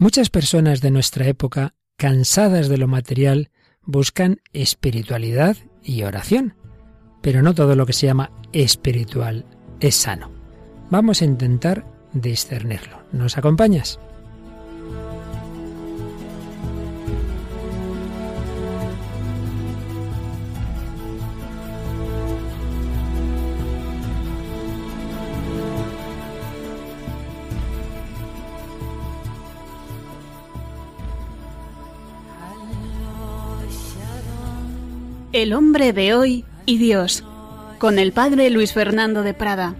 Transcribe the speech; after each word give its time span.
Muchas 0.00 0.30
personas 0.30 0.80
de 0.80 0.90
nuestra 0.90 1.26
época, 1.26 1.74
cansadas 1.98 2.70
de 2.70 2.78
lo 2.78 2.88
material, 2.88 3.50
buscan 3.82 4.40
espiritualidad 4.54 5.58
y 5.82 6.04
oración, 6.04 6.54
pero 7.20 7.42
no 7.42 7.54
todo 7.54 7.76
lo 7.76 7.84
que 7.84 7.92
se 7.92 8.06
llama 8.06 8.32
espiritual 8.54 9.44
es 9.78 9.96
sano. 9.96 10.30
Vamos 10.88 11.20
a 11.20 11.26
intentar 11.26 11.84
discernirlo. 12.14 13.02
¿Nos 13.12 13.36
acompañas? 13.36 14.00
El 35.32 35.52
hombre 35.52 35.92
de 35.92 36.12
hoy 36.12 36.44
y 36.66 36.78
Dios, 36.78 37.22
con 37.78 38.00
el 38.00 38.10
padre 38.10 38.50
Luis 38.50 38.72
Fernando 38.72 39.22
de 39.22 39.32
Prada. 39.32 39.76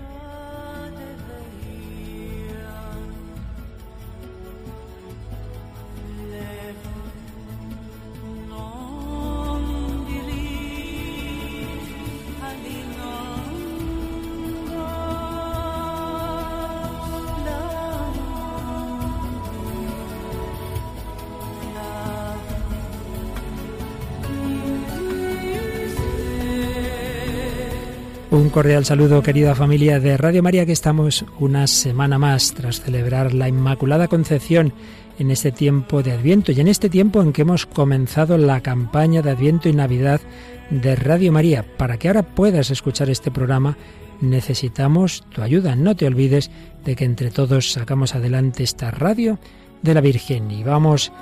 Un 28.51 28.54
cordial 28.54 28.84
saludo, 28.84 29.23
querida 29.23 29.54
familia 29.54 30.01
de 30.01 30.16
Radio 30.16 30.43
María, 30.43 30.66
que 30.66 30.73
estamos 30.73 31.24
una 31.38 31.68
semana 31.68 32.18
más 32.18 32.52
tras 32.52 32.80
celebrar 32.80 33.32
la 33.32 33.46
Inmaculada 33.46 34.09
Concepción 34.09 34.73
en 35.20 35.30
este 35.30 35.52
tiempo 35.52 36.02
de 36.02 36.10
Adviento 36.10 36.51
y 36.51 36.59
en 36.59 36.66
este 36.66 36.90
tiempo 36.90 37.23
en 37.23 37.32
que 37.32 37.42
hemos 37.42 37.65
comenzado 37.65 38.37
la 38.38 38.60
campaña 38.60 39.23
de 39.23 39.30
Adviento 39.30 39.68
y 39.68 39.73
Navidad 39.73 40.20
de 40.68 40.96
Radio 40.96 41.30
María. 41.30 41.65
Para 41.76 41.96
que 41.96 42.09
ahora 42.09 42.24
puedas 42.24 42.73
escuchar 42.73 43.09
este 43.09 43.30
programa, 43.30 43.76
necesitamos 44.20 45.23
tu 45.32 45.42
ayuda. 45.42 45.76
No 45.76 45.95
te 45.95 46.09
olvides 46.09 46.51
de 46.85 46.96
que 46.96 47.04
entre 47.04 47.30
todos 47.30 47.70
sacamos 47.70 48.16
adelante 48.16 48.64
esta 48.64 48.90
radio 48.90 49.38
de 49.82 49.95
la 49.95 50.01
Virgen 50.01 50.51
y 50.51 50.64
vamos 50.64 51.12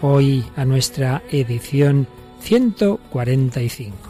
hoy 0.00 0.42
a 0.56 0.64
nuestra 0.64 1.22
edición 1.30 2.06
145. 2.40 4.07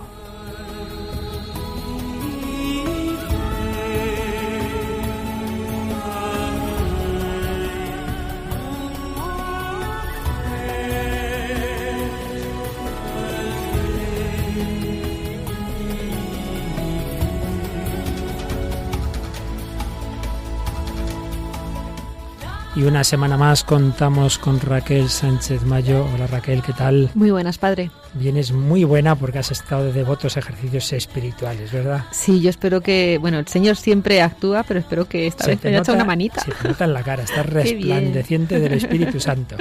Y 22.79 22.85
una 22.85 23.03
semana 23.03 23.37
más 23.37 23.65
contamos 23.65 24.39
con 24.39 24.61
Raquel 24.61 25.09
Sánchez 25.09 25.65
Mayo. 25.65 26.07
Hola 26.15 26.29
Raquel, 26.29 26.63
¿qué 26.63 26.73
tal? 26.73 27.11
Muy 27.13 27.33
buenas, 27.33 27.59
padre. 27.59 27.91
Vienes 28.15 28.53
muy 28.53 28.85
buena 28.85 29.17
porque 29.17 29.41
has 29.41 29.51
estado 29.51 29.87
de 29.87 29.93
devotos 29.93 30.37
ejercicios 30.37 30.93
espirituales, 30.93 31.73
¿verdad? 31.73 32.05
Sí, 32.13 32.41
yo 32.41 32.51
espero 32.51 32.81
que, 32.81 33.19
bueno, 33.21 33.41
el 33.41 33.49
Señor 33.49 33.75
siempre 33.75 34.23
actúa, 34.23 34.63
pero 34.63 34.79
espero 34.79 35.09
que 35.09 35.27
esta 35.27 35.49
vez 35.49 35.59
te 35.59 35.71
haya 35.71 35.79
hecho 35.81 35.93
una 35.93 36.05
manita. 36.05 36.41
Se 36.43 36.53
te 36.53 36.69
nota 36.69 36.85
en 36.85 36.95
la 36.95 37.03
cara, 37.03 37.25
estás 37.25 37.47
resplandeciente 37.53 38.61
del 38.61 38.75
Espíritu 38.75 39.19
Santo. 39.29 39.57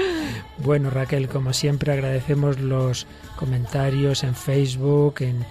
Bueno, 0.59 0.91
Raquel, 0.91 1.27
como 1.27 1.53
siempre 1.53 1.93
agradecemos 1.93 2.59
los 2.59 3.07
comentarios 3.35 4.23
en 4.23 4.35
Facebook, 4.35 5.15
en, 5.21 5.43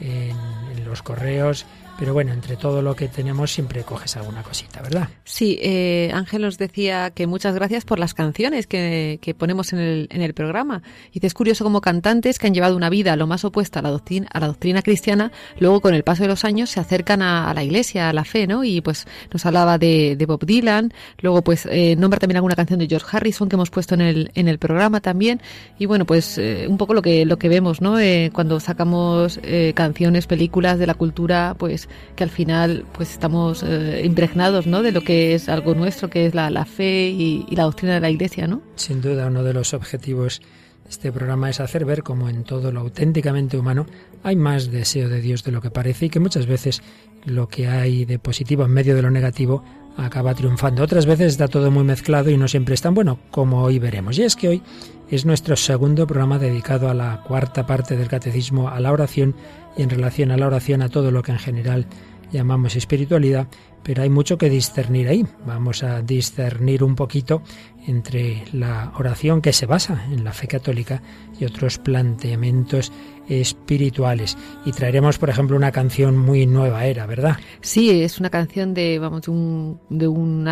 en, 0.00 0.36
en 0.74 0.84
los 0.86 1.02
correos 1.02 1.66
pero 2.00 2.14
bueno, 2.14 2.32
entre 2.32 2.56
todo 2.56 2.80
lo 2.80 2.96
que 2.96 3.08
tenemos 3.08 3.52
siempre 3.52 3.82
coges 3.82 4.16
alguna 4.16 4.42
cosita, 4.42 4.80
¿verdad? 4.80 5.10
Sí, 5.22 5.58
eh, 5.60 6.10
Ángel 6.14 6.40
nos 6.40 6.56
decía 6.56 7.10
que 7.10 7.26
muchas 7.26 7.54
gracias 7.54 7.84
por 7.84 7.98
las 7.98 8.14
canciones 8.14 8.66
que, 8.66 9.18
que 9.20 9.34
ponemos 9.34 9.74
en 9.74 9.80
el, 9.80 10.08
en 10.10 10.22
el 10.22 10.32
programa. 10.32 10.82
Y 11.12 11.24
es 11.24 11.34
curioso 11.34 11.62
como 11.62 11.82
cantantes 11.82 12.38
que 12.38 12.46
han 12.46 12.54
llevado 12.54 12.74
una 12.74 12.88
vida 12.88 13.16
lo 13.16 13.26
más 13.26 13.44
opuesta 13.44 13.80
a 13.80 13.82
la 13.82 13.90
doctrina, 13.90 14.28
a 14.32 14.40
la 14.40 14.46
doctrina 14.46 14.80
cristiana, 14.80 15.30
luego 15.58 15.82
con 15.82 15.92
el 15.92 16.02
paso 16.02 16.22
de 16.22 16.30
los 16.30 16.46
años 16.46 16.70
se 16.70 16.80
acercan 16.80 17.20
a, 17.20 17.52
la 17.52 17.62
iglesia, 17.62 18.08
a 18.08 18.14
la 18.14 18.24
fe, 18.24 18.46
¿no? 18.46 18.64
Y 18.64 18.80
pues 18.80 19.06
nos 19.30 19.44
hablaba 19.44 19.76
de, 19.76 20.16
Bob 20.26 20.46
Dylan, 20.46 20.94
luego 21.18 21.42
pues 21.42 21.66
eh, 21.70 21.96
nombra 21.96 22.18
también 22.18 22.36
alguna 22.36 22.56
canción 22.56 22.78
de 22.78 22.86
George 22.86 23.14
Harrison 23.14 23.50
que 23.50 23.56
hemos 23.56 23.68
puesto 23.68 23.92
en 23.92 24.00
el, 24.00 24.30
en 24.34 24.48
el 24.48 24.58
programa 24.58 25.00
también. 25.02 25.42
Y 25.78 25.84
bueno, 25.84 26.06
pues 26.06 26.38
eh, 26.38 26.64
un 26.66 26.78
poco 26.78 26.94
lo 26.94 27.02
que, 27.02 27.26
lo 27.26 27.38
que 27.38 27.50
vemos, 27.50 27.82
¿no? 27.82 28.00
Eh, 28.00 28.30
cuando 28.32 28.58
sacamos 28.58 29.38
canciones, 29.74 30.26
películas 30.26 30.78
de 30.78 30.86
la 30.86 30.94
cultura, 30.94 31.54
pues 31.58 31.89
que 32.16 32.24
al 32.24 32.30
final 32.30 32.84
pues 32.92 33.12
estamos 33.12 33.62
eh, 33.62 34.02
impregnados 34.04 34.66
¿no? 34.66 34.82
de 34.82 34.92
lo 34.92 35.02
que 35.02 35.34
es 35.34 35.48
algo 35.48 35.74
nuestro, 35.74 36.10
que 36.10 36.26
es 36.26 36.34
la, 36.34 36.50
la 36.50 36.64
fe 36.64 37.08
y, 37.08 37.46
la 37.50 37.64
doctrina 37.64 37.94
de 37.94 38.00
la 38.00 38.10
Iglesia. 38.10 38.46
¿no? 38.46 38.62
Sin 38.76 39.00
duda, 39.00 39.26
uno 39.26 39.42
de 39.42 39.52
los 39.52 39.74
objetivos 39.74 40.40
de 40.84 40.90
este 40.90 41.12
programa 41.12 41.50
es 41.50 41.60
hacer 41.60 41.84
ver 41.84 42.02
cómo 42.02 42.28
en 42.28 42.44
todo 42.44 42.72
lo 42.72 42.80
auténticamente 42.80 43.56
humano 43.56 43.86
hay 44.22 44.36
más 44.36 44.70
deseo 44.70 45.08
de 45.08 45.20
Dios 45.20 45.44
de 45.44 45.52
lo 45.52 45.60
que 45.60 45.70
parece 45.70 46.06
y 46.06 46.10
que 46.10 46.20
muchas 46.20 46.46
veces 46.46 46.82
lo 47.24 47.48
que 47.48 47.68
hay 47.68 48.04
de 48.04 48.18
positivo 48.18 48.64
en 48.64 48.72
medio 48.72 48.94
de 48.94 49.02
lo 49.02 49.10
negativo 49.10 49.62
acaba 49.96 50.34
triunfando. 50.34 50.82
Otras 50.82 51.06
veces 51.06 51.32
está 51.32 51.48
todo 51.48 51.70
muy 51.70 51.84
mezclado 51.84 52.30
y 52.30 52.36
no 52.36 52.48
siempre 52.48 52.74
es 52.74 52.82
tan 52.82 52.94
bueno 52.94 53.18
como 53.30 53.62
hoy 53.62 53.78
veremos. 53.78 54.18
Y 54.18 54.22
es 54.22 54.36
que 54.36 54.48
hoy 54.48 54.62
es 55.10 55.24
nuestro 55.26 55.56
segundo 55.56 56.06
programa 56.06 56.38
dedicado 56.38 56.88
a 56.88 56.94
la 56.94 57.22
cuarta 57.26 57.66
parte 57.66 57.96
del 57.96 58.08
catecismo, 58.08 58.68
a 58.68 58.80
la 58.80 58.92
oración 58.92 59.34
y 59.76 59.82
en 59.82 59.90
relación 59.90 60.30
a 60.30 60.36
la 60.36 60.46
oración 60.46 60.82
a 60.82 60.88
todo 60.88 61.10
lo 61.10 61.22
que 61.22 61.32
en 61.32 61.38
general 61.38 61.86
llamamos 62.32 62.76
espiritualidad, 62.76 63.48
pero 63.82 64.02
hay 64.02 64.10
mucho 64.10 64.38
que 64.38 64.50
discernir 64.50 65.08
ahí. 65.08 65.26
Vamos 65.46 65.82
a 65.82 66.02
discernir 66.02 66.84
un 66.84 66.94
poquito 66.94 67.42
entre 67.86 68.44
la 68.52 68.92
oración 68.98 69.40
que 69.40 69.52
se 69.52 69.66
basa 69.66 70.04
en 70.10 70.24
la 70.24 70.32
fe 70.32 70.46
católica 70.48 71.02
y 71.38 71.44
otros 71.44 71.78
planteamientos 71.78 72.92
espirituales. 73.28 74.36
Y 74.64 74.72
traeremos, 74.72 75.18
por 75.18 75.30
ejemplo, 75.30 75.56
una 75.56 75.70
canción 75.70 76.18
muy 76.18 76.46
nueva 76.46 76.84
era, 76.86 77.06
¿verdad? 77.06 77.36
Sí, 77.60 78.02
es 78.02 78.18
una 78.18 78.28
canción 78.28 78.74
de, 78.74 78.98
vamos, 78.98 79.28
un, 79.28 79.78
de 79.88 80.08
un 80.08 80.48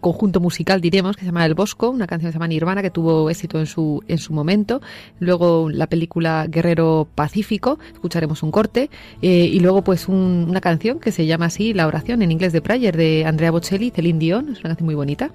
conjunto 0.00 0.40
musical, 0.40 0.80
diremos, 0.80 1.16
que 1.16 1.20
se 1.20 1.26
llama 1.26 1.46
El 1.46 1.54
Bosco, 1.54 1.90
una 1.90 2.06
canción 2.06 2.28
que 2.28 2.32
se 2.32 2.36
llama 2.36 2.48
Nirvana, 2.48 2.82
que 2.82 2.90
tuvo 2.90 3.30
éxito 3.30 3.58
en 3.60 3.66
su, 3.66 4.02
en 4.08 4.18
su 4.18 4.32
momento. 4.32 4.80
Luego 5.20 5.70
la 5.70 5.86
película 5.86 6.46
Guerrero 6.48 7.08
Pacífico, 7.14 7.78
escucharemos 7.92 8.42
un 8.42 8.50
corte. 8.50 8.90
Eh, 9.22 9.48
y 9.52 9.60
luego, 9.60 9.82
pues, 9.82 10.08
un, 10.08 10.46
una 10.48 10.60
canción 10.60 10.98
que 10.98 11.12
se 11.12 11.24
llama 11.24 11.46
así, 11.46 11.72
La 11.72 11.86
oración, 11.86 12.22
en 12.22 12.32
inglés 12.32 12.52
de 12.52 12.60
Prayer, 12.60 12.96
de 12.96 13.24
Andrea 13.26 13.52
Bocelli 13.52 13.90
Celine 13.90 14.18
Dion. 14.18 14.48
Es 14.50 14.60
una 14.60 14.70
canción 14.70 14.86
muy 14.86 14.96
bonita. 14.96 15.30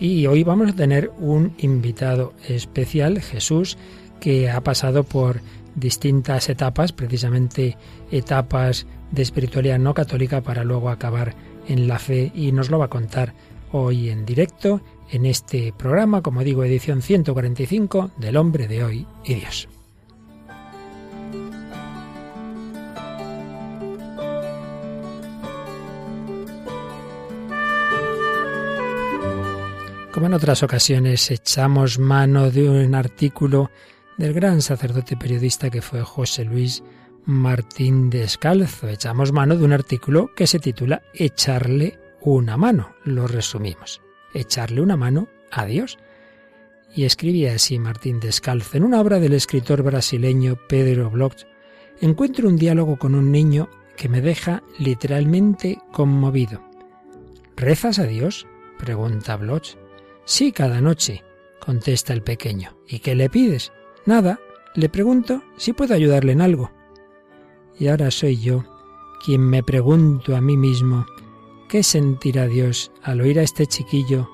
Y 0.00 0.26
hoy 0.26 0.44
vamos 0.44 0.70
a 0.70 0.74
tener 0.74 1.12
un 1.18 1.52
invitado 1.58 2.32
especial, 2.48 3.20
Jesús, 3.20 3.76
que 4.18 4.48
ha 4.48 4.62
pasado 4.62 5.04
por 5.04 5.42
distintas 5.74 6.48
etapas, 6.48 6.92
precisamente 6.92 7.76
etapas 8.10 8.86
de 9.10 9.22
espiritualidad 9.22 9.78
no 9.78 9.92
católica 9.92 10.40
para 10.40 10.64
luego 10.64 10.88
acabar 10.88 11.34
en 11.68 11.86
la 11.86 11.98
fe 11.98 12.32
y 12.34 12.50
nos 12.52 12.70
lo 12.70 12.78
va 12.78 12.86
a 12.86 12.90
contar 12.90 13.34
hoy 13.72 14.08
en 14.08 14.24
directo 14.24 14.80
en 15.10 15.26
este 15.26 15.74
programa, 15.76 16.22
como 16.22 16.42
digo, 16.44 16.64
edición 16.64 17.02
145 17.02 18.12
del 18.16 18.38
hombre 18.38 18.68
de 18.68 18.82
hoy 18.82 19.06
y 19.24 19.34
Dios. 19.34 19.68
Como 30.12 30.26
en 30.26 30.34
otras 30.34 30.64
ocasiones 30.64 31.30
echamos 31.30 32.00
mano 32.00 32.50
de 32.50 32.68
un 32.68 32.96
artículo 32.96 33.70
del 34.18 34.32
gran 34.34 34.60
sacerdote 34.60 35.16
periodista 35.16 35.70
que 35.70 35.82
fue 35.82 36.02
José 36.02 36.44
Luis 36.44 36.82
Martín 37.26 38.10
Descalzo. 38.10 38.88
Echamos 38.88 39.30
mano 39.30 39.56
de 39.56 39.64
un 39.64 39.72
artículo 39.72 40.34
que 40.34 40.48
se 40.48 40.58
titula 40.58 41.00
Echarle 41.14 41.96
una 42.22 42.56
mano. 42.56 42.96
Lo 43.04 43.28
resumimos. 43.28 44.02
Echarle 44.34 44.80
una 44.80 44.96
mano 44.96 45.28
a 45.52 45.64
Dios. 45.64 45.96
Y 46.92 47.04
escribía 47.04 47.54
así 47.54 47.78
Martín 47.78 48.18
Descalzo. 48.18 48.76
En 48.76 48.82
una 48.82 49.00
obra 49.00 49.20
del 49.20 49.32
escritor 49.32 49.84
brasileño 49.84 50.58
Pedro 50.68 51.08
Bloch, 51.08 51.46
encuentro 52.00 52.48
un 52.48 52.56
diálogo 52.56 52.98
con 52.98 53.14
un 53.14 53.30
niño 53.30 53.70
que 53.96 54.08
me 54.08 54.20
deja 54.20 54.64
literalmente 54.76 55.78
conmovido. 55.92 56.62
¿Rezas 57.56 58.00
a 58.00 58.04
Dios? 58.04 58.48
pregunta 58.76 59.36
Bloch. 59.36 59.76
Sí, 60.30 60.52
cada 60.52 60.80
noche. 60.80 61.24
contesta 61.58 62.12
el 62.12 62.22
pequeño. 62.22 62.76
¿Y 62.86 63.00
qué 63.00 63.16
le 63.16 63.28
pides? 63.28 63.72
Nada. 64.06 64.38
Le 64.76 64.88
pregunto 64.88 65.42
si 65.56 65.72
puedo 65.72 65.92
ayudarle 65.92 66.30
en 66.30 66.40
algo. 66.40 66.70
Y 67.76 67.88
ahora 67.88 68.12
soy 68.12 68.40
yo 68.40 68.64
quien 69.24 69.40
me 69.40 69.64
pregunto 69.64 70.36
a 70.36 70.40
mí 70.40 70.56
mismo, 70.56 71.04
¿qué 71.68 71.82
sentirá 71.82 72.46
Dios 72.46 72.92
al 73.02 73.22
oír 73.22 73.40
a 73.40 73.42
este 73.42 73.66
chiquillo 73.66 74.30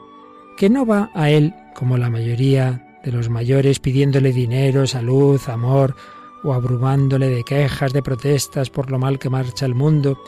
que 0.59 0.69
no 0.69 0.85
va 0.85 1.11
a 1.15 1.31
él 1.31 1.55
como 1.75 1.97
la 1.97 2.11
mayoría 2.11 3.01
de 3.03 3.13
los 3.13 3.31
mayores 3.31 3.79
pidiéndole 3.79 4.35
dinero, 4.35 4.87
salud, 4.87 5.41
amor, 5.47 5.97
o 6.45 6.53
abrumándole 6.53 7.31
de 7.31 7.43
quejas, 7.43 7.95
de 7.95 8.03
protestas 8.03 8.69
por 8.69 8.91
lo 8.91 8.99
mal 8.99 9.19
que 9.19 9.31
marcha 9.31 9.65
el 9.65 9.75
mundo, 9.75 10.23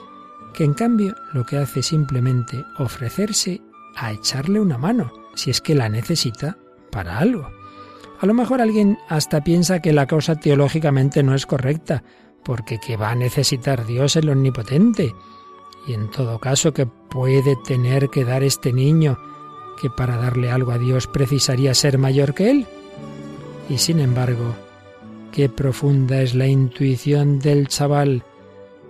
que 0.55 0.65
en 0.65 0.73
cambio 0.73 1.15
lo 1.35 1.45
que 1.45 1.59
hace 1.59 1.83
simplemente 1.83 2.65
ofrecerse 2.79 3.61
a 3.97 4.13
echarle 4.13 4.61
una 4.61 4.79
mano, 4.79 5.28
si 5.39 5.51
es 5.51 5.61
que 5.61 5.75
la 5.75 5.89
necesita 5.89 6.59
para 6.91 7.19
algo. 7.19 7.49
A 8.21 8.27
lo 8.27 8.35
mejor 8.35 8.61
alguien 8.61 8.99
hasta 9.09 9.45
piensa 9.45 9.81
que 9.81 9.93
la 9.93 10.09
cosa 10.09 10.35
teológicamente 10.37 11.23
no 11.23 11.35
es 11.35 11.47
correcta, 11.47 12.03
porque 12.43 12.79
que 12.79 12.97
va 12.97 13.11
a 13.11 13.15
necesitar 13.15 13.87
Dios 13.87 14.17
el 14.17 14.29
omnipotente. 14.29 15.15
Y 15.87 15.93
en 15.93 16.11
todo 16.11 16.41
caso, 16.41 16.73
que 16.75 16.87
puede 16.87 17.55
tener 17.65 18.09
que 18.11 18.25
dar 18.25 18.43
este 18.43 18.73
niño, 18.73 19.17
que 19.81 19.89
para 19.89 20.17
darle 20.17 20.51
algo 20.51 20.73
a 20.73 20.79
Dios 20.79 21.07
precisaría 21.07 21.73
ser 21.75 21.99
mayor 21.99 22.35
que 22.35 22.51
él. 22.51 22.67
Y 23.69 23.79
sin 23.79 24.01
embargo, 24.01 24.57
qué 25.31 25.49
profunda 25.49 26.21
es 26.21 26.35
la 26.35 26.49
intuición 26.49 27.39
del 27.39 27.69
chaval, 27.69 28.25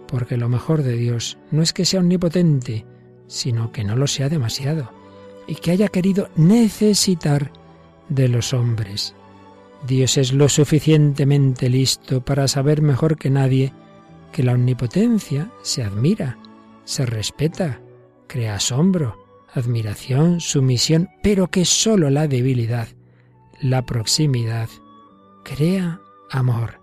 porque 0.07 0.39
lo 0.39 0.49
mejor 0.49 0.83
de 0.83 0.95
Dios 0.95 1.37
no 1.51 1.61
es 1.61 1.75
que 1.75 1.85
sea 1.85 2.01
omnipotente, 2.01 2.87
sino 3.27 3.71
que 3.71 3.85
no 3.85 3.95
lo 3.95 4.07
sea 4.07 4.31
demasiado, 4.31 4.91
y 5.49 5.57
que 5.57 5.73
haya 5.73 5.89
querido 5.89 6.29
necesitar 6.37 7.51
de 8.09 8.29
los 8.29 8.53
hombres. 8.53 9.15
Dios 9.87 10.17
es 10.17 10.33
lo 10.33 10.49
suficientemente 10.49 11.69
listo 11.69 12.25
para 12.25 12.47
saber 12.47 12.83
mejor 12.83 13.17
que 13.17 13.31
nadie 13.31 13.73
que 14.33 14.43
la 14.43 14.53
omnipotencia 14.53 15.51
se 15.63 15.83
admira, 15.83 16.39
se 16.85 17.07
respeta, 17.07 17.81
crea 18.27 18.57
asombro, 18.57 19.27
admiración, 19.53 20.41
sumisión, 20.41 21.09
pero 21.23 21.49
que 21.49 21.65
sólo 21.65 22.11
la 22.11 22.29
debilidad, 22.29 22.89
la 23.61 23.87
proximidad, 23.87 24.69
crea 25.45 26.01
amor. 26.31 26.81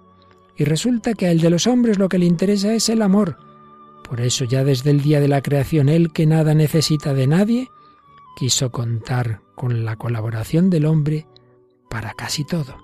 Y 0.58 0.64
resulta 0.64 1.14
que 1.14 1.28
a 1.28 1.32
el 1.32 1.42
de 1.42 1.50
los 1.50 1.68
hombres 1.68 2.00
lo 2.00 2.10
que 2.10 2.18
le 2.18 2.26
interesa 2.26 2.74
es 2.74 2.90
el 2.90 3.02
amor. 3.02 3.38
Por 4.08 4.22
eso 4.22 4.46
ya 4.46 4.64
desde 4.64 4.92
el 4.92 5.02
día 5.02 5.20
de 5.20 5.28
la 5.28 5.42
creación, 5.42 5.90
él 5.90 6.12
que 6.12 6.26
nada 6.26 6.54
necesita 6.54 7.14
de 7.14 7.28
nadie, 7.28 7.70
quiso 8.36 8.72
contar 8.72 9.42
con 9.56 9.86
la 9.86 9.96
colaboración 9.96 10.70
del 10.70 10.86
hombre 10.86 11.28
para 11.90 12.14
casi 12.14 12.46
todo 12.46 12.78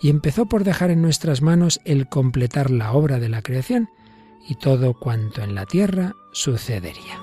y 0.00 0.10
empezó 0.10 0.46
por 0.46 0.64
dejar 0.64 0.90
en 0.90 1.02
nuestras 1.02 1.42
manos 1.42 1.80
el 1.84 2.08
completar 2.08 2.70
la 2.70 2.92
obra 2.92 3.18
de 3.18 3.28
la 3.28 3.42
creación 3.42 3.88
y 4.46 4.56
todo 4.56 4.94
cuanto 4.94 5.42
en 5.42 5.54
la 5.54 5.66
tierra 5.66 6.14
sucedería. 6.32 7.20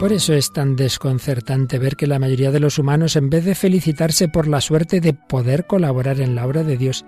Por 0.00 0.14
eso 0.14 0.32
es 0.32 0.50
tan 0.50 0.76
desconcertante 0.76 1.78
ver 1.78 1.94
que 1.94 2.06
la 2.06 2.18
mayoría 2.18 2.50
de 2.50 2.58
los 2.58 2.78
humanos, 2.78 3.16
en 3.16 3.28
vez 3.28 3.44
de 3.44 3.54
felicitarse 3.54 4.28
por 4.28 4.48
la 4.48 4.62
suerte 4.62 4.98
de 5.00 5.12
poder 5.12 5.66
colaborar 5.66 6.20
en 6.22 6.34
la 6.34 6.46
obra 6.46 6.64
de 6.64 6.78
Dios, 6.78 7.04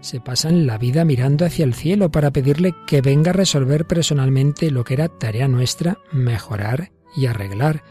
se 0.00 0.20
pasan 0.20 0.66
la 0.66 0.78
vida 0.78 1.04
mirando 1.04 1.44
hacia 1.44 1.64
el 1.64 1.74
cielo 1.74 2.10
para 2.10 2.30
pedirle 2.30 2.74
que 2.86 3.00
venga 3.00 3.30
a 3.30 3.34
resolver 3.34 3.86
personalmente 3.86 4.70
lo 4.70 4.84
que 4.84 4.94
era 4.94 5.08
tarea 5.08 5.48
nuestra, 5.48 5.98
mejorar 6.12 6.90
y 7.16 7.26
arreglar. 7.26 7.82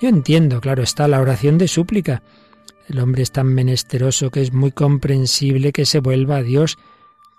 Yo 0.00 0.08
entiendo, 0.08 0.60
claro 0.60 0.82
está, 0.82 1.06
la 1.08 1.20
oración 1.20 1.58
de 1.58 1.68
súplica. 1.68 2.22
El 2.88 2.98
hombre 2.98 3.22
es 3.22 3.32
tan 3.32 3.46
menesteroso 3.46 4.30
que 4.30 4.42
es 4.42 4.52
muy 4.52 4.72
comprensible 4.72 5.72
que 5.72 5.86
se 5.86 6.00
vuelva 6.00 6.36
a 6.36 6.42
Dios 6.42 6.76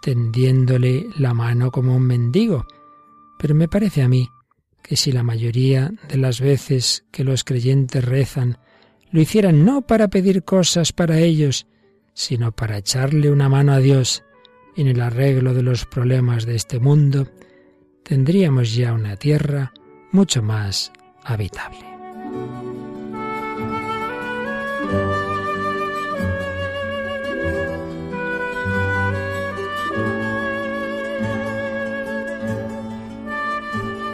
tendiéndole 0.01 1.07
la 1.17 1.33
mano 1.33 1.71
como 1.71 1.95
un 1.95 2.03
mendigo. 2.03 2.65
Pero 3.37 3.53
me 3.55 3.67
parece 3.67 4.01
a 4.01 4.07
mí 4.07 4.29
que 4.81 4.95
si 4.95 5.11
la 5.11 5.23
mayoría 5.23 5.91
de 6.07 6.17
las 6.17 6.39
veces 6.39 7.05
que 7.11 7.23
los 7.23 7.43
creyentes 7.43 8.05
rezan 8.05 8.59
lo 9.11 9.21
hicieran 9.21 9.65
no 9.65 9.81
para 9.81 10.09
pedir 10.09 10.43
cosas 10.43 10.91
para 10.91 11.19
ellos, 11.19 11.67
sino 12.15 12.53
para 12.53 12.77
echarle 12.77 13.29
una 13.29 13.49
mano 13.49 13.73
a 13.73 13.79
Dios 13.79 14.23
en 14.75 14.87
el 14.87 15.01
arreglo 15.01 15.53
de 15.53 15.61
los 15.61 15.85
problemas 15.85 16.45
de 16.45 16.55
este 16.55 16.79
mundo, 16.79 17.27
tendríamos 18.03 18.73
ya 18.73 18.93
una 18.93 19.17
tierra 19.17 19.73
mucho 20.11 20.41
más 20.41 20.91
habitable. 21.23 21.85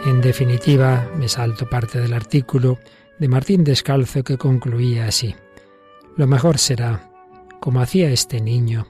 En 0.04 0.20
definitiva, 0.20 1.08
me 1.16 1.28
salto 1.28 1.70
parte 1.70 2.00
del 2.00 2.12
artículo 2.12 2.80
de 3.18 3.28
Martín 3.28 3.62
Descalzo 3.62 4.24
que 4.24 4.36
concluía 4.36 5.06
así. 5.06 5.36
Lo 6.16 6.26
mejor 6.26 6.58
será 6.58 7.11
como 7.62 7.80
hacía 7.80 8.10
este 8.10 8.40
niño, 8.40 8.88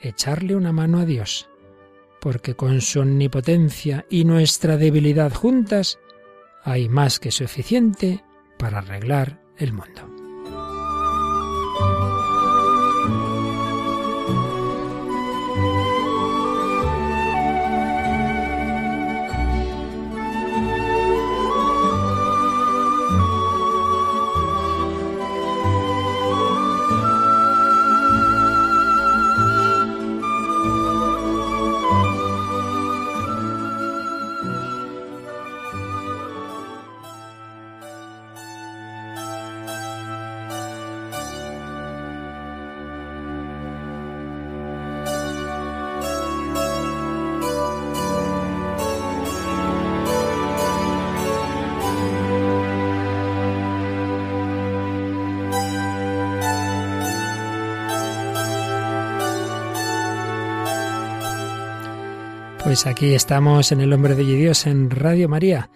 echarle 0.00 0.56
una 0.56 0.72
mano 0.72 0.98
a 0.98 1.04
Dios, 1.04 1.50
porque 2.22 2.54
con 2.54 2.80
su 2.80 3.00
omnipotencia 3.00 4.06
y 4.08 4.24
nuestra 4.24 4.78
debilidad 4.78 5.30
juntas 5.34 5.98
hay 6.64 6.88
más 6.88 7.20
que 7.20 7.30
suficiente 7.30 8.24
para 8.58 8.78
arreglar 8.78 9.42
el 9.58 9.74
mundo. 9.74 10.17
Pues 62.68 62.84
aquí 62.84 63.14
estamos 63.14 63.72
en 63.72 63.80
El 63.80 63.94
Hombre 63.94 64.14
de 64.14 64.24
Dios 64.24 64.66
en 64.66 64.90
Radio 64.90 65.26
María, 65.26 65.70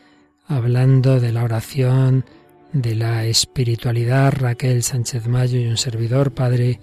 hablando 0.46 1.20
de 1.20 1.32
la 1.32 1.42
oración, 1.42 2.26
de 2.74 2.94
la 2.94 3.24
espiritualidad, 3.24 4.34
Raquel 4.36 4.82
Sánchez 4.82 5.26
Mayo 5.26 5.58
y 5.58 5.68
un 5.68 5.78
servidor, 5.78 6.32
Padre 6.32 6.80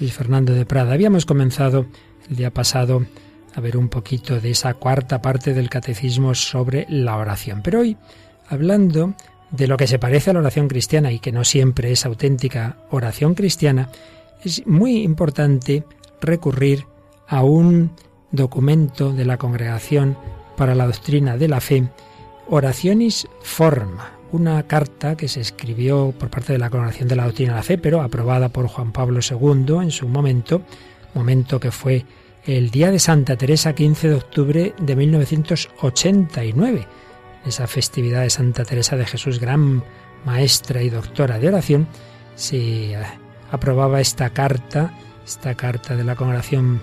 Luis 0.00 0.14
Fernando 0.14 0.52
de 0.52 0.66
Prada. 0.66 0.94
Habíamos 0.94 1.26
comenzado 1.26 1.86
el 2.28 2.34
día 2.34 2.52
pasado 2.52 3.06
a 3.54 3.60
ver 3.60 3.76
un 3.76 3.88
poquito 3.88 4.40
de 4.40 4.50
esa 4.50 4.74
cuarta 4.74 5.22
parte 5.22 5.54
del 5.54 5.70
catecismo 5.70 6.34
sobre 6.34 6.84
la 6.88 7.16
oración. 7.16 7.60
Pero 7.62 7.82
hoy, 7.82 7.96
hablando 8.48 9.14
de 9.52 9.68
lo 9.68 9.76
que 9.76 9.86
se 9.86 10.00
parece 10.00 10.30
a 10.30 10.32
la 10.32 10.40
oración 10.40 10.66
cristiana 10.66 11.12
y 11.12 11.20
que 11.20 11.30
no 11.30 11.44
siempre 11.44 11.92
es 11.92 12.04
auténtica 12.04 12.78
oración 12.90 13.34
cristiana, 13.34 13.90
es 14.42 14.66
muy 14.66 15.04
importante 15.04 15.84
recurrir 16.20 16.84
a 17.28 17.44
un 17.44 17.92
documento 18.32 19.12
de 19.12 19.24
la 19.24 19.36
Congregación 19.36 20.16
para 20.56 20.74
la 20.74 20.86
Doctrina 20.86 21.36
de 21.36 21.48
la 21.48 21.60
Fe, 21.60 21.88
Oracionis 22.48 23.28
Forma, 23.42 24.18
una 24.32 24.62
carta 24.64 25.16
que 25.16 25.28
se 25.28 25.40
escribió 25.40 26.12
por 26.18 26.30
parte 26.30 26.52
de 26.52 26.58
la 26.58 26.70
Congregación 26.70 27.08
de 27.08 27.16
la 27.16 27.26
Doctrina 27.26 27.52
de 27.52 27.56
la 27.58 27.62
Fe, 27.62 27.78
pero 27.78 28.02
aprobada 28.02 28.48
por 28.48 28.66
Juan 28.66 28.92
Pablo 28.92 29.20
II 29.20 29.76
en 29.82 29.90
su 29.90 30.08
momento, 30.08 30.62
momento 31.14 31.60
que 31.60 31.70
fue 31.70 32.04
el 32.44 32.70
día 32.70 32.90
de 32.90 32.98
Santa 32.98 33.36
Teresa, 33.36 33.74
15 33.74 34.08
de 34.08 34.14
octubre 34.14 34.74
de 34.80 34.96
1989, 34.96 36.88
esa 37.46 37.66
festividad 37.66 38.22
de 38.22 38.30
Santa 38.30 38.64
Teresa 38.64 38.96
de 38.96 39.06
Jesús, 39.06 39.38
gran 39.38 39.84
maestra 40.24 40.82
y 40.82 40.90
doctora 40.90 41.38
de 41.38 41.48
oración, 41.48 41.86
se 42.34 42.96
aprobaba 43.50 44.00
esta 44.00 44.30
carta, 44.30 44.92
esta 45.24 45.54
carta 45.54 45.96
de 45.96 46.04
la 46.04 46.16
Congregación 46.16 46.82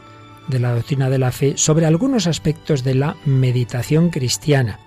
de 0.49 0.59
la 0.59 0.73
doctrina 0.73 1.09
de 1.09 1.19
la 1.19 1.31
fe 1.31 1.53
sobre 1.55 1.85
algunos 1.85 2.27
aspectos 2.27 2.83
de 2.83 2.95
la 2.95 3.15
meditación 3.25 4.09
cristiana. 4.09 4.79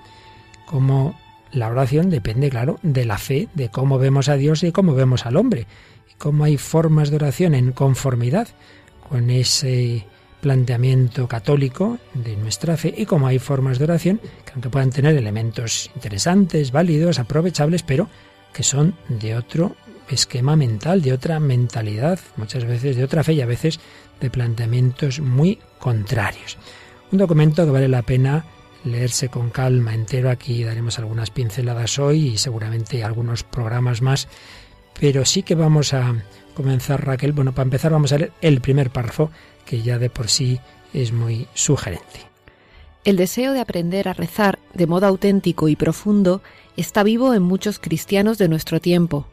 cómo 0.66 1.14
la 1.52 1.68
oración 1.68 2.08
depende, 2.08 2.48
claro, 2.48 2.78
de 2.82 3.04
la 3.04 3.18
fe, 3.18 3.48
de 3.54 3.68
cómo 3.68 3.98
vemos 3.98 4.30
a 4.30 4.36
Dios 4.36 4.62
y 4.62 4.72
cómo 4.72 4.94
vemos 4.94 5.26
al 5.26 5.36
hombre. 5.36 5.66
Y 6.10 6.14
cómo 6.14 6.44
hay 6.44 6.56
formas 6.56 7.10
de 7.10 7.16
oración 7.16 7.54
en 7.54 7.72
conformidad 7.72 8.48
con 9.08 9.28
ese 9.28 10.06
planteamiento 10.40 11.28
católico 11.28 11.98
de 12.14 12.36
nuestra 12.36 12.76
fe 12.76 12.92
y 12.96 13.06
cómo 13.06 13.26
hay 13.26 13.38
formas 13.38 13.78
de 13.78 13.84
oración 13.84 14.20
que 14.44 14.52
aunque 14.54 14.70
puedan 14.70 14.90
tener 14.90 15.14
elementos 15.14 15.90
interesantes, 15.94 16.72
válidos, 16.72 17.18
aprovechables, 17.18 17.82
pero 17.82 18.08
que 18.52 18.62
son 18.62 18.94
de 19.08 19.36
otro 19.36 19.76
esquema 20.08 20.56
mental, 20.56 21.00
de 21.00 21.12
otra 21.12 21.38
mentalidad, 21.38 22.18
muchas 22.36 22.64
veces 22.64 22.96
de 22.96 23.04
otra 23.04 23.22
fe 23.22 23.34
y 23.34 23.40
a 23.40 23.46
veces 23.46 23.78
de 24.22 24.30
planteamientos 24.30 25.20
muy 25.20 25.58
contrarios. 25.78 26.56
Un 27.10 27.18
documento 27.18 27.64
que 27.66 27.70
vale 27.70 27.88
la 27.88 28.02
pena 28.02 28.46
leerse 28.84 29.28
con 29.28 29.50
calma 29.50 29.94
entero. 29.94 30.30
Aquí 30.30 30.64
daremos 30.64 30.98
algunas 30.98 31.30
pinceladas 31.30 31.98
hoy 31.98 32.28
y 32.28 32.38
seguramente 32.38 33.04
algunos 33.04 33.42
programas 33.42 34.00
más. 34.00 34.28
Pero 34.98 35.24
sí 35.24 35.42
que 35.42 35.54
vamos 35.54 35.92
a 35.92 36.14
comenzar, 36.54 37.04
Raquel. 37.04 37.32
Bueno, 37.32 37.52
para 37.52 37.64
empezar 37.64 37.92
vamos 37.92 38.12
a 38.12 38.18
leer 38.18 38.32
el 38.40 38.60
primer 38.60 38.90
párrafo, 38.90 39.30
que 39.66 39.82
ya 39.82 39.98
de 39.98 40.10
por 40.10 40.28
sí 40.28 40.60
es 40.92 41.12
muy 41.12 41.46
sugerente. 41.54 42.32
El 43.04 43.16
deseo 43.16 43.52
de 43.52 43.60
aprender 43.60 44.08
a 44.08 44.12
rezar 44.12 44.60
de 44.74 44.86
modo 44.86 45.06
auténtico 45.06 45.68
y 45.68 45.74
profundo 45.74 46.40
está 46.76 47.02
vivo 47.02 47.34
en 47.34 47.42
muchos 47.42 47.78
cristianos 47.80 48.38
de 48.38 48.48
nuestro 48.48 48.80
tiempo, 48.80 49.26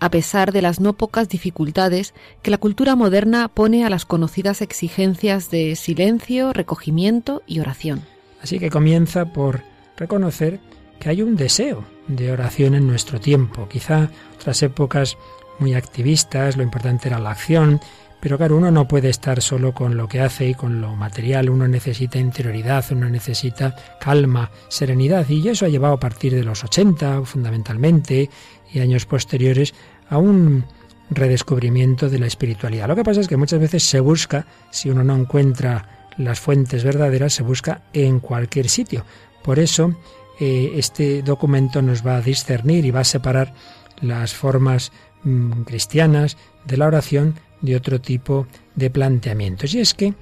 a 0.00 0.10
pesar 0.10 0.52
de 0.52 0.62
las 0.62 0.80
no 0.80 0.94
pocas 0.94 1.28
dificultades 1.28 2.14
que 2.42 2.50
la 2.50 2.58
cultura 2.58 2.96
moderna 2.96 3.48
pone 3.48 3.84
a 3.84 3.90
las 3.90 4.04
conocidas 4.04 4.62
exigencias 4.62 5.50
de 5.50 5.76
silencio, 5.76 6.52
recogimiento 6.52 7.42
y 7.46 7.60
oración. 7.60 8.02
Así 8.42 8.58
que 8.58 8.70
comienza 8.70 9.32
por 9.32 9.62
reconocer 9.96 10.60
que 11.00 11.08
hay 11.08 11.22
un 11.22 11.36
deseo 11.36 11.84
de 12.08 12.32
oración 12.32 12.74
en 12.74 12.86
nuestro 12.86 13.20
tiempo. 13.20 13.68
Quizá 13.68 14.10
otras 14.36 14.62
épocas 14.62 15.16
muy 15.58 15.74
activistas, 15.74 16.56
lo 16.56 16.62
importante 16.62 17.08
era 17.08 17.18
la 17.18 17.30
acción, 17.30 17.80
pero 18.20 18.38
claro, 18.38 18.56
uno 18.56 18.70
no 18.70 18.88
puede 18.88 19.08
estar 19.08 19.40
solo 19.42 19.72
con 19.72 19.96
lo 19.96 20.08
que 20.08 20.20
hace 20.20 20.48
y 20.48 20.54
con 20.54 20.80
lo 20.80 20.96
material, 20.96 21.50
uno 21.50 21.68
necesita 21.68 22.18
interioridad, 22.18 22.84
uno 22.90 23.08
necesita 23.08 23.76
calma, 24.00 24.50
serenidad, 24.68 25.28
y 25.28 25.48
eso 25.48 25.66
ha 25.66 25.68
llevado 25.68 25.94
a 25.94 26.00
partir 26.00 26.34
de 26.34 26.42
los 26.42 26.64
80 26.64 27.22
fundamentalmente 27.24 28.30
y 28.72 28.80
años 28.80 29.06
posteriores 29.06 29.74
a 30.08 30.18
un 30.18 30.64
redescubrimiento 31.10 32.08
de 32.08 32.18
la 32.18 32.26
espiritualidad. 32.26 32.88
Lo 32.88 32.96
que 32.96 33.04
pasa 33.04 33.20
es 33.20 33.28
que 33.28 33.36
muchas 33.36 33.60
veces 33.60 33.82
se 33.84 34.00
busca, 34.00 34.46
si 34.70 34.90
uno 34.90 35.04
no 35.04 35.14
encuentra 35.14 35.96
las 36.18 36.40
fuentes 36.40 36.84
verdaderas 36.84 37.34
se 37.34 37.42
busca 37.42 37.82
en 37.92 38.20
cualquier 38.20 38.68
sitio. 38.68 39.04
Por 39.42 39.58
eso 39.58 39.96
eh, 40.40 40.72
este 40.76 41.22
documento 41.22 41.82
nos 41.82 42.06
va 42.06 42.16
a 42.16 42.22
discernir 42.22 42.84
y 42.84 42.90
va 42.90 43.00
a 43.00 43.04
separar 43.04 43.54
las 44.00 44.34
formas 44.34 44.92
mm, 45.22 45.62
cristianas 45.62 46.36
de 46.64 46.76
la 46.76 46.86
oración 46.86 47.34
de 47.60 47.76
otro 47.76 48.00
tipo 48.00 48.46
de 48.74 48.90
planteamientos. 48.90 49.74
Y 49.74 49.80
es 49.80 49.94
que 49.94 50.14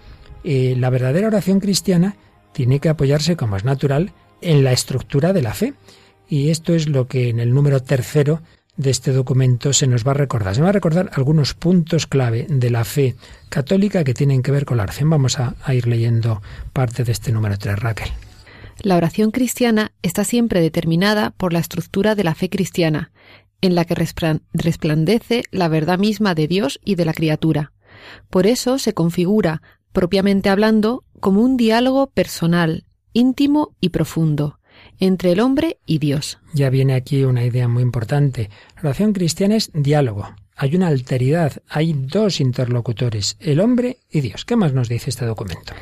eh, 0.44 0.74
la 0.78 0.90
verdadera 0.90 1.28
oración 1.28 1.60
cristiana 1.60 2.16
tiene 2.52 2.78
que 2.78 2.88
apoyarse, 2.88 3.36
como 3.36 3.56
es 3.56 3.64
natural, 3.64 4.12
en 4.40 4.62
la 4.62 4.72
estructura 4.72 5.32
de 5.32 5.42
la 5.42 5.54
fe. 5.54 5.74
Y 6.28 6.50
esto 6.50 6.74
es 6.74 6.88
lo 6.88 7.06
que 7.06 7.28
en 7.28 7.40
el 7.40 7.52
número 7.52 7.80
tercero 7.80 8.40
de 8.76 8.90
este 8.90 9.12
documento 9.12 9.72
se 9.72 9.86
nos 9.86 10.06
va 10.06 10.12
a 10.12 10.14
recordar. 10.14 10.54
Se 10.54 10.62
va 10.62 10.70
a 10.70 10.72
recordar 10.72 11.10
algunos 11.14 11.54
puntos 11.54 12.06
clave 12.06 12.46
de 12.48 12.70
la 12.70 12.84
fe 12.84 13.14
católica 13.48 14.04
que 14.04 14.14
tienen 14.14 14.42
que 14.42 14.50
ver 14.50 14.64
con 14.64 14.76
la 14.76 14.82
oración. 14.84 15.10
Vamos 15.10 15.38
a, 15.38 15.54
ir 15.72 15.86
leyendo 15.86 16.42
parte 16.72 17.04
de 17.04 17.12
este 17.12 17.32
número 17.32 17.56
3, 17.56 17.78
Raquel. 17.78 18.08
La 18.82 18.96
oración 18.96 19.30
cristiana 19.30 19.92
está 20.02 20.24
siempre 20.24 20.60
determinada 20.60 21.30
por 21.30 21.52
la 21.52 21.60
estructura 21.60 22.14
de 22.14 22.24
la 22.24 22.34
fe 22.34 22.50
cristiana, 22.50 23.12
en 23.60 23.74
la 23.74 23.84
que 23.84 23.94
resplandece 23.94 25.44
la 25.52 25.68
verdad 25.68 25.98
misma 25.98 26.34
de 26.34 26.48
Dios 26.48 26.80
y 26.84 26.96
de 26.96 27.04
la 27.04 27.14
criatura. 27.14 27.72
Por 28.28 28.46
eso 28.46 28.78
se 28.78 28.92
configura, 28.92 29.62
propiamente 29.92 30.50
hablando, 30.50 31.04
como 31.20 31.40
un 31.40 31.56
diálogo 31.56 32.08
personal, 32.08 32.84
íntimo 33.12 33.74
y 33.80 33.90
profundo, 33.90 34.58
entre 34.98 35.32
el 35.32 35.40
hombre 35.40 35.78
y 35.86 35.98
Dios. 35.98 36.38
Ya 36.52 36.70
viene 36.70 36.94
aquí 36.94 37.24
una 37.24 37.44
idea 37.44 37.68
muy 37.68 37.82
importante. 37.82 38.50
La 38.76 38.90
oración 38.90 39.12
cristiana 39.12 39.56
es 39.56 39.70
diálogo. 39.72 40.34
Hay 40.56 40.76
una 40.76 40.86
alteridad, 40.88 41.62
hay 41.68 41.92
dos 41.94 42.40
interlocutores, 42.40 43.36
el 43.40 43.60
hombre 43.60 43.98
y 44.10 44.20
Dios. 44.20 44.44
¿Qué 44.44 44.56
más 44.56 44.72
nos 44.72 44.88
dice 44.88 45.10
este 45.10 45.26
documento? 45.26 45.72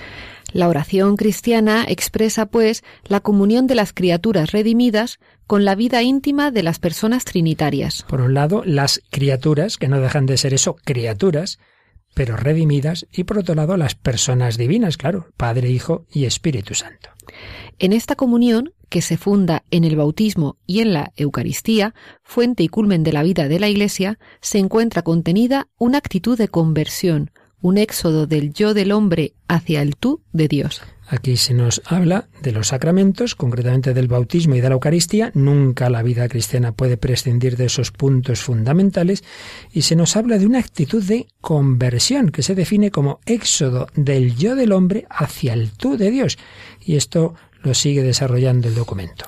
La 0.52 0.68
oración 0.68 1.16
cristiana 1.16 1.84
expresa, 1.88 2.46
pues, 2.46 2.82
la 3.04 3.20
comunión 3.20 3.66
de 3.66 3.74
las 3.74 3.92
criaturas 3.92 4.52
redimidas 4.52 5.18
con 5.46 5.64
la 5.64 5.74
vida 5.74 6.02
íntima 6.02 6.50
de 6.50 6.62
las 6.62 6.78
personas 6.78 7.24
trinitarias. 7.24 8.04
Por 8.06 8.20
un 8.20 8.34
lado, 8.34 8.62
las 8.64 9.02
criaturas, 9.10 9.78
que 9.78 9.88
no 9.88 10.00
dejan 10.00 10.26
de 10.26 10.36
ser 10.36 10.52
eso, 10.52 10.76
criaturas, 10.84 11.58
pero 12.14 12.36
redimidas, 12.36 13.06
y 13.12 13.24
por 13.24 13.38
otro 13.38 13.54
lado, 13.54 13.76
las 13.78 13.94
personas 13.94 14.58
divinas, 14.58 14.98
claro, 14.98 15.28
Padre, 15.38 15.70
Hijo 15.70 16.06
y 16.12 16.26
Espíritu 16.26 16.74
Santo. 16.74 17.08
En 17.78 17.94
esta 17.94 18.14
comunión, 18.14 18.72
que 18.92 19.00
se 19.00 19.16
funda 19.16 19.64
en 19.70 19.84
el 19.84 19.96
bautismo 19.96 20.58
y 20.66 20.80
en 20.80 20.92
la 20.92 21.12
Eucaristía, 21.16 21.94
fuente 22.22 22.62
y 22.62 22.68
culmen 22.68 23.02
de 23.02 23.14
la 23.14 23.22
vida 23.22 23.48
de 23.48 23.58
la 23.58 23.70
Iglesia, 23.70 24.18
se 24.42 24.58
encuentra 24.58 25.00
contenida 25.00 25.68
una 25.78 25.96
actitud 25.96 26.36
de 26.36 26.48
conversión, 26.48 27.30
un 27.62 27.78
éxodo 27.78 28.26
del 28.26 28.52
yo 28.52 28.74
del 28.74 28.92
hombre 28.92 29.32
hacia 29.48 29.80
el 29.80 29.96
tú 29.96 30.20
de 30.34 30.46
Dios. 30.46 30.82
Aquí 31.08 31.38
se 31.38 31.54
nos 31.54 31.80
habla 31.86 32.28
de 32.42 32.52
los 32.52 32.68
sacramentos, 32.68 33.34
concretamente 33.34 33.94
del 33.94 34.08
bautismo 34.08 34.56
y 34.56 34.60
de 34.60 34.68
la 34.68 34.74
Eucaristía. 34.74 35.30
Nunca 35.34 35.88
la 35.88 36.02
vida 36.02 36.28
cristiana 36.28 36.72
puede 36.72 36.98
prescindir 36.98 37.56
de 37.56 37.66
esos 37.66 37.92
puntos 37.92 38.40
fundamentales. 38.40 39.24
Y 39.72 39.82
se 39.82 39.96
nos 39.96 40.16
habla 40.16 40.38
de 40.38 40.44
una 40.44 40.58
actitud 40.58 41.02
de 41.02 41.28
conversión, 41.40 42.28
que 42.28 42.42
se 42.42 42.54
define 42.54 42.90
como 42.90 43.20
éxodo 43.24 43.86
del 43.94 44.36
yo 44.36 44.54
del 44.54 44.72
hombre 44.72 45.06
hacia 45.08 45.54
el 45.54 45.70
tú 45.70 45.96
de 45.96 46.10
Dios. 46.10 46.38
Y 46.80 46.96
esto 46.96 47.34
lo 47.62 47.74
sigue 47.74 48.02
desarrollando 48.02 48.68
el 48.68 48.74
documento. 48.74 49.24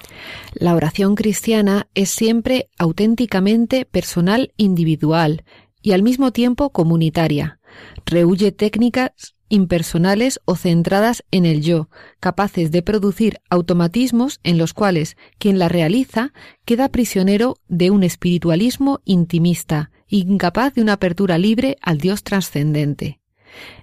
La 0.55 0.75
oración 0.75 1.14
cristiana 1.14 1.88
es 1.95 2.11
siempre 2.11 2.69
auténticamente 2.79 3.85
personal 3.85 4.53
individual 4.57 5.45
y 5.83 5.93
al 5.93 6.03
mismo 6.03 6.33
tiempo 6.33 6.71
comunitaria. 6.71 7.59
Rehuye 8.07 8.53
técnicas 8.53 9.35
impersonales 9.49 10.41
o 10.47 10.57
centradas 10.57 11.25
en 11.31 11.47
el 11.47 11.62
yo, 11.62 11.88
capaces 12.19 12.71
de 12.71 12.83
producir 12.83 13.41
automatismos 13.50 14.41
en 14.43 14.59
los 14.59 14.75
cuales 14.75 15.17
quien 15.38 15.59
la 15.59 15.69
realiza 15.69 16.33
queda 16.64 16.88
prisionero 16.88 17.57
de 17.69 17.91
un 17.91 18.03
espiritualismo 18.03 19.00
intimista, 19.05 19.91
incapaz 20.09 20.75
de 20.75 20.83
una 20.83 20.95
apertura 20.95 21.38
libre 21.38 21.76
al 21.83 21.99
Dios 21.99 22.25
trascendente. 22.25 23.21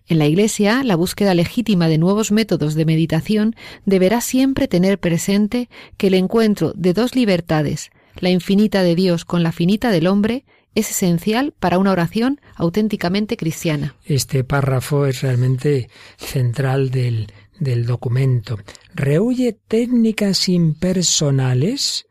En 0.07 0.19
la 0.19 0.27
Iglesia, 0.27 0.83
la 0.83 0.95
búsqueda 0.95 1.33
legítima 1.33 1.87
de 1.87 1.97
nuevos 1.97 2.31
métodos 2.31 2.75
de 2.75 2.85
meditación 2.85 3.55
deberá 3.85 4.21
siempre 4.21 4.67
tener 4.67 4.99
presente 4.99 5.69
que 5.97 6.07
el 6.07 6.15
encuentro 6.15 6.73
de 6.75 6.93
dos 6.93 7.15
libertades, 7.15 7.91
la 8.19 8.29
infinita 8.29 8.83
de 8.83 8.95
Dios 8.95 9.25
con 9.25 9.43
la 9.43 9.51
finita 9.51 9.91
del 9.91 10.07
hombre, 10.07 10.45
es 10.73 10.89
esencial 10.89 11.53
para 11.59 11.77
una 11.77 11.91
oración 11.91 12.39
auténticamente 12.55 13.37
cristiana. 13.37 13.95
Este 14.05 14.43
párrafo 14.43 15.05
es 15.05 15.21
realmente 15.21 15.89
central 16.17 16.91
del, 16.91 17.27
del 17.59 17.85
documento. 17.85 18.57
Rehuye 18.93 19.57
técnicas 19.67 20.47
impersonales 20.49 22.07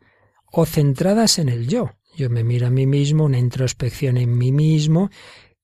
o 0.51 0.65
centradas 0.65 1.39
en 1.39 1.49
el 1.49 1.67
yo. 1.67 1.91
Yo 2.15 2.29
me 2.29 2.43
miro 2.43 2.67
a 2.67 2.69
mí 2.71 2.85
mismo, 2.85 3.25
una 3.25 3.39
introspección 3.39 4.17
en 4.17 4.37
mí 4.37 4.51
mismo, 4.51 5.09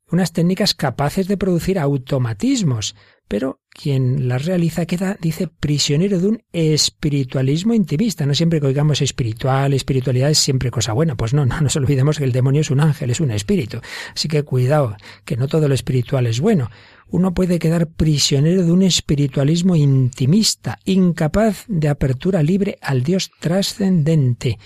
unas 0.10 0.32
técnicas 0.32 0.74
capaces 0.74 1.28
de 1.28 1.38
producir 1.38 1.80
automatismos, 1.80 2.96
pero 3.28 3.60
quien 3.70 4.28
las 4.30 4.46
realiza 4.46 4.86
queda, 4.86 5.18
dice, 5.20 5.48
prisionero 5.48 6.20
de 6.20 6.28
un 6.28 6.44
espiritualismo 6.54 7.74
intimista. 7.74 8.26
No 8.26 8.34
siempre 8.34 8.62
que 8.62 8.68
oigamos 8.68 9.02
espiritual, 9.02 9.74
espiritualidad 9.74 10.30
es 10.30 10.40
siempre 10.40 10.72
cosa 10.72 10.94
buena. 10.94 11.16
Pues 11.16 11.34
no, 11.34 11.46
no 11.46 11.60
nos 11.62 11.76
olvidemos 11.76 12.18
que 12.18 12.24
el 12.24 12.32
demonio 12.32 12.62
es 12.62 12.72
un 12.72 12.80
ángel, 12.80 13.12
es 13.12 13.20
un 13.20 13.32
espíritu. 13.32 13.80
Así 14.16 14.28
que 14.28 14.44
cuidado, 14.44 14.96
que 15.26 15.36
no 15.36 15.48
todo 15.48 15.68
lo 15.68 15.76
espiritual 15.76 16.26
es 16.26 16.40
bueno. 16.40 16.72
Uno 17.10 17.34
puede 17.34 17.60
quedar 17.60 17.88
prisionero 17.88 18.64
de 18.64 18.72
un 18.72 18.82
espiritualismo 18.82 19.76
intimista, 19.76 20.80
incapaz 20.86 21.66
de 21.68 21.90
apertura 21.90 22.42
libre 22.44 22.78
al 22.82 23.04
Dios 23.04 23.32
trascendente. 23.40 24.58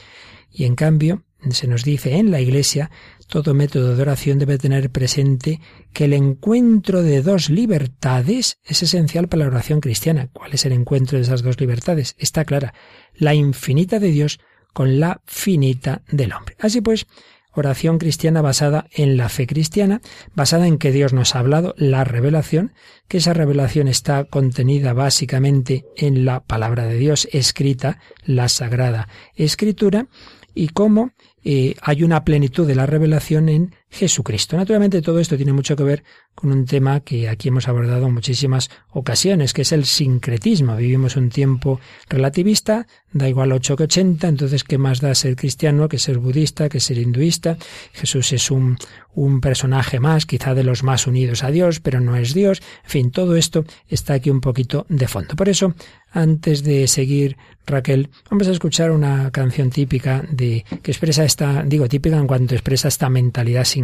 Y 0.52 0.66
en 0.66 0.76
cambio, 0.76 1.24
se 1.50 1.68
nos 1.68 1.84
dice 1.84 2.18
en 2.18 2.30
la 2.32 2.40
Iglesia 2.40 2.92
todo 3.32 3.54
método 3.54 3.96
de 3.96 4.02
oración 4.02 4.40
debe 4.40 4.58
tener 4.58 4.90
presente 4.90 5.62
que 5.94 6.04
el 6.04 6.12
encuentro 6.12 7.02
de 7.02 7.22
dos 7.22 7.50
libertades 7.50 8.60
es 8.66 8.84
esencial 8.84 9.30
para 9.30 9.46
la 9.46 9.52
oración 9.52 9.80
cristiana. 9.80 10.28
¿Cuál 10.34 10.54
es 10.54 10.66
el 10.66 10.74
encuentro 10.74 11.18
de 11.18 11.24
esas 11.24 11.42
dos 11.42 11.58
libertades? 11.58 12.14
Está 12.20 12.44
clara, 12.44 12.74
la 13.16 13.34
infinita 13.34 14.00
de 14.00 14.12
Dios 14.12 14.42
con 14.74 15.00
la 15.00 15.22
finita 15.26 16.02
del 16.12 16.34
hombre. 16.34 16.58
Así 16.60 16.82
pues, 16.82 17.08
oración 17.54 18.00
cristiana 18.00 18.42
basada 18.42 18.88
en 18.92 19.16
la 19.16 19.30
fe 19.30 19.48
cristiana, 19.48 20.02
basada 20.36 20.68
en 20.68 20.78
que 20.78 20.92
Dios 20.92 21.14
nos 21.14 21.34
ha 21.34 21.40
hablado, 21.40 21.74
la 21.78 22.04
revelación, 22.04 22.74
que 23.08 23.20
esa 23.20 23.34
revelación 23.34 23.88
está 23.88 24.26
contenida 24.26 24.92
básicamente 24.92 25.86
en 25.96 26.26
la 26.26 26.42
palabra 26.42 26.86
de 26.86 26.98
Dios 26.98 27.30
escrita, 27.32 27.98
la 28.26 28.50
Sagrada 28.50 29.08
Escritura, 29.36 30.08
y 30.54 30.68
cómo 30.68 31.12
eh, 31.44 31.76
hay 31.82 32.04
una 32.04 32.24
plenitud 32.24 32.68
de 32.68 32.76
la 32.76 32.86
revelación 32.86 33.50
en 33.50 33.76
Jesucristo. 33.92 34.56
Naturalmente 34.56 35.02
todo 35.02 35.20
esto 35.20 35.36
tiene 35.36 35.52
mucho 35.52 35.76
que 35.76 35.84
ver 35.84 36.04
con 36.34 36.52
un 36.52 36.66
tema 36.66 37.02
que 37.02 37.28
aquí 37.28 37.50
hemos 37.50 37.68
abordado 37.68 38.08
en 38.08 38.14
muchísimas 38.14 38.70
ocasiones, 38.90 39.54
que 39.54 39.64
es 39.64 39.74
el 39.74 39.86
sincretismo. 39.86 40.78
Vivimos 40.78 41.18
un 41.18 41.30
tiempo 41.30 41.80
relativista, 42.10 42.88
da 43.12 43.28
igual 43.28 43.52
8 43.52 43.76
que 43.76 43.84
80, 43.84 44.28
entonces 44.30 44.64
¿qué 44.64 44.78
más 44.78 45.02
da 45.02 45.14
ser 45.14 45.36
cristiano 45.36 45.90
que 45.90 46.00
ser 46.00 46.20
budista, 46.20 46.70
que 46.70 46.80
ser 46.80 46.98
hinduista? 46.98 47.58
Jesús 47.92 48.32
es 48.32 48.50
un, 48.50 48.78
un 49.14 49.42
personaje 49.42 50.00
más, 50.00 50.26
quizá 50.26 50.54
de 50.54 50.64
los 50.64 50.84
más 50.84 51.06
unidos 51.08 51.44
a 51.44 51.52
Dios, 51.52 51.80
pero 51.80 52.00
no 52.00 52.16
es 52.16 52.34
Dios. 52.34 52.62
En 52.86 52.90
fin, 52.90 53.12
todo 53.12 53.36
esto 53.36 53.66
está 53.90 54.14
aquí 54.14 54.30
un 54.30 54.42
poquito 54.42 54.86
de 54.90 55.08
fondo. 55.08 55.36
Por 55.36 55.50
eso, 55.50 55.76
antes 56.12 56.64
de 56.64 56.88
seguir, 56.88 57.38
Raquel, 57.66 58.10
vamos 58.30 58.48
a 58.48 58.52
escuchar 58.52 58.92
una 58.92 59.32
canción 59.32 59.70
típica 59.70 60.24
de 60.30 60.66
que 60.82 60.92
expresa 60.92 61.24
esta, 61.24 61.64
digo 61.64 61.88
típica 61.88 62.18
en 62.18 62.28
cuanto 62.28 62.56
expresa 62.56 62.88
esta 62.88 63.10
mentalidad 63.10 63.66
sincretista, 63.66 63.81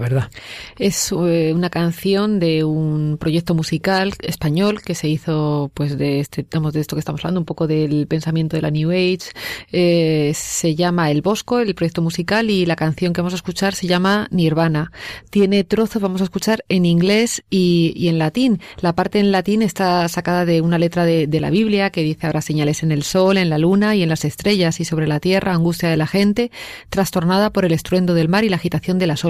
¿verdad? 0.00 0.30
Es 0.78 1.12
eh, 1.12 1.52
una 1.54 1.70
canción 1.70 2.40
de 2.40 2.64
un 2.64 3.16
proyecto 3.18 3.54
musical 3.54 4.12
español 4.22 4.82
que 4.82 4.94
se 4.94 5.08
hizo, 5.08 5.70
pues, 5.74 5.98
de 5.98 6.20
este, 6.20 6.46
de 6.50 6.80
esto 6.80 6.96
que 6.96 7.00
estamos 7.00 7.20
hablando, 7.22 7.40
un 7.40 7.46
poco 7.46 7.66
del 7.66 8.06
pensamiento 8.06 8.56
de 8.56 8.62
la 8.62 8.70
New 8.70 8.90
Age. 8.90 9.30
Eh, 9.72 10.32
se 10.34 10.74
llama 10.74 11.10
El 11.10 11.22
Bosco, 11.22 11.58
el 11.60 11.74
proyecto 11.74 12.02
musical, 12.02 12.50
y 12.50 12.66
la 12.66 12.76
canción 12.76 13.12
que 13.12 13.20
vamos 13.20 13.34
a 13.34 13.36
escuchar 13.36 13.74
se 13.74 13.86
llama 13.86 14.28
Nirvana. 14.30 14.92
Tiene 15.30 15.64
trozos, 15.64 16.02
vamos 16.02 16.20
a 16.20 16.24
escuchar 16.24 16.64
en 16.68 16.84
inglés 16.84 17.42
y, 17.50 18.08
en 18.08 18.18
latín. 18.18 18.60
La 18.80 18.94
parte 18.94 19.18
en 19.18 19.32
latín 19.32 19.62
está 19.62 20.08
sacada 20.08 20.44
de 20.44 20.60
una 20.60 20.78
letra 20.78 21.04
de, 21.04 21.26
de 21.26 21.40
la 21.40 21.50
Biblia 21.50 21.90
que 21.90 22.02
dice 22.02 22.26
habrá 22.26 22.40
señales 22.40 22.82
en 22.82 22.92
el 22.92 23.02
sol, 23.02 23.38
en 23.38 23.50
la 23.50 23.58
luna 23.58 23.94
y 23.94 24.02
en 24.02 24.08
las 24.08 24.24
estrellas 24.24 24.80
y 24.80 24.84
sobre 24.84 25.06
la 25.06 25.20
tierra, 25.20 25.54
angustia 25.54 25.88
de 25.88 25.96
la 25.96 26.06
gente, 26.06 26.50
trastornada 26.88 27.50
por 27.50 27.64
el 27.64 27.72
estruendo 27.72 28.14
del 28.14 28.28
mar 28.28 28.44
y 28.44 28.48
la 28.48 28.56
agitación 28.56 28.98
de 28.98 29.06
las 29.06 29.24
olas. 29.24 29.29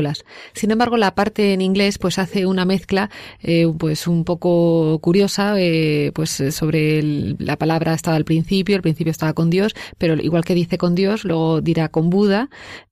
Sin 0.52 0.70
embargo, 0.70 0.96
la 0.96 1.14
parte 1.14 1.52
en 1.52 1.60
inglés 1.60 1.98
pues 1.98 2.18
hace 2.18 2.46
una 2.46 2.64
mezcla 2.64 3.10
eh, 3.40 3.66
pues 3.78 4.06
un 4.06 4.24
poco 4.24 4.98
curiosa 5.00 5.54
eh, 5.58 6.12
pues 6.14 6.42
sobre 6.50 7.02
la 7.38 7.56
palabra 7.56 7.94
estaba 7.94 8.16
al 8.16 8.24
principio, 8.24 8.76
al 8.76 8.82
principio 8.82 9.10
estaba 9.10 9.32
con 9.32 9.50
Dios, 9.50 9.74
pero 9.98 10.14
igual 10.14 10.44
que 10.44 10.54
dice 10.54 10.78
con 10.78 10.94
Dios, 10.94 11.24
luego 11.24 11.60
dirá 11.60 11.88
con 11.88 12.10
Buda 12.10 12.48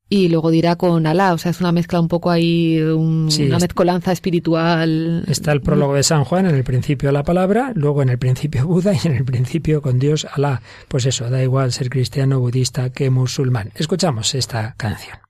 y 0.09 0.29
luego 0.29 0.51
dirá 0.51 0.77
con 0.77 1.07
Alá, 1.07 1.35
o 1.35 1.39
sea, 1.39 1.51
es 1.51 1.61
una 1.61 1.73
mezcla 1.73 2.01
un 2.01 2.09
poco 2.09 2.31
ahí, 2.31 2.81
una 2.81 3.59
mezcolanza 3.59 4.13
espiritual. 4.13 5.25
Está 5.29 5.53
el 5.53 5.61
prólogo 5.61 5.95
de 5.95 6.03
San 6.03 6.25
Juan 6.25 6.47
en 6.47 6.55
el 6.55 6.65
principio 6.65 7.13
la 7.13 7.23
palabra, 7.23 7.73
luego 7.75 8.03
en 8.03 8.09
el 8.09 8.19
principio 8.19 8.67
Buda 8.67 8.93
y 8.95 9.07
en 9.07 9.17
el 9.17 9.25
principio 9.25 9.83
con 9.83 9.99
Dios 9.99 10.27
Alá. 10.33 10.63
Pues 10.89 11.05
eso, 11.07 11.29
da 11.29 11.43
igual 11.43 11.73
ser 11.73 11.91
cristiano, 11.91 12.41
budista 12.41 12.91
que 12.91 13.11
musulmán. 13.11 13.71
Escuchamos 13.75 14.35
esta 14.35 14.75
canción. 14.79 15.28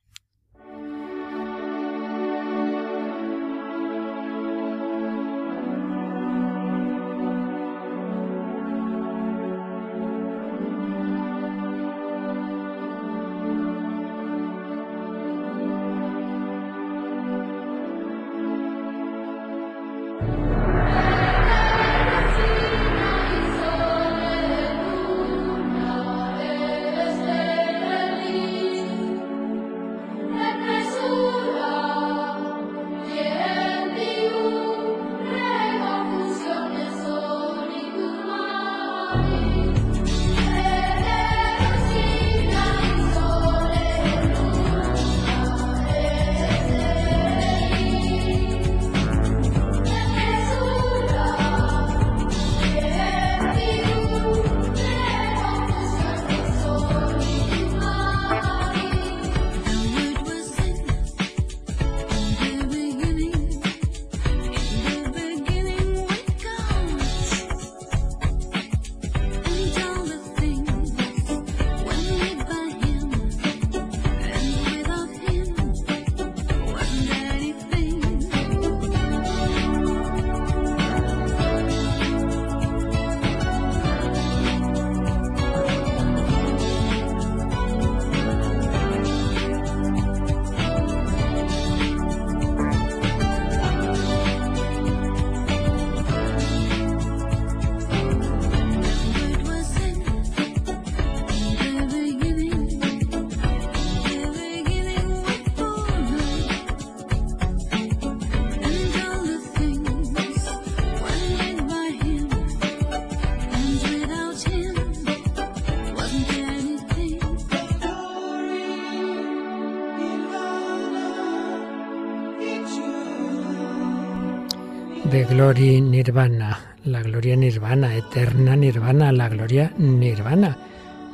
De 125.28 125.34
Gloria 125.34 125.80
Nirvana, 125.80 126.58
la 126.84 127.02
gloria 127.02 127.36
nirvana, 127.36 127.94
eterna 127.94 128.56
nirvana, 128.56 129.12
la 129.12 129.28
gloria 129.28 129.72
nirvana. 129.76 130.56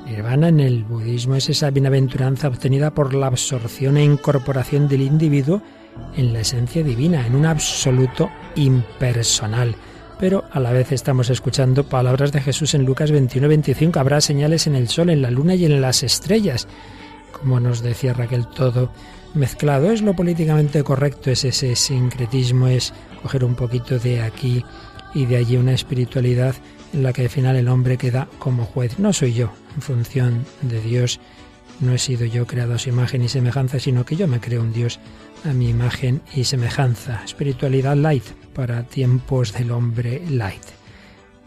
Nirvana 0.06 0.48
en 0.48 0.60
el 0.60 0.84
budismo 0.84 1.34
es 1.36 1.48
esa 1.48 1.70
bienaventuranza 1.70 2.48
obtenida 2.48 2.92
por 2.92 3.14
la 3.14 3.26
absorción 3.26 3.96
e 3.96 4.04
incorporación 4.04 4.88
del 4.88 5.02
individuo 5.02 5.62
en 6.16 6.32
la 6.32 6.40
esencia 6.40 6.82
divina, 6.82 7.26
en 7.26 7.34
un 7.34 7.46
absoluto 7.46 8.30
impersonal. 8.56 9.74
Pero 10.18 10.44
a 10.52 10.60
la 10.60 10.72
vez 10.72 10.92
estamos 10.92 11.30
escuchando 11.30 11.88
palabras 11.88 12.30
de 12.30 12.40
Jesús 12.40 12.74
en 12.74 12.84
Lucas 12.84 13.12
21-25. 13.12 13.96
Habrá 13.96 14.20
señales 14.20 14.66
en 14.66 14.76
el 14.76 14.88
sol, 14.88 15.10
en 15.10 15.22
la 15.22 15.30
luna 15.30 15.54
y 15.54 15.64
en 15.64 15.80
las 15.80 16.02
estrellas. 16.02 16.68
Como 17.32 17.58
nos 17.58 17.82
decía 17.82 18.12
Raquel, 18.14 18.46
todo 18.46 18.90
mezclado. 19.34 19.90
Es 19.90 20.02
lo 20.02 20.14
políticamente 20.14 20.82
correcto, 20.84 21.30
es 21.30 21.44
ese 21.44 21.74
sincretismo, 21.74 22.68
es 22.68 22.92
coger 23.24 23.42
un 23.42 23.54
poquito 23.54 23.98
de 23.98 24.20
aquí 24.20 24.62
y 25.14 25.24
de 25.24 25.36
allí 25.36 25.56
una 25.56 25.72
espiritualidad 25.72 26.54
en 26.92 27.02
la 27.02 27.14
que 27.14 27.22
al 27.22 27.30
final 27.30 27.56
el 27.56 27.68
hombre 27.68 27.96
queda 27.96 28.28
como 28.38 28.66
juez. 28.66 28.98
No 28.98 29.14
soy 29.14 29.32
yo, 29.32 29.50
en 29.74 29.80
función 29.80 30.44
de 30.60 30.78
Dios. 30.82 31.20
No 31.80 31.94
he 31.94 31.98
sido 31.98 32.26
yo 32.26 32.46
creado 32.46 32.74
a 32.74 32.78
su 32.78 32.90
imagen 32.90 33.22
y 33.22 33.30
semejanza, 33.30 33.80
sino 33.80 34.04
que 34.04 34.16
yo 34.16 34.28
me 34.28 34.40
creo 34.40 34.60
un 34.60 34.74
Dios 34.74 35.00
a 35.42 35.54
mi 35.54 35.70
imagen 35.70 36.20
y 36.34 36.44
semejanza. 36.44 37.22
Espiritualidad 37.24 37.96
light 37.96 38.24
para 38.52 38.82
tiempos 38.82 39.54
del 39.54 39.70
hombre 39.70 40.22
light. 40.28 40.62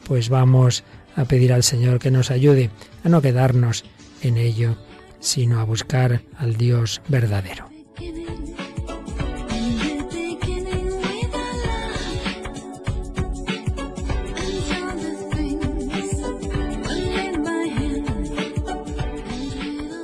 Pues 0.08 0.30
vamos 0.30 0.84
a 1.16 1.26
pedir 1.26 1.54
al 1.54 1.62
Señor 1.62 2.00
que 2.00 2.10
nos 2.10 2.32
ayude 2.32 2.72
a 3.04 3.10
no 3.10 3.22
quedarnos 3.22 3.86
en 4.24 4.38
ello, 4.38 4.78
sino 5.20 5.60
a 5.60 5.64
buscar 5.64 6.24
al 6.40 6.58
Dios 6.58 7.04
verdadero. 7.08 7.77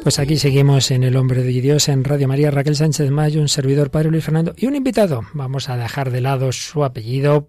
Pues 0.03 0.19
aquí 0.19 0.35
seguimos 0.35 0.91
en 0.91 1.05
El 1.05 1.15
Hombre 1.15 1.43
de 1.43 1.61
Dios 1.61 1.87
en 1.87 2.03
Radio 2.03 2.27
María 2.27 2.51
Raquel 2.51 2.75
Sánchez 2.75 3.09
Mayo, 3.09 3.39
un 3.39 3.47
servidor 3.47 3.89
Padre 3.89 4.11
Luis 4.11 4.25
Fernando 4.25 4.53
y 4.57 4.65
un 4.65 4.75
invitado. 4.75 5.21
Vamos 5.33 5.69
a 5.69 5.77
dejar 5.77 6.11
de 6.11 6.19
lado 6.19 6.51
su 6.51 6.83
apellido, 6.83 7.47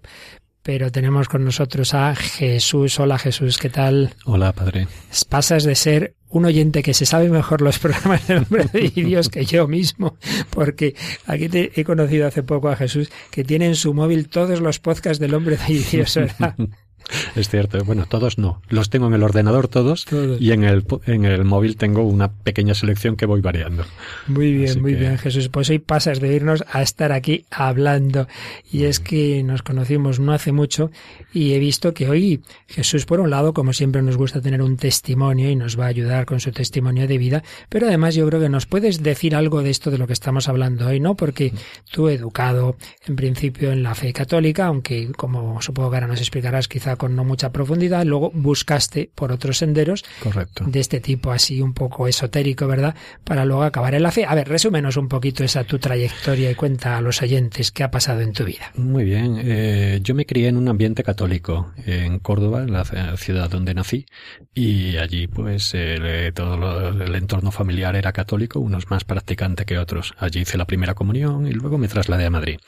pero 0.62 0.93
tenemos 0.93 1.29
con 1.29 1.45
nosotros 1.45 1.95
a 1.95 2.14
Jesús. 2.14 3.01
Hola 3.01 3.19
Jesús, 3.19 3.59
¿qué 3.59 3.71
tal? 3.71 4.14
Hola 4.25 4.53
Padre. 4.53 4.87
Pasas 5.29 5.64
de 5.64 5.75
ser 5.75 6.14
un 6.29 6.45
oyente 6.45 6.85
que 6.85 6.95
se 6.95 7.07
sabe 7.07 7.29
mejor 7.29 7.61
los 7.61 7.81
programas 7.81 8.25
del 8.29 8.38
Hombre 8.38 8.67
de 8.73 8.88
Dios 8.88 9.31
que 9.31 9.45
yo 9.45 9.67
mismo, 9.67 10.17
porque 10.51 10.95
aquí 11.27 11.49
te 11.49 11.73
he 11.75 11.83
conocido 11.83 12.29
hace 12.29 12.45
poco 12.45 12.69
a 12.69 12.77
Jesús 12.77 13.11
que 13.33 13.43
tiene 13.43 13.67
en 13.67 13.75
su 13.75 13.95
móvil 13.95 14.29
todos 14.29 14.61
los 14.61 14.79
podcasts 14.79 15.19
del 15.19 15.35
Hombre 15.35 15.57
de 15.57 15.75
Dios, 15.90 16.14
¿verdad? 16.14 16.55
Es 17.37 17.49
cierto. 17.49 17.83
Bueno, 17.85 18.07
todos 18.07 18.38
no. 18.38 18.62
Los 18.69 18.90
tengo 18.90 19.09
en 19.09 19.14
el 19.14 19.23
ordenador 19.23 19.69
todos, 19.69 20.07
y 20.38 20.53
en 20.53 20.64
el, 20.64 20.85
en 21.07 21.25
el 21.25 21.45
móvil 21.45 21.77
tengo 21.77 22.03
una 22.03 22.33
pequeña 22.33 22.75
selección 22.75 23.17
que 23.17 23.27
voy 23.27 23.40
variando. 23.40 23.85
Muy 24.27 24.53
bien, 24.53 24.81
muy 24.81 24.95
bien, 24.95 25.19
Jesús. 25.19 25.49
Pues 25.49 25.71
hoy 25.71 25.79
pasas 25.79 26.21
de 26.21 26.35
irnos 26.35 26.64
a 26.71 26.83
estar 26.83 27.12
aquí 27.12 27.45
hablando. 27.51 28.29
Y 28.71 28.85
es 28.85 29.01
que 29.01 29.43
nos 29.43 29.62
conocimos 29.62 30.21
no 30.21 30.33
hace 30.33 30.53
mucho 30.53 30.90
y 31.33 31.53
he 31.53 31.59
visto 31.59 31.95
que 31.95 32.09
hoy 32.09 32.43
Jesús, 32.69 33.07
por 33.07 33.21
un 33.21 33.31
lado, 33.31 33.53
como 33.53 33.73
siempre 33.73 34.03
nos 34.03 34.17
gusta 34.17 34.40
tener 34.40 34.62
un 34.62 34.77
testimonio 34.77 35.51
y 35.51 35.57
nos 35.57 35.79
va 35.79 35.85
a 35.85 35.88
ayudar 35.88 36.27
con 36.27 36.40
su 36.40 36.53
testimonio 36.53 37.07
de 37.07 37.19
vida, 37.19 37.43
pero 37.69 37.87
además 37.87 38.14
yo 38.14 38.27
creo 38.29 38.40
que 38.40 38.49
nos 38.49 38.67
puedes 38.67 39.03
decir 39.03 39.35
algo 39.35 39.62
de 39.62 39.71
esto 39.71 39.90
de 39.90 39.99
lo 39.99 40.07
que 40.07 40.12
estamos 40.12 40.49
hablando 40.49 40.87
hoy, 40.87 41.01
¿no? 41.01 41.14
Porque 41.14 41.53
tú 41.90 42.09
educado 42.09 42.77
en 43.07 43.17
principio 43.17 43.73
en 43.73 43.83
la 43.83 43.95
fe 43.95 44.12
católica, 44.12 44.67
aunque 44.67 45.11
como 45.12 45.61
supongo 45.61 45.90
que 45.90 45.97
ahora 45.97 46.07
nos 46.07 46.21
explicarás 46.21 46.69
quizá 46.69 46.93
con 46.96 47.16
no 47.16 47.24
mucha 47.24 47.52
profundidad, 47.52 48.04
luego 48.04 48.30
buscaste 48.35 49.11
por 49.14 49.33
otros 49.33 49.59
senderos 49.59 50.04
Correcto. 50.22 50.64
de 50.66 50.80
este 50.80 51.00
tipo 51.00 51.30
así 51.33 51.61
un 51.61 51.74
poco 51.74 52.09
esotérico, 52.09 52.66
¿verdad? 52.66 52.94
Para 53.24 53.44
luego 53.44 53.62
acabar 53.62 53.94
en 53.94 54.02
la 54.02 54.11
fe. 54.11 54.24
A 54.26 54.35
ver, 54.35 54.48
resúmenos 54.48 54.96
un 54.96 55.09
poquito 55.09 55.44
esa 55.44 55.64
tu 55.64 55.78
trayectoria 55.78 56.50
y 56.50 56.54
cuenta 56.54 56.96
a 56.96 57.00
los 57.00 57.22
oyentes 57.22 57.70
qué 57.70 57.83
ha 57.83 57.90
pasado 57.90 58.20
en 58.20 58.33
tu 58.33 58.44
vida. 58.44 58.72
Muy 58.76 59.04
bien, 59.04 59.40
eh, 59.42 60.00
yo 60.02 60.14
me 60.14 60.26
crié 60.26 60.48
en 60.48 60.57
un 60.57 60.68
ambiente 60.68 61.02
católico 61.02 61.72
en 61.87 62.18
Córdoba, 62.18 62.64
la 62.66 62.85
ciudad 63.16 63.50
donde 63.50 63.74
nací, 63.74 64.07
y 64.54 64.96
allí 64.96 65.26
pues 65.26 65.74
el, 65.74 66.33
todo 66.33 66.57
lo, 66.57 66.88
el 66.88 67.14
entorno 67.14 67.50
familiar 67.50 67.96
era 67.96 68.12
católico, 68.12 68.61
unos 68.61 68.90
más 68.90 69.04
practicantes 69.04 69.66
que 69.66 69.78
otros. 69.78 70.14
Allí 70.18 70.40
hice 70.40 70.59
la 70.59 70.66
primera 70.66 70.94
comunión 70.94 71.46
y 71.46 71.52
luego 71.52 71.78
me 71.78 71.88
trasladé 71.88 72.26
a 72.26 72.30
Madrid. 72.30 72.59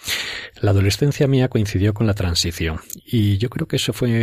La 0.60 0.70
adolescencia 0.70 1.26
mía 1.26 1.48
coincidió 1.48 1.94
con 1.94 2.06
la 2.06 2.14
transición 2.14 2.80
y 3.04 3.38
yo 3.38 3.50
creo 3.50 3.68
que 3.68 3.76
eso 3.76 3.92
fue 3.92 4.15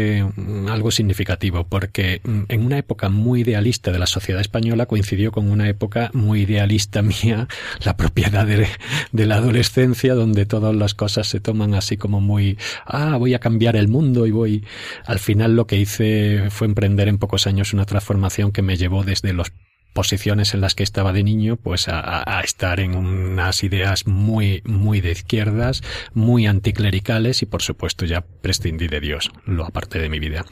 algo 0.70 0.92
significativo 0.92 1.66
porque 1.68 2.22
mm, 2.24 2.44
en 2.50 2.66
una 2.66 2.78
época 2.78 3.10
muy 3.10 3.42
idealista 3.42 3.92
de 3.92 4.00
la 4.00 4.08
sociedad 4.08 4.42
española 4.42 4.86
coincidió 4.86 5.32
con 5.32 5.50
una 5.50 5.68
época 5.70 6.10
muy 6.14 6.42
idealista 6.42 7.02
mía, 7.02 7.48
la 7.84 7.98
propiedad 7.98 8.46
de 8.46 9.26
la 9.26 9.36
adolescencia, 9.36 10.14
donde 10.14 10.46
todas 10.46 10.76
las 10.76 10.94
cosas 10.94 11.28
se 11.28 11.40
toman 11.40 11.74
así 11.74 11.98
como 11.98 12.22
muy, 12.22 12.58
ah, 12.86 13.18
voy 13.18 13.34
a 13.34 13.40
cambiar 13.40 13.76
el 13.76 13.88
mundo 13.88 14.26
y 14.26 14.32
voy. 14.32 14.66
Al 15.06 15.20
final 15.20 15.56
lo 15.56 15.68
que 15.68 15.78
hice 15.78 16.50
fue 16.50 16.68
emprender 16.68 17.08
en 17.08 17.18
pocos 17.18 17.48
años 17.48 17.74
una 17.74 17.86
transformación 17.86 18.52
que 18.52 18.62
me 18.62 18.78
llevó 18.78 19.04
desde 19.04 19.34
los 19.34 19.52
posiciones 19.94 20.54
en 20.54 20.62
las 20.62 20.76
que 20.76 20.84
estaba 20.84 21.14
de 21.14 21.24
niño, 21.24 21.56
pues 21.56 21.88
a, 21.88 22.24
a, 22.26 22.42
estar 22.42 22.80
en 22.80 22.96
unas 22.96 23.64
ideas 23.64 24.08
muy, 24.08 24.62
muy 24.66 25.02
de 25.02 25.12
izquierdas, 25.12 25.82
muy 26.14 26.48
anticlericales 26.48 27.42
y 27.42 27.46
por 27.46 27.62
supuesto 27.62 28.06
ya 28.06 28.22
prescindí 28.22 28.88
de 28.88 29.00
Dios, 29.00 29.32
lo 29.46 29.66
aparté 29.66 30.00
de 30.00 30.10
mi 30.10 30.20
vida. 30.20 30.46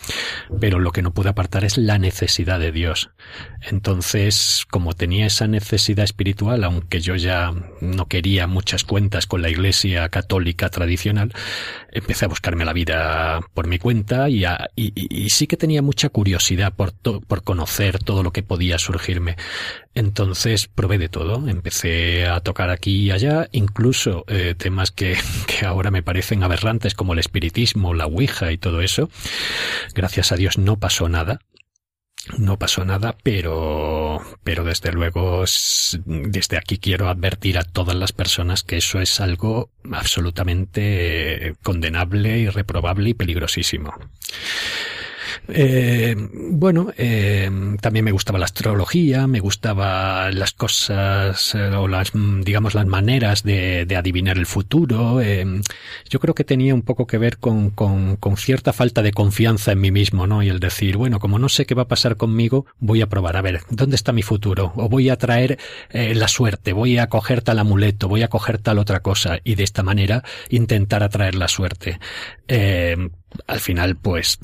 Pero 0.60 0.80
lo 0.80 0.92
que 0.92 1.02
no 1.02 1.14
pude 1.14 1.30
apartar 1.30 1.66
es 1.66 1.78
la 1.78 1.98
necesidad 1.98 2.60
de 2.60 2.72
Dios. 2.72 3.12
Entonces, 3.62 4.66
como 4.70 4.94
tenía 4.94 5.26
esa 5.26 5.48
necesidad 5.48 6.04
espiritual, 6.04 6.64
aunque 6.64 7.02
yo 7.02 7.16
ya 7.16 7.52
no 7.82 8.08
quería 8.08 8.48
muchas 8.48 8.84
cuentas 8.84 9.26
con 9.26 9.42
la 9.42 9.50
iglesia 9.50 10.08
católica 10.10 10.70
tradicional, 10.70 11.34
empecé 11.92 12.26
a 12.26 12.30
buscarme 12.30 12.66
la 12.66 12.74
vida 12.74 13.42
por 13.54 13.68
mi 13.68 13.80
cuenta 13.80 14.30
y, 14.30 14.44
sí 15.30 15.48
que 15.48 15.58
tenía 15.58 15.82
mucha 15.82 16.10
curiosidad 16.10 16.74
por, 16.74 16.94
por 16.94 17.44
conocer 17.44 18.00
todo 18.00 18.24
lo 18.24 18.32
que 18.32 18.44
podía 18.44 18.78
surgirme 18.78 19.31
entonces 19.94 20.68
probé 20.68 20.98
de 20.98 21.10
todo, 21.10 21.48
empecé 21.48 22.26
a 22.26 22.40
tocar 22.40 22.70
aquí 22.70 23.04
y 23.04 23.12
allá, 23.12 23.50
incluso 23.52 24.24
eh, 24.28 24.56
temas 24.58 24.92
que, 24.92 25.18
que 25.48 25.66
ahora 25.66 25.92
me 25.92 26.04
parecen 26.04 26.44
aberrantes 26.44 26.94
como 26.96 27.14
el 27.14 27.20
espiritismo, 27.20 27.94
la 27.94 28.06
Ouija 28.06 28.52
y 28.52 28.58
todo 28.58 28.82
eso. 28.82 29.10
Gracias 29.94 30.32
a 30.32 30.36
Dios 30.36 30.58
no 30.58 30.78
pasó 30.78 31.10
nada, 31.10 31.40
no 32.38 32.58
pasó 32.58 32.86
nada, 32.86 33.16
pero, 33.24 34.22
pero 34.44 34.64
desde 34.64 34.92
luego, 34.92 35.44
desde 36.06 36.58
aquí 36.58 36.78
quiero 36.78 37.10
advertir 37.10 37.58
a 37.58 37.64
todas 37.64 37.96
las 37.96 38.12
personas 38.12 38.64
que 38.64 38.78
eso 38.78 39.02
es 39.02 39.20
algo 39.20 39.72
absolutamente 39.92 41.56
condenable, 41.64 42.38
irreprobable 42.40 43.10
y 43.10 43.14
peligrosísimo. 43.16 43.94
Eh, 45.48 46.16
bueno, 46.34 46.92
eh, 46.98 47.50
también 47.82 48.06
me 48.06 48.12
gustaba 48.12 48.40
la 48.40 48.46
astrología, 48.46 49.28
me 49.28 49.40
gustaba 49.40 50.32
las 50.32 50.54
cosas 50.54 51.56
eh, 51.56 51.76
o 51.76 51.88
las, 51.88 52.12
digamos, 52.14 52.74
las 52.74 52.86
maneras 52.86 53.44
de, 53.44 53.88
adivinar 53.98 54.38
el 54.38 54.46
futuro. 54.46 55.22
Eh, 55.22 55.46
yo 56.10 56.20
creo 56.20 56.34
que 56.34 56.44
tenía 56.44 56.74
un 56.74 56.82
poco 56.82 57.08
que 57.08 57.18
ver 57.18 57.38
con, 57.38 57.70
con, 57.72 58.18
cierta 58.38 58.74
falta 58.74 59.02
de 59.02 59.12
confianza 59.12 59.74
en 59.74 59.82
mí 59.82 59.92
mismo, 59.92 60.26
¿no? 60.28 60.42
Y 60.42 60.50
el 60.50 60.60
decir, 60.60 60.98
bueno, 60.98 61.20
como 61.20 61.38
no 61.38 61.50
sé 61.50 61.66
qué 61.66 61.76
va 61.76 61.84
a 61.84 61.88
pasar 61.88 62.18
conmigo, 62.18 62.66
voy 62.80 63.02
a 63.02 63.10
probar 63.10 63.38
a 63.38 63.42
ver 63.42 63.62
dónde 63.70 63.96
está 63.96 64.12
mi 64.14 64.24
futuro, 64.24 64.74
o 64.76 64.90
voy 64.90 65.10
a 65.10 65.18
traer 65.18 65.60
eh, 65.90 66.16
la 66.16 66.28
suerte, 66.28 66.74
voy 66.74 66.98
a 66.98 67.08
coger 67.08 67.42
tal 67.42 67.60
amuleto, 67.60 68.08
voy 68.08 68.24
a 68.24 68.30
coger 68.30 68.58
tal 68.58 68.80
otra 68.80 69.02
cosa, 69.02 69.40
y 69.44 69.56
de 69.56 69.64
esta 69.64 69.84
manera 69.84 70.24
intentar 70.50 71.04
atraer 71.04 71.36
la 71.36 71.48
suerte. 71.48 72.00
Al 73.48 73.60
final, 73.60 73.96
pues 73.96 74.40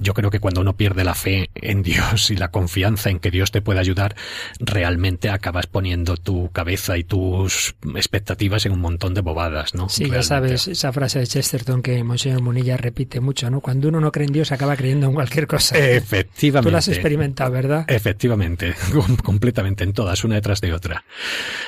yo 0.00 0.14
creo 0.14 0.30
que 0.30 0.40
cuando 0.40 0.60
uno 0.60 0.76
pierde 0.76 1.04
la 1.04 1.14
fe 1.14 1.50
en 1.54 1.82
Dios 1.82 2.30
y 2.30 2.36
la 2.36 2.50
confianza 2.50 3.10
en 3.10 3.18
que 3.18 3.30
Dios 3.30 3.50
te 3.50 3.62
puede 3.62 3.80
ayudar, 3.80 4.14
realmente 4.58 5.30
acabas 5.30 5.66
poniendo 5.66 6.16
tu 6.16 6.50
cabeza 6.50 6.96
y 6.98 7.04
tus 7.04 7.74
expectativas 7.96 8.66
en 8.66 8.72
un 8.72 8.80
montón 8.80 9.14
de 9.14 9.20
bobadas, 9.20 9.74
¿no? 9.74 9.88
Sí, 9.88 10.04
realmente. 10.04 10.22
ya 10.22 10.28
sabes 10.28 10.68
esa 10.68 10.92
frase 10.92 11.18
de 11.20 11.26
Chesterton 11.26 11.82
que 11.82 12.02
Monseñor 12.04 12.42
Munilla 12.42 12.76
repite 12.76 13.20
mucho, 13.20 13.50
¿no? 13.50 13.60
Cuando 13.60 13.88
uno 13.88 14.00
no 14.00 14.12
cree 14.12 14.26
en 14.26 14.32
Dios 14.32 14.52
acaba 14.52 14.76
creyendo 14.76 15.06
en 15.06 15.14
cualquier 15.14 15.46
cosa. 15.46 15.78
Efectivamente. 15.78 16.68
Tú 16.68 16.72
lo 16.72 16.78
has 16.78 16.88
experimentado, 16.88 17.50
¿verdad? 17.50 17.84
Efectivamente, 17.88 18.74
completamente, 19.22 19.84
en 19.84 19.92
todas, 19.92 20.24
una 20.24 20.36
detrás 20.36 20.60
de 20.60 20.72
otra. 20.72 21.04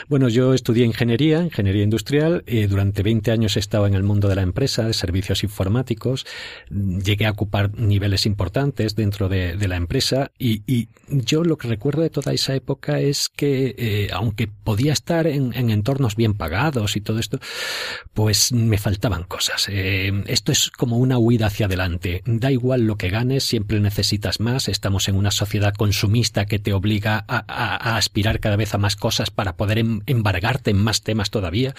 Bueno, 0.08 0.28
yo 0.28 0.54
estudié 0.54 0.84
ingeniería, 0.84 1.40
ingeniería 1.40 1.82
industrial, 1.82 2.44
y 2.46 2.66
durante 2.66 3.02
20 3.02 3.30
años 3.30 3.56
he 3.56 3.60
estado 3.60 3.86
en 3.86 3.94
el 3.94 4.02
mundo 4.02 4.28
de 4.28 4.36
la 4.36 4.42
empresa, 4.42 4.84
de 4.84 4.92
servicios 4.92 5.42
informáticos, 5.42 6.26
llegué 6.70 7.26
a 7.26 7.30
ocupar 7.30 7.74
niveles 7.78 8.26
importantes 8.26 8.94
dentro 8.94 9.28
de, 9.28 9.56
la 9.64 9.76
empresa 9.76 10.30
y, 10.38 10.88
yo 11.08 11.44
lo 11.44 11.56
que 11.56 11.68
recuerdo 11.68 12.02
de 12.02 12.10
toda 12.10 12.32
esa 12.32 12.54
época 12.54 13.00
es 13.00 13.28
que 13.28 13.74
eh, 13.78 14.08
aunque 14.12 14.48
podía 14.48 14.92
estar 14.92 15.26
en, 15.26 15.52
en, 15.54 15.70
entornos 15.70 16.16
bien 16.16 16.34
pagados 16.34 16.96
y 16.96 17.00
todo 17.00 17.18
esto, 17.18 17.38
pues 18.14 18.52
me 18.52 18.78
faltaban 18.78 19.24
cosas. 19.24 19.68
Eh, 19.70 20.12
esto 20.26 20.52
es 20.52 20.70
como 20.70 20.98
una 20.98 21.18
huida 21.18 21.46
hacia 21.46 21.66
adelante. 21.66 22.22
Da 22.26 22.50
igual 22.50 22.82
lo 22.82 22.96
que 22.96 23.10
ganes, 23.10 23.44
siempre 23.44 23.80
necesitas 23.80 24.40
más. 24.40 24.68
Estamos 24.68 25.08
en 25.08 25.16
una 25.16 25.30
sociedad 25.30 25.74
consumista 25.74 26.46
que 26.46 26.58
te 26.58 26.72
obliga 26.72 27.24
a, 27.28 27.96
aspirar 27.96 28.40
cada 28.40 28.56
vez 28.56 28.74
a 28.74 28.78
más 28.78 28.96
cosas 28.96 29.30
para 29.30 29.56
poder 29.56 29.78
em, 29.78 30.00
embargarte 30.06 30.70
en 30.70 30.78
más 30.78 31.02
temas 31.02 31.30
todavía. 31.30 31.74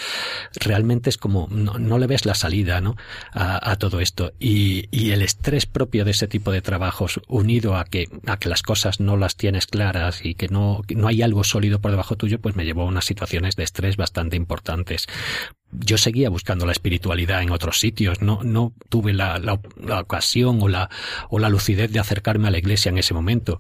Realmente 0.56 1.10
es 1.10 1.18
como 1.18 1.48
no, 1.52 1.78
no 1.78 1.98
le 1.98 2.08
ves 2.08 2.26
la 2.26 2.36
salida 2.36 2.82
¿no? 2.82 2.96
a, 3.32 3.72
a 3.72 3.76
todo 3.78 4.00
esto. 4.00 4.34
Y 4.40 4.55
y, 4.58 5.12
el 5.12 5.22
estrés 5.22 5.66
propio 5.66 6.06
de 6.06 6.12
ese 6.12 6.28
tipo 6.28 6.52
de 6.52 6.62
trabajos, 6.62 7.20
unido 7.28 7.76
a 7.76 7.84
que, 7.84 8.08
a 8.26 8.38
que 8.38 8.48
las 8.48 8.62
cosas 8.62 9.00
no 9.02 9.18
las 9.18 9.36
tienes 9.36 9.68
claras 9.68 10.24
y 10.24 10.36
que 10.36 10.48
no, 10.48 10.82
que 10.88 10.96
no 10.96 11.08
hay 11.08 11.22
algo 11.22 11.44
sólido 11.44 11.80
por 11.80 11.92
debajo 11.92 12.16
tuyo, 12.16 12.40
pues 12.40 12.56
me 12.56 12.64
llevó 12.64 12.84
a 12.84 12.86
unas 12.86 13.06
situaciones 13.06 13.56
de 13.56 13.64
estrés 13.64 13.98
bastante 13.98 14.38
importantes 14.38 15.08
yo 15.80 15.98
seguía 15.98 16.30
buscando 16.30 16.66
la 16.66 16.72
espiritualidad 16.72 17.42
en 17.42 17.52
otros 17.52 17.80
sitios, 17.80 18.22
no, 18.22 18.40
no 18.44 18.74
tuve 18.90 19.14
la, 19.14 19.40
la, 19.40 19.60
ocasión 20.00 20.60
o 20.62 20.68
la, 20.68 20.90
o 21.30 21.40
la 21.40 21.50
lucidez 21.50 21.92
de 21.92 22.00
acercarme 22.00 22.48
a 22.48 22.52
la 22.52 22.58
iglesia 22.58 22.90
en 22.90 22.98
ese 22.98 23.14
momento. 23.14 23.60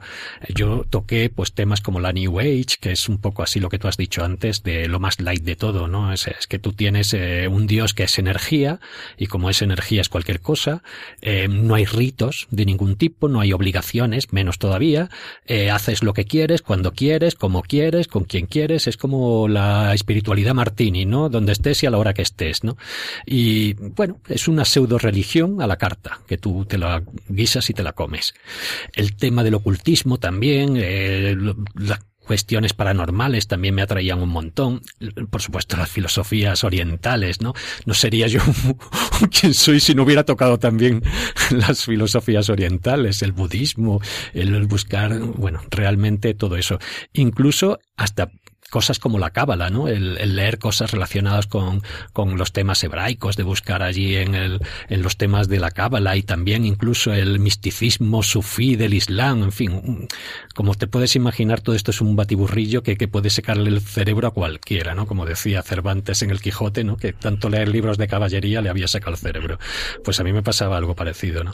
Yo 0.54 0.86
toqué 0.90 1.30
pues 1.30 1.54
temas 1.54 1.82
como 1.82 2.00
la 2.00 2.14
New 2.14 2.40
Age, 2.40 2.78
que 2.80 2.92
es 2.92 3.10
un 3.10 3.20
poco 3.20 3.44
así 3.44 3.60
lo 3.60 3.70
que 3.70 3.80
tú 3.80 3.88
has 3.88 3.98
dicho 3.98 4.24
antes, 4.24 4.64
de 4.64 4.88
lo 4.88 5.00
más 5.00 5.20
light 5.20 5.44
de 5.44 5.56
todo, 5.56 5.88
¿no? 5.88 6.14
Es, 6.14 6.28
es 6.28 6.48
que 6.48 6.60
tú 6.60 6.74
tienes 6.74 7.14
eh, 7.14 7.48
un 7.48 7.68
Dios 7.68 7.94
que 7.94 8.04
es 8.04 8.20
energía, 8.20 8.80
y 9.18 9.28
como 9.28 9.50
es 9.50 9.62
energía 9.62 10.02
es 10.02 10.10
cualquier 10.10 10.40
cosa, 10.40 10.84
eh, 11.22 11.48
no 11.50 11.76
hay 11.76 11.86
ritos 11.86 12.48
de 12.52 12.66
ningún 12.66 12.96
tipo, 12.96 13.28
no 13.28 13.40
hay 13.40 13.54
obligaciones, 13.54 14.32
menos 14.34 14.60
todavía, 14.60 15.10
eh, 15.46 15.72
haces 15.72 16.04
lo 16.04 16.14
que 16.14 16.26
quieres, 16.26 16.62
cuando 16.62 16.94
quieres, 16.94 17.36
como 17.36 17.62
quieres, 17.62 18.08
con 18.08 18.24
quien 18.26 18.46
quieres, 18.46 18.88
es 18.88 18.98
como 18.98 19.48
la 19.48 19.94
espiritualidad 19.94 20.54
martini, 20.54 21.06
¿no? 21.06 21.30
Donde 21.30 21.52
estés 21.52 21.84
y 21.84 21.86
a 21.86 21.90
la 21.90 21.98
hora 21.98 22.05
que 22.14 22.22
estés, 22.22 22.64
¿no? 22.64 22.78
Y 23.26 23.74
bueno, 23.74 24.20
es 24.28 24.48
una 24.48 24.66
pseudo 24.66 24.98
religión 24.98 25.62
a 25.62 25.68
la 25.68 25.78
carta, 25.78 26.20
que 26.28 26.38
tú 26.38 26.66
te 26.66 26.78
la 26.78 27.04
guisas 27.28 27.70
y 27.70 27.74
te 27.74 27.84
la 27.84 27.94
comes. 27.94 28.34
El 28.94 29.16
tema 29.16 29.44
del 29.44 29.56
ocultismo 29.56 30.18
también, 30.18 30.76
eh, 30.78 31.36
la, 31.76 32.00
cuestiones 32.26 32.74
paranormales 32.74 33.48
también 33.48 33.76
me 33.76 33.82
atraían 33.82 34.22
un 34.22 34.30
montón. 34.30 34.82
Por 35.30 35.42
supuesto, 35.42 35.78
las 35.78 35.90
filosofías 35.90 36.64
orientales, 36.64 37.42
¿no? 37.42 37.54
No 37.86 37.94
sería 37.94 38.28
yo 38.28 38.42
quien 39.40 39.54
soy 39.54 39.80
si 39.80 39.96
no 39.96 40.04
hubiera 40.04 40.26
tocado 40.26 40.60
también 40.60 41.04
las 41.52 41.86
filosofías 41.86 42.50
orientales, 42.50 43.22
el 43.22 43.32
budismo, 43.32 44.02
el 44.34 44.66
buscar, 44.68 45.18
bueno, 45.20 45.62
realmente 45.70 46.34
todo 46.34 46.58
eso. 46.58 46.80
Incluso 47.14 47.80
hasta 47.96 48.30
cosas 48.76 49.00
como 49.00 49.20
la 49.20 49.30
cábala, 49.30 49.70
¿no? 49.70 49.88
El, 49.88 50.36
leer 50.36 50.60
cosas 50.60 50.92
relacionadas 50.92 51.48
con, 51.48 51.82
con, 52.12 52.38
los 52.38 52.52
temas 52.52 52.84
hebraicos, 52.84 53.38
de 53.38 53.44
buscar 53.44 53.82
allí 53.82 54.18
en, 54.18 54.36
el, 54.36 54.60
en 54.90 55.02
los 55.02 55.16
temas 55.16 55.48
de 55.48 55.60
la 55.60 55.72
cábala 55.72 56.18
y 56.18 56.24
también 56.24 56.66
incluso 56.66 57.14
el 57.14 57.40
misticismo 57.40 58.22
sufí 58.22 58.76
del 58.76 58.94
Islam, 58.94 59.44
en 59.44 59.52
fin, 59.54 60.08
como 60.54 60.76
te 60.76 60.88
puedes 60.88 61.16
imaginar, 61.16 61.62
todo 61.62 61.74
esto 61.74 61.92
es 61.92 62.02
un 62.02 62.18
batiburrillo 62.18 62.84
que, 62.84 62.98
que 62.98 63.08
puede 63.08 63.30
secarle 63.30 63.70
el 63.70 63.80
cerebro 63.80 64.28
a 64.28 64.32
cualquiera, 64.32 64.94
¿no? 64.94 65.08
Como 65.08 65.26
decía 65.26 65.64
Cervantes 65.64 66.22
en 66.22 66.32
el 66.32 66.42
Quijote, 66.42 66.84
¿no? 66.84 66.98
Que 66.98 67.14
tanto 67.14 67.50
leer 67.50 67.70
libros 67.70 67.98
de 67.98 68.10
caballería 68.10 68.62
le 68.62 68.68
había 68.68 68.90
sacado 68.90 69.14
el 69.14 69.18
cerebro. 69.20 69.58
Pues 70.04 70.20
a 70.20 70.26
mí 70.26 70.34
me 70.34 70.44
pasaba 70.44 70.76
algo 70.76 70.98
parecido, 70.98 71.46
¿no? 71.46 71.54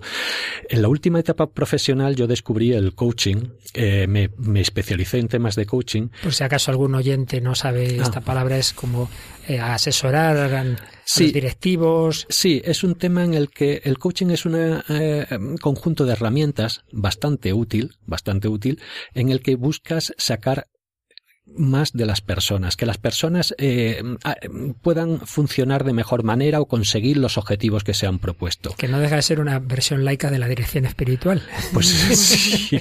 En 0.68 0.82
la 0.82 0.88
última 0.88 1.20
etapa 1.20 1.52
profesional 1.52 2.16
yo 2.16 2.26
descubrí 2.26 2.74
el 2.74 2.96
coaching, 2.96 3.50
eh, 3.76 4.08
me, 4.08 4.32
me 4.38 4.62
especialicé 4.62 5.20
en 5.20 5.28
temas 5.28 5.56
de 5.56 5.68
coaching. 5.68 6.08
Por 6.24 6.34
si 6.34 6.44
acaso 6.44 6.72
alguno 6.72 6.98
oyente 7.12 7.42
no 7.42 7.56
sabe 7.56 7.98
esta 7.98 8.20
ah. 8.20 8.24
palabra, 8.24 8.58
es 8.58 8.74
como 8.74 9.10
eh, 9.48 9.60
asesorar 9.60 10.38
a, 10.38 10.64
los 10.64 10.78
directivos. 11.18 12.26
Sí, 12.30 12.62
es 12.64 12.84
un 12.84 12.96
tema 12.96 13.24
en 13.24 13.34
el 13.34 13.50
que 13.50 13.82
el 13.84 13.98
coaching 13.98 14.28
es 14.28 14.46
un 14.46 14.56
eh, 14.56 15.26
conjunto 15.60 16.06
de 16.06 16.14
herramientas 16.14 16.84
bastante 16.92 17.54
útil, 17.54 17.96
bastante 18.06 18.48
útil, 18.48 18.82
en 19.14 19.30
el 19.30 19.42
que 19.42 19.56
buscas 19.56 20.14
sacar 20.18 20.68
más 21.58 21.94
de 21.94 22.06
las 22.06 22.22
personas, 22.22 22.76
que 22.76 22.86
las 22.86 22.98
personas 22.98 23.54
eh, 23.58 24.02
puedan 24.82 25.20
funcionar 25.22 25.84
de 25.84 25.94
mejor 25.94 26.24
manera 26.24 26.62
o 26.62 26.66
conseguir 26.68 27.18
los 27.18 27.38
objetivos 27.38 27.84
que 27.84 27.94
se 27.94 28.08
han 28.08 28.20
propuesto. 28.20 28.74
Que 28.78 28.88
no 28.88 29.00
deja 29.00 29.16
de 29.16 29.22
ser 29.22 29.40
una 29.40 29.60
versión 29.60 30.06
laica 30.06 30.32
de 30.32 30.40
la 30.40 30.48
dirección 30.48 30.86
espiritual. 30.86 31.42
Pues 31.74 31.88
sí, 32.18 32.80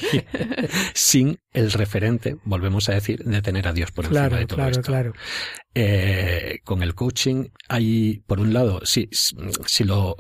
sin 0.94 1.38
el 1.52 1.72
referente, 1.72 2.36
volvemos 2.44 2.88
a 2.88 2.92
decir, 2.92 3.24
de 3.24 3.42
tener 3.42 3.68
a 3.68 3.72
Dios 3.72 3.90
por 3.92 4.06
encima 4.06 4.28
de 4.28 4.46
todo 4.46 4.56
claro, 4.56 4.70
esto. 4.70 4.82
Claro, 4.82 5.12
eh, 5.72 6.58
con 6.64 6.82
el 6.82 6.96
coaching 6.96 7.46
hay, 7.68 8.22
por 8.26 8.40
un 8.40 8.52
lado, 8.52 8.80
si, 8.84 9.08
lo, 9.84 10.16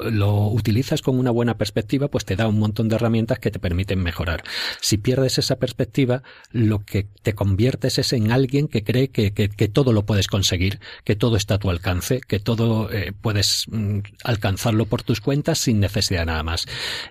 utilizas 0.52 1.02
con 1.02 1.18
una 1.18 1.32
buena 1.32 1.58
perspectiva, 1.58 2.08
pues 2.08 2.24
te 2.24 2.36
da 2.36 2.46
un 2.46 2.58
montón 2.60 2.88
de 2.88 2.94
herramientas 2.94 3.40
que 3.40 3.50
te 3.50 3.58
permiten 3.58 4.00
mejorar. 4.00 4.44
Si 4.80 4.96
pierdes 4.98 5.38
esa 5.38 5.56
perspectiva, 5.56 6.22
lo 6.52 6.84
que 6.84 7.08
te 7.22 7.34
conviertes 7.34 7.98
es 7.98 8.12
en 8.12 8.30
alguien 8.30 8.68
que 8.68 8.84
cree 8.84 9.08
que, 9.08 9.30
todo 9.72 9.92
lo 9.92 10.06
puedes 10.06 10.28
conseguir, 10.28 10.78
que 11.04 11.16
todo 11.16 11.36
está 11.36 11.54
a 11.54 11.58
tu 11.58 11.70
alcance, 11.70 12.20
que 12.20 12.38
todo 12.38 12.90
eh, 12.92 13.12
puedes 13.20 13.66
mm, 13.68 13.98
alcanzarlo 14.22 14.86
por 14.86 15.02
tus 15.02 15.20
cuentas 15.20 15.58
sin 15.58 15.80
necesidad 15.80 16.26
nada 16.26 16.44
más. 16.44 16.66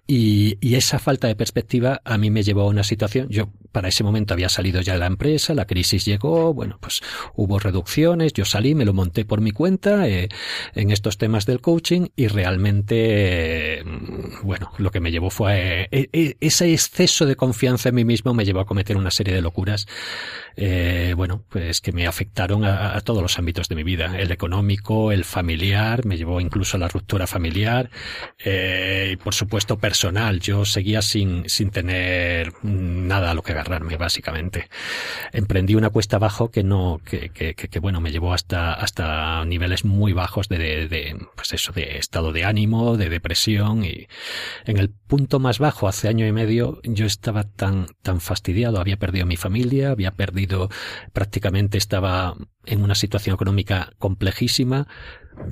Y, 0.08 0.58
y 0.62 0.76
esa 0.76 1.00
falta 1.00 1.28
de 1.28 1.36
perspectiva 1.36 2.02
a 2.06 2.18
mí 2.18 2.30
me 2.30 2.44
llevó 2.44 2.62
a 2.62 2.68
una 2.68 2.84
situación, 2.84 3.28
yo 3.30 3.50
para 3.72 3.90
ese 3.90 4.04
momento 4.04 4.34
había 4.34 4.50
salido 4.50 4.82
ya 4.82 4.94
de 4.94 5.00
la 5.00 5.06
empresa, 5.06 5.54
la 5.54 5.66
crisis 5.66 6.06
llegó, 6.06 6.54
bueno, 6.54 6.78
pues 6.82 7.02
hubo 7.36 7.60
reducciones, 7.60 8.29
yo 8.34 8.46
salí, 8.46 8.76
me 8.76 8.86
lo 8.86 8.94
monté 8.94 9.26
por 9.26 9.42
mi 9.42 9.52
cuenta 9.52 10.08
eh, 10.08 10.30
en 10.76 10.92
estos 10.92 11.18
temas 11.18 11.46
del 11.46 11.62
coaching 11.62 12.08
y 12.16 12.28
realmente, 12.28 13.80
eh, 13.80 13.84
bueno, 14.44 14.72
lo 14.78 14.92
que 14.92 15.00
me 15.00 15.12
llevó 15.12 15.30
fue 15.30 15.88
eh, 15.92 16.36
ese 16.40 16.72
exceso 16.74 17.26
de 17.26 17.36
confianza 17.36 17.90
en 17.90 17.96
mí 17.96 18.06
mismo 18.06 18.34
me 18.34 18.46
llevó 18.46 18.62
a 18.62 18.66
cometer 18.66 18.98
una 18.98 19.12
serie 19.12 19.34
de 19.34 19.42
locuras, 19.42 19.88
bueno, 21.16 21.44
pues 21.50 21.82
que 21.82 21.92
me 21.92 22.08
afectaron 22.08 22.66
a, 22.66 23.00
todos 23.02 23.22
los 23.22 23.38
ámbitos 23.40 23.70
de 23.70 23.76
mi 23.76 23.84
vida, 23.84 24.20
el 24.20 24.32
económico, 24.32 25.12
el 25.12 25.24
familiar, 25.24 26.06
me 26.06 26.18
llevó 26.18 26.42
incluso 26.42 26.78
a 26.78 26.80
la 26.80 26.88
ruptura 26.88 27.28
familiar 27.28 27.90
y 28.44 29.16
por 29.18 29.34
supuesto 29.34 29.78
personal. 29.78 30.40
Yo 30.40 30.66
seguía 30.66 31.02
sin, 31.02 31.48
sin 31.50 31.70
tener 31.70 32.54
nada 32.64 33.32
a 33.32 33.34
lo 33.34 33.42
que 33.42 33.54
agarrarme, 33.54 33.98
básicamente. 33.98 34.70
Emprendí 35.32 35.76
una 35.76 35.90
cuesta 35.90 36.18
abajo 36.18 36.52
que 36.52 36.64
no, 36.64 37.00
que, 37.06 37.30
que, 37.30 37.56
que, 37.56 37.80
bueno, 37.80 38.02
me 38.02 38.12
llevó 38.12 38.34
hasta, 38.34 38.74
hasta 38.74 39.46
niveles 39.46 39.86
muy 39.86 40.14
bajos 40.14 40.50
de, 40.50 40.88
de, 40.88 41.16
pues 41.36 41.54
eso, 41.54 41.72
de 41.72 41.98
estado 41.98 42.32
de 42.32 42.46
ánimo, 42.46 42.98
de 42.98 43.10
depresión 43.10 43.84
y 43.84 44.08
en 44.66 44.78
el 44.78 44.90
punto 44.90 45.40
más 45.40 45.60
bajo, 45.60 45.88
hace 45.88 46.08
año 46.08 46.28
y 46.28 46.32
medio, 46.32 46.80
yo 46.84 47.06
estaba 47.06 47.44
tan, 47.44 47.88
tan 48.02 48.22
fastidiado, 48.22 48.80
había 48.80 48.98
perdido 48.98 49.26
mi 49.26 49.38
familia, 49.38 49.92
había 49.92 50.12
perdido, 50.12 50.49
prácticamente 51.14 51.78
estaba 51.78 52.36
en 52.66 52.84
una 52.84 52.96
situación 52.96 53.36
económica 53.36 53.92
complejísima, 53.98 54.88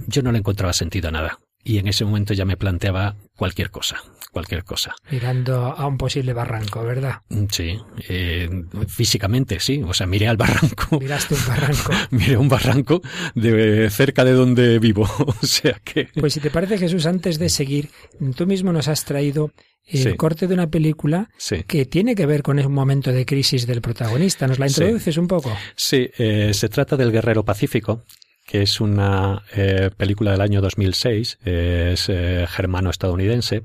yo 0.07 0.21
no 0.21 0.31
le 0.31 0.39
encontraba 0.39 0.73
sentido 0.73 1.09
a 1.09 1.11
nada 1.11 1.39
y 1.67 1.79
en 1.79 1.87
ese 1.89 2.05
momento 2.05 2.33
ya 2.33 2.45
me 2.45 2.55
planteaba 2.55 3.17
cualquier 3.35 3.71
cosa, 3.71 3.97
cualquier 4.31 4.63
cosa. 4.63 4.95
Mirando 5.11 5.65
a 5.65 5.85
un 5.85 5.97
posible 5.97 6.31
barranco, 6.31 6.81
¿verdad? 6.81 7.15
Sí, 7.49 7.77
eh, 8.07 8.49
físicamente 8.87 9.59
sí, 9.59 9.83
o 9.85 9.93
sea, 9.93 10.07
miré 10.07 10.29
al 10.29 10.37
barranco. 10.37 10.97
Miraste 11.01 11.35
un 11.35 11.45
barranco. 11.45 11.91
miré 12.11 12.37
un 12.37 12.47
barranco 12.47 13.01
de 13.35 13.89
cerca 13.89 14.23
de 14.23 14.31
donde 14.31 14.79
vivo, 14.79 15.09
o 15.41 15.45
sea 15.45 15.81
que... 15.83 16.07
Pues 16.17 16.33
si 16.33 16.39
te 16.39 16.51
parece 16.51 16.77
Jesús, 16.77 17.05
antes 17.05 17.37
de 17.37 17.49
seguir, 17.49 17.89
tú 18.37 18.47
mismo 18.47 18.71
nos 18.71 18.87
has 18.87 19.03
traído 19.03 19.51
el 19.87 20.17
corte 20.17 20.47
de 20.47 20.53
una 20.53 20.69
película 20.69 21.29
que 21.67 21.85
tiene 21.85 22.15
que 22.15 22.25
ver 22.25 22.43
con 22.43 22.59
un 22.59 22.73
momento 22.73 23.11
de 23.11 23.25
crisis 23.25 23.65
del 23.65 23.81
protagonista. 23.81 24.47
¿Nos 24.47 24.59
la 24.59 24.67
introduces 24.67 25.17
un 25.17 25.27
poco? 25.27 25.55
Sí, 25.75 26.09
eh, 26.17 26.51
se 26.53 26.69
trata 26.69 26.97
del 26.97 27.11
Guerrero 27.11 27.43
Pacífico, 27.43 28.03
que 28.45 28.61
es 28.61 28.79
una 28.79 29.43
eh, 29.53 29.89
película 29.95 30.31
del 30.31 30.41
año 30.41 30.61
2006, 30.61 31.39
es 31.43 32.09
eh, 32.09 32.45
germano-estadounidense, 32.47 33.63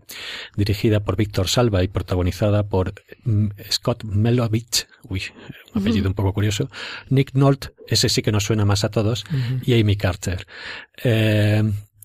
dirigida 0.57 1.01
por 1.01 1.17
Víctor 1.17 1.49
Salva 1.49 1.83
y 1.85 1.89
protagonizada 1.89 2.69
por 2.69 2.95
mm, 3.25 3.49
Scott 3.71 4.05
Melovich, 4.05 4.89
uy, 5.09 5.23
un 5.75 5.83
apellido 5.83 6.09
un 6.09 6.15
poco 6.15 6.33
curioso, 6.33 6.69
Nick 7.11 7.35
Nolte, 7.35 7.71
ese 7.87 8.09
sí 8.09 8.23
que 8.23 8.33
nos 8.33 8.45
suena 8.45 8.65
más 8.65 8.85
a 8.85 8.91
todos, 8.91 9.25
y 9.65 9.81
Amy 9.81 9.97
Carter. 9.97 10.47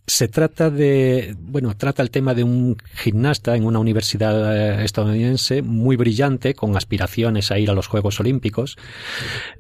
Eh, 0.08 0.12
se 0.12 0.28
trata 0.28 0.70
de, 0.70 1.36
bueno, 1.39 1.76
trata 1.76 2.02
el 2.02 2.10
tema 2.10 2.34
de 2.34 2.43
un 2.43 2.78
gimnasta 2.96 3.56
en 3.56 3.65
una 3.65 3.80
universidad 3.80 4.82
estadounidense 4.82 5.62
muy 5.62 5.96
brillante, 5.96 6.54
con 6.54 6.76
aspiraciones 6.76 7.52
a 7.52 7.60
ir 7.60 7.70
a 7.70 7.74
los 7.74 7.88
Juegos 7.88 8.20
Olímpicos, 8.20 8.78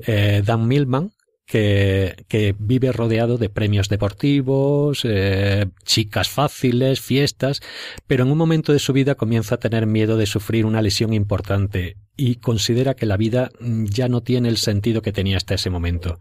Dan 0.07 0.67
Millman, 0.67 1.11
que, 1.47 2.25
que, 2.27 2.53
vive 2.59 2.91
rodeado 2.91 3.37
de 3.37 3.49
premios 3.49 3.87
deportivos, 3.87 5.01
eh, 5.05 5.67
chicas 5.85 6.29
fáciles, 6.29 6.99
fiestas, 6.99 7.61
pero 8.05 8.23
en 8.23 8.31
un 8.31 8.37
momento 8.37 8.73
de 8.73 8.79
su 8.79 8.91
vida 8.93 9.15
comienza 9.15 9.55
a 9.55 9.59
tener 9.59 9.87
miedo 9.87 10.17
de 10.17 10.25
sufrir 10.25 10.65
una 10.65 10.81
lesión 10.81 11.13
importante 11.13 11.95
y 12.17 12.35
considera 12.35 12.95
que 12.95 13.05
la 13.05 13.15
vida 13.15 13.51
ya 13.59 14.09
no 14.09 14.21
tiene 14.21 14.49
el 14.49 14.57
sentido 14.57 15.01
que 15.01 15.13
tenía 15.13 15.37
hasta 15.37 15.53
ese 15.53 15.69
momento. 15.69 16.19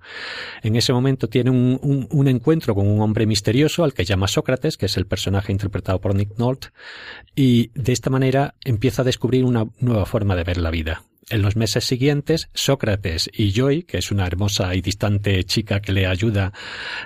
En 0.63 0.77
ese 0.77 0.93
momento 0.93 1.29
tiene 1.29 1.51
un, 1.51 1.81
un, 1.83 2.07
un 2.11 2.29
encuentro 2.29 2.75
con 2.75 2.87
un 2.87 3.01
hombre 3.01 3.27
misterioso 3.27 3.83
al 3.83 3.95
que 3.95 4.05
llama 4.05 4.29
Sócrates, 4.29 4.77
que 4.77 4.87
es 4.87 4.97
el 4.97 5.07
personaje 5.07 5.53
interpretado 5.53 6.01
por 6.01 6.15
Nick 6.15 6.39
Nolte, 6.39 6.69
y 7.35 7.71
de 7.75 7.93
esta 7.93 8.11
manera 8.11 8.55
empieza 8.65 9.03
a 9.03 9.07
descubrir 9.07 9.45
una 9.45 9.67
nueva 9.81 10.07
forma 10.07 10.37
de 10.37 10.45
ver 10.45 10.59
la 10.59 10.71
vida. 10.71 11.03
En 11.29 11.43
los 11.43 11.57
meses 11.57 11.85
siguientes, 11.85 12.49
Sócrates 12.55 13.29
y 13.33 13.53
Joy, 13.53 13.83
que 13.83 13.99
es 13.99 14.13
una 14.13 14.29
hermosa 14.29 14.73
y 14.77 14.81
distante 14.81 15.43
chica 15.43 15.81
que 15.81 15.93
le 15.93 16.07
ayuda 16.07 16.53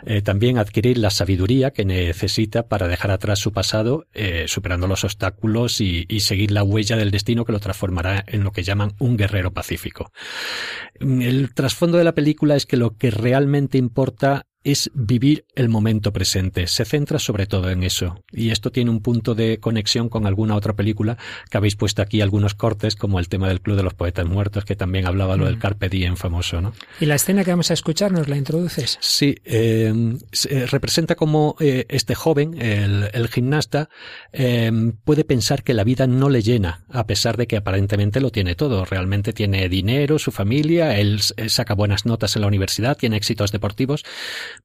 eh, 0.05 0.21
también 0.21 0.59
a 0.59 0.61
adquirir 0.61 0.99
la 0.99 1.09
sabiduría 1.09 1.71
que 1.71 1.87
necesita 1.87 2.69
para 2.69 2.87
dejar 2.87 3.13
atrás 3.13 3.39
su 3.39 3.51
pasado, 3.53 4.07
eh, 4.13 4.45
superando 4.47 4.87
los 4.87 5.05
obstáculos 5.05 5.81
y, 5.81 6.05
y, 6.07 6.21
seguir 6.21 6.51
la 6.51 6.65
huella 6.65 6.99
del 6.99 7.11
destino 7.11 7.47
que 7.47 7.53
lo 7.53 7.61
transformará 7.61 8.23
en 8.27 8.45
lo 8.45 8.53
que 8.53 8.63
llaman 8.63 8.93
un 8.99 9.17
guerrero 9.17 9.53
pacífico. 9.55 10.13
El 11.01 11.55
trasfondo 11.55 11.97
de 11.97 12.05
la 12.05 12.15
película 12.15 12.57
es 12.57 12.67
que 12.67 12.77
lo 12.77 12.99
que 12.99 13.11
realmente 13.11 13.79
importa 13.79 14.50
es 14.63 14.91
vivir 14.95 15.47
el 15.55 15.69
momento 15.69 16.13
presente. 16.13 16.67
Se 16.67 16.85
centra 16.85 17.19
sobre 17.19 17.47
todo 17.47 17.71
en 17.71 17.83
eso. 17.83 18.23
Y 18.31 18.51
esto 18.51 18.71
tiene 18.71 18.91
un 18.91 19.01
punto 19.01 19.35
de 19.35 19.59
conexión 19.59 20.09
con 20.09 20.27
alguna 20.27 20.55
otra 20.55 20.75
película 20.75 21.17
que 21.51 21.57
habéis 21.57 21.77
puesto 21.77 22.03
aquí 22.03 22.21
algunos 22.21 22.55
cortes, 22.55 22.95
como 22.95 23.19
el 23.19 23.29
tema 23.29 23.49
del 23.49 23.61
Club 23.61 23.77
de 23.77 23.83
los 23.83 23.95
Poetas 23.95 24.27
Muertos, 24.27 24.65
que 24.65 24.77
también 24.77 25.07
hablaba 25.07 25.37
lo 25.37 25.47
del 25.47 25.57
mm. 25.57 25.61
Carpe 25.61 25.89
Diem 25.89 26.17
famoso, 26.17 26.61
¿no? 26.61 26.75
¿Y 27.01 27.07
la 27.07 27.15
escena 27.15 27.45
que 27.45 27.51
vamos 27.51 27.71
a 27.71 27.75
escuchar 27.75 28.13
nos 28.13 28.29
la 28.29 28.37
introduces? 28.37 28.99
Sí, 29.01 29.37
eh, 29.45 29.93
representa 30.71 31.15
como 31.15 31.57
eh, 31.61 31.87
este 31.89 32.15
joven, 32.15 32.61
el, 32.61 33.29
gimnasta, 33.29 33.89
eh, 34.33 34.71
puede 35.05 35.25
pensar 35.25 35.63
que 35.63 35.73
la 35.73 35.85
vida 35.85 36.07
no 36.07 36.29
le 36.29 36.43
llena, 36.43 36.85
a 36.91 37.07
pesar 37.07 37.37
de 37.37 37.47
que 37.47 37.57
aparentemente 37.57 38.21
lo 38.21 38.31
tiene 38.31 38.55
todo. 38.55 38.85
Realmente 38.85 39.33
tiene 39.33 39.69
dinero, 39.69 40.19
su 40.19 40.33
familia, 40.33 40.99
él 40.99 41.21
saca 41.21 41.75
buenas 41.75 42.05
notas 42.05 42.37
en 42.37 42.43
la 42.43 42.49
universidad, 42.49 42.97
tiene 42.97 43.17
éxitos 43.17 43.53
deportivos, 43.53 44.05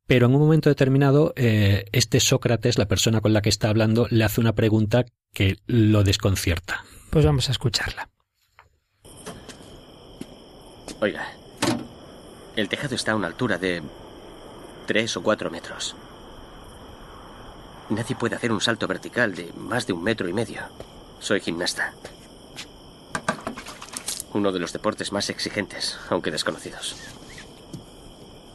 pero 0.07 0.27
en 0.27 0.35
un 0.35 0.41
momento 0.41 0.69
determinado, 0.69 1.33
eh, 1.35 1.85
este 1.91 2.19
Sócrates, 2.19 2.77
la 2.77 2.87
persona 2.87 3.21
con 3.21 3.33
la 3.33 3.41
que 3.41 3.49
está 3.49 3.69
hablando, 3.69 4.07
le 4.09 4.23
hace 4.23 4.41
una 4.41 4.53
pregunta 4.53 5.05
que 5.33 5.57
lo 5.67 6.03
desconcierta. 6.03 6.83
Pues 7.09 7.25
vamos 7.25 7.49
a 7.49 7.51
escucharla. 7.51 8.09
Oiga, 11.01 11.27
El 12.55 12.69
tejado 12.69 12.95
está 12.95 13.11
a 13.11 13.15
una 13.15 13.27
altura 13.27 13.57
de 13.57 13.81
tres 14.85 15.17
o 15.17 15.23
cuatro 15.23 15.51
metros. 15.51 15.95
Nadie 17.89 18.15
puede 18.15 18.35
hacer 18.35 18.51
un 18.51 18.61
salto 18.61 18.87
vertical 18.87 19.35
de 19.35 19.51
más 19.53 19.85
de 19.85 19.93
un 19.93 20.03
metro 20.03 20.27
y 20.29 20.33
medio. 20.33 20.61
Soy 21.19 21.41
gimnasta. 21.41 21.93
Uno 24.33 24.51
de 24.51 24.59
los 24.59 24.73
deportes 24.73 25.11
más 25.11 25.29
exigentes, 25.29 25.97
aunque 26.09 26.31
desconocidos. 26.31 26.95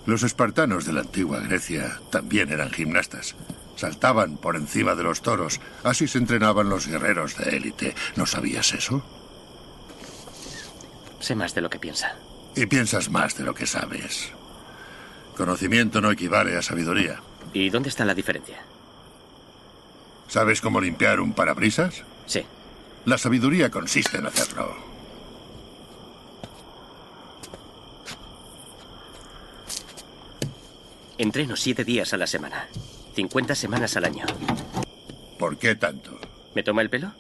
Los 0.07 0.23
espartanos 0.23 0.87
de 0.87 0.93
la 0.93 1.01
antigua 1.01 1.41
Grecia 1.41 2.01
también 2.11 2.51
eran 2.51 2.71
gimnastas. 2.71 3.35
Saltaban 3.77 4.37
por 4.37 4.57
encima 4.57 4.95
de 4.95 5.03
los 5.03 5.23
toros. 5.23 5.61
Así 5.85 6.09
se 6.09 6.19
entrenaban 6.19 6.69
los 6.69 6.87
guerreros 6.87 7.37
de 7.37 7.57
élite. 7.57 7.95
¿No 8.17 8.27
sabías 8.27 8.73
eso? 8.73 9.03
Sé 11.21 11.35
más 11.35 11.55
de 11.55 11.61
lo 11.61 11.71
que 11.71 11.79
piensa. 11.79 12.15
Y 12.57 12.67
piensas 12.67 13.11
más 13.11 13.37
de 13.37 13.45
lo 13.45 13.55
que 13.55 13.67
sabes. 13.67 14.33
Conocimiento 15.37 16.01
no 16.01 16.11
equivale 16.11 16.57
a 16.57 16.63
sabiduría. 16.63 17.21
¿Y 17.53 17.71
dónde 17.71 17.89
está 17.89 18.05
la 18.05 18.15
diferencia? 18.15 18.59
¿Sabes 20.29 20.61
cómo 20.61 20.81
limpiar 20.81 21.21
un 21.21 21.33
parabrisas? 21.33 22.05
Sí. 22.27 22.45
La 23.05 23.19
sabiduría 23.19 23.71
consiste 23.71 24.19
en 24.19 24.27
hacerlo. 24.27 24.90
Entreno 31.21 31.55
siete 31.55 31.85
días 31.85 32.15
a 32.15 32.17
la 32.17 32.27
semana. 32.27 32.67
50 33.15 33.55
semanas 33.55 33.95
al 33.95 34.07
año. 34.07 34.25
¿Por 35.39 35.59
qué 35.59 35.75
tanto? 35.75 36.19
¿Me 36.55 36.63
toma 36.63 36.81
el 36.81 36.89
pelo? 36.89 37.13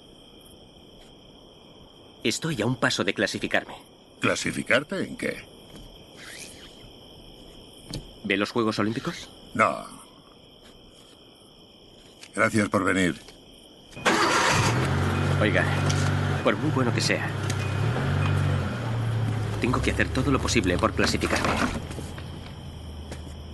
Estoy 2.24 2.62
a 2.62 2.66
un 2.66 2.76
paso 2.76 3.04
de 3.04 3.12
clasificarme. 3.12 3.74
¿Clasificarte 4.20 5.04
en 5.04 5.18
qué? 5.18 5.44
¿Ve 8.24 8.38
los 8.38 8.50
Juegos 8.50 8.78
Olímpicos? 8.78 9.28
No. 9.52 9.84
Gracias 12.34 12.70
por 12.70 12.84
venir. 12.84 13.20
Oiga, 15.42 15.62
por 16.42 16.56
muy 16.56 16.70
bueno 16.70 16.94
que 16.94 17.02
sea, 17.02 17.28
tengo 19.60 19.82
que 19.82 19.90
hacer 19.90 20.08
todo 20.08 20.30
lo 20.30 20.40
posible 20.40 20.78
por 20.78 20.94
clasificarme. 20.94 21.50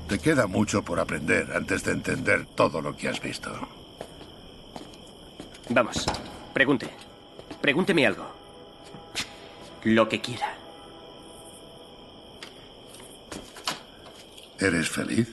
Te 0.09 0.19
queda 0.21 0.47
mucho 0.47 0.85
por 0.85 1.01
aprender 1.01 1.51
antes 1.53 1.83
de 1.83 1.93
entender 1.93 2.47
todo 2.55 2.81
lo 2.81 2.97
que 2.97 3.09
has 3.09 3.21
visto. 3.21 3.51
Vamos, 5.69 6.07
pregunte. 6.55 6.89
Pregúnteme 7.61 8.07
algo. 8.07 8.25
Lo 9.83 10.09
que 10.09 10.21
quiera. 10.21 10.55
¿Eres 14.61 14.89
feliz? 14.89 15.29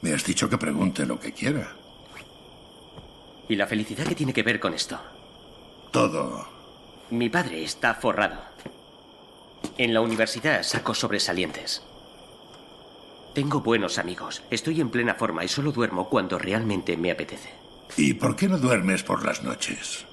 Me 0.00 0.14
has 0.14 0.24
dicho 0.24 0.48
que 0.48 0.56
pregunte 0.56 1.04
lo 1.04 1.20
que 1.20 1.32
quiera. 1.32 1.76
¿Y 3.48 3.56
la 3.56 3.66
felicidad 3.66 4.06
qué 4.06 4.14
tiene 4.14 4.32
que 4.32 4.42
ver 4.42 4.58
con 4.58 4.72
esto? 4.72 4.98
Todo. 5.90 6.48
Mi 7.10 7.28
padre 7.28 7.64
está 7.64 7.94
forrado. 7.94 8.40
En 9.78 9.94
la 9.94 10.00
universidad 10.00 10.62
saco 10.62 10.94
sobresalientes. 10.94 11.82
Tengo 13.34 13.60
buenos 13.60 13.98
amigos. 13.98 14.42
Estoy 14.50 14.80
en 14.80 14.90
plena 14.90 15.14
forma 15.14 15.44
y 15.44 15.48
solo 15.48 15.72
duermo 15.72 16.08
cuando 16.08 16.38
realmente 16.38 16.96
me 16.96 17.10
apetece. 17.10 17.50
¿Y 17.96 18.14
por 18.14 18.36
qué 18.36 18.48
no 18.48 18.58
duermes 18.58 19.02
por 19.02 19.24
las 19.24 19.42
noches? 19.42 20.04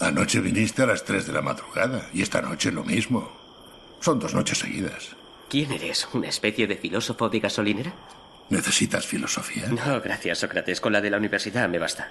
Anoche 0.00 0.40
viniste 0.40 0.82
a 0.82 0.86
las 0.86 1.04
3 1.04 1.26
de 1.26 1.32
la 1.32 1.42
madrugada 1.42 2.08
y 2.12 2.22
esta 2.22 2.42
noche 2.42 2.70
lo 2.70 2.84
mismo. 2.84 3.30
Son 4.00 4.18
dos 4.18 4.34
noches 4.34 4.58
seguidas. 4.58 5.16
¿Quién 5.48 5.72
eres? 5.72 6.06
¿Una 6.12 6.28
especie 6.28 6.66
de 6.66 6.76
filósofo 6.76 7.28
de 7.28 7.40
gasolinera? 7.40 7.92
¿Necesitas 8.50 9.06
filosofía? 9.06 9.68
No, 9.68 10.00
gracias, 10.00 10.38
Sócrates. 10.38 10.80
Con 10.80 10.92
la 10.92 11.00
de 11.00 11.10
la 11.10 11.16
universidad 11.16 11.68
me 11.68 11.78
basta. 11.78 12.10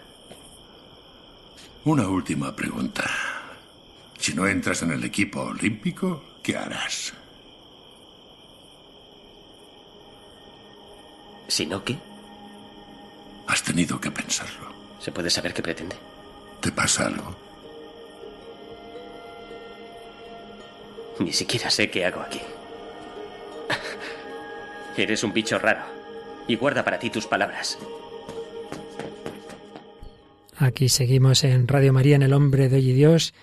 Una 1.86 2.08
última 2.08 2.56
pregunta. 2.56 3.04
Si 4.24 4.34
no 4.34 4.48
entras 4.48 4.82
en 4.84 4.92
el 4.92 5.04
equipo 5.04 5.42
olímpico, 5.42 6.24
¿qué 6.42 6.56
harás? 6.56 7.14
¿Si 11.50 11.66
no 11.66 11.84
qué? 11.84 11.98
Has 13.48 13.62
tenido 13.64 14.00
que 14.00 14.12
pensarlo. 14.12 14.72
¿Se 15.02 15.12
puede 15.12 15.30
saber 15.30 15.54
qué 15.54 15.62
pretende? 15.62 15.98
¿Te 16.62 16.72
pasa 16.72 17.08
algo? 17.08 17.36
Ni 21.20 21.34
siquiera 21.34 21.70
sé 21.70 21.90
qué 21.90 22.06
hago 22.06 22.22
aquí. 22.22 22.40
Eres 24.96 25.22
un 25.26 25.34
bicho 25.34 25.60
raro. 25.60 25.84
Y 26.48 26.56
guarda 26.56 26.86
para 26.86 26.98
ti 26.98 27.10
tus 27.10 27.28
palabras. 27.28 27.78
Aquí 30.60 30.88
seguimos 30.88 31.44
en 31.44 31.68
Radio 31.68 31.92
María, 31.92 32.16
en 32.16 32.22
El 32.22 32.32
Hombre 32.32 32.70
de 32.70 32.78
Hoy 32.78 32.92
y 32.92 32.94
Dios. 32.94 33.34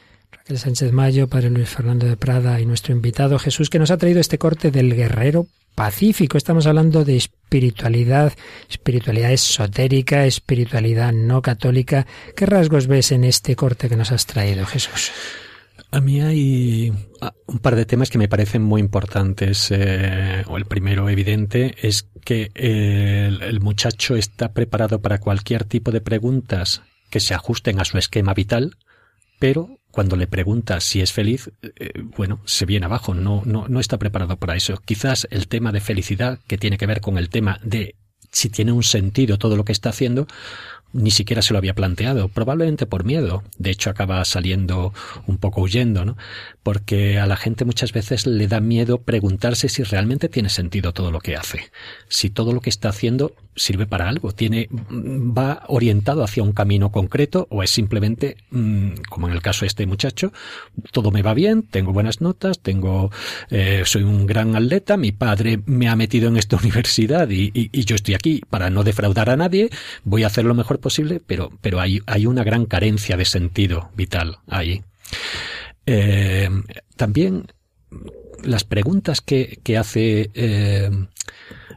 Raquel 0.50 0.58
Sánchez 0.58 0.92
Mayo, 0.92 1.28
Padre 1.28 1.48
Luis 1.48 1.68
Fernando 1.68 2.08
de 2.08 2.16
Prada 2.16 2.60
y 2.60 2.66
nuestro 2.66 2.92
invitado 2.92 3.38
Jesús, 3.38 3.70
que 3.70 3.78
nos 3.78 3.92
ha 3.92 3.98
traído 3.98 4.18
este 4.18 4.36
corte 4.36 4.72
del 4.72 4.96
guerrero 4.96 5.46
pacífico. 5.76 6.36
Estamos 6.36 6.66
hablando 6.66 7.04
de 7.04 7.16
espiritualidad, 7.16 8.32
espiritualidad 8.68 9.30
esotérica, 9.30 10.26
espiritualidad 10.26 11.12
no 11.12 11.40
católica. 11.40 12.04
¿Qué 12.34 12.46
rasgos 12.46 12.88
ves 12.88 13.12
en 13.12 13.22
este 13.22 13.54
corte 13.54 13.88
que 13.88 13.94
nos 13.94 14.10
has 14.10 14.26
traído, 14.26 14.66
Jesús? 14.66 15.12
A 15.92 16.00
mí 16.00 16.20
hay 16.20 16.92
un 17.46 17.58
par 17.60 17.76
de 17.76 17.86
temas 17.86 18.10
que 18.10 18.18
me 18.18 18.26
parecen 18.26 18.62
muy 18.62 18.80
importantes. 18.80 19.68
Eh, 19.70 20.42
o 20.48 20.56
el 20.56 20.64
primero 20.64 21.08
evidente 21.08 21.76
es 21.80 22.08
que 22.24 22.50
el, 22.54 23.40
el 23.40 23.60
muchacho 23.60 24.16
está 24.16 24.52
preparado 24.52 25.00
para 25.00 25.20
cualquier 25.20 25.62
tipo 25.62 25.92
de 25.92 26.00
preguntas 26.00 26.82
que 27.08 27.20
se 27.20 27.34
ajusten 27.34 27.78
a 27.78 27.84
su 27.84 27.98
esquema 27.98 28.34
vital, 28.34 28.76
pero 29.40 29.80
cuando 29.90 30.16
le 30.16 30.28
preguntas 30.28 30.84
si 30.84 31.00
es 31.00 31.12
feliz, 31.12 31.50
eh, 31.62 31.90
bueno, 32.16 32.40
se 32.44 32.66
viene 32.66 32.86
abajo, 32.86 33.14
no, 33.14 33.42
no, 33.44 33.66
no 33.66 33.80
está 33.80 33.98
preparado 33.98 34.36
para 34.36 34.54
eso. 34.54 34.80
Quizás 34.84 35.26
el 35.30 35.48
tema 35.48 35.72
de 35.72 35.80
felicidad, 35.80 36.38
que 36.46 36.58
tiene 36.58 36.78
que 36.78 36.86
ver 36.86 37.00
con 37.00 37.18
el 37.18 37.28
tema 37.28 37.58
de 37.64 37.96
si 38.30 38.50
tiene 38.50 38.70
un 38.70 38.84
sentido 38.84 39.38
todo 39.38 39.56
lo 39.56 39.64
que 39.64 39.72
está 39.72 39.88
haciendo, 39.88 40.28
ni 40.92 41.10
siquiera 41.10 41.42
se 41.42 41.52
lo 41.52 41.58
había 41.58 41.74
planteado, 41.74 42.28
probablemente 42.28 42.86
por 42.86 43.04
miedo. 43.04 43.42
De 43.58 43.70
hecho, 43.70 43.90
acaba 43.90 44.24
saliendo 44.24 44.92
un 45.26 45.38
poco 45.38 45.62
huyendo, 45.62 46.04
¿no? 46.04 46.16
Porque 46.62 47.18
a 47.18 47.26
la 47.26 47.36
gente 47.36 47.64
muchas 47.64 47.92
veces 47.92 48.26
le 48.26 48.46
da 48.46 48.60
miedo 48.60 48.98
preguntarse 48.98 49.68
si 49.68 49.82
realmente 49.84 50.28
tiene 50.28 50.50
sentido 50.50 50.92
todo 50.92 51.10
lo 51.10 51.20
que 51.20 51.36
hace. 51.36 51.70
Si 52.08 52.30
todo 52.30 52.52
lo 52.52 52.60
que 52.60 52.70
está 52.70 52.88
haciendo 52.88 53.34
sirve 53.60 53.86
para 53.86 54.08
algo, 54.08 54.32
tiene, 54.32 54.68
va 54.70 55.64
orientado 55.68 56.24
hacia 56.24 56.42
un 56.42 56.52
camino 56.52 56.90
concreto 56.90 57.46
o 57.50 57.62
es 57.62 57.68
simplemente, 57.68 58.38
mm, 58.50 58.92
como 59.10 59.28
en 59.28 59.34
el 59.34 59.42
caso 59.42 59.60
de 59.60 59.66
este 59.66 59.84
muchacho, 59.84 60.32
todo 60.92 61.10
me 61.10 61.20
va 61.20 61.34
bien, 61.34 61.62
tengo 61.64 61.92
buenas 61.92 62.22
notas, 62.22 62.60
tengo, 62.60 63.10
eh, 63.50 63.82
soy 63.84 64.02
un 64.02 64.24
gran 64.24 64.56
atleta, 64.56 64.96
mi 64.96 65.12
padre 65.12 65.60
me 65.66 65.88
ha 65.88 65.96
metido 65.96 66.28
en 66.28 66.38
esta 66.38 66.56
universidad 66.62 67.28
y, 67.28 67.50
yo 67.84 67.96
estoy 67.96 68.14
aquí 68.14 68.40
para 68.48 68.70
no 68.70 68.82
defraudar 68.82 69.28
a 69.28 69.36
nadie, 69.36 69.68
voy 70.04 70.22
a 70.22 70.28
hacer 70.28 70.46
lo 70.46 70.54
mejor 70.54 70.80
posible, 70.80 71.20
pero, 71.24 71.50
pero 71.60 71.80
hay, 71.80 72.00
hay 72.06 72.24
una 72.24 72.44
gran 72.44 72.64
carencia 72.64 73.18
de 73.18 73.26
sentido 73.26 73.90
vital 73.94 74.38
ahí. 74.46 74.82
Eh, 75.84 76.48
también 76.96 77.46
las 78.42 78.64
preguntas 78.64 79.20
que, 79.20 79.58
que 79.62 79.76
hace 79.76 80.30
eh, 80.32 80.90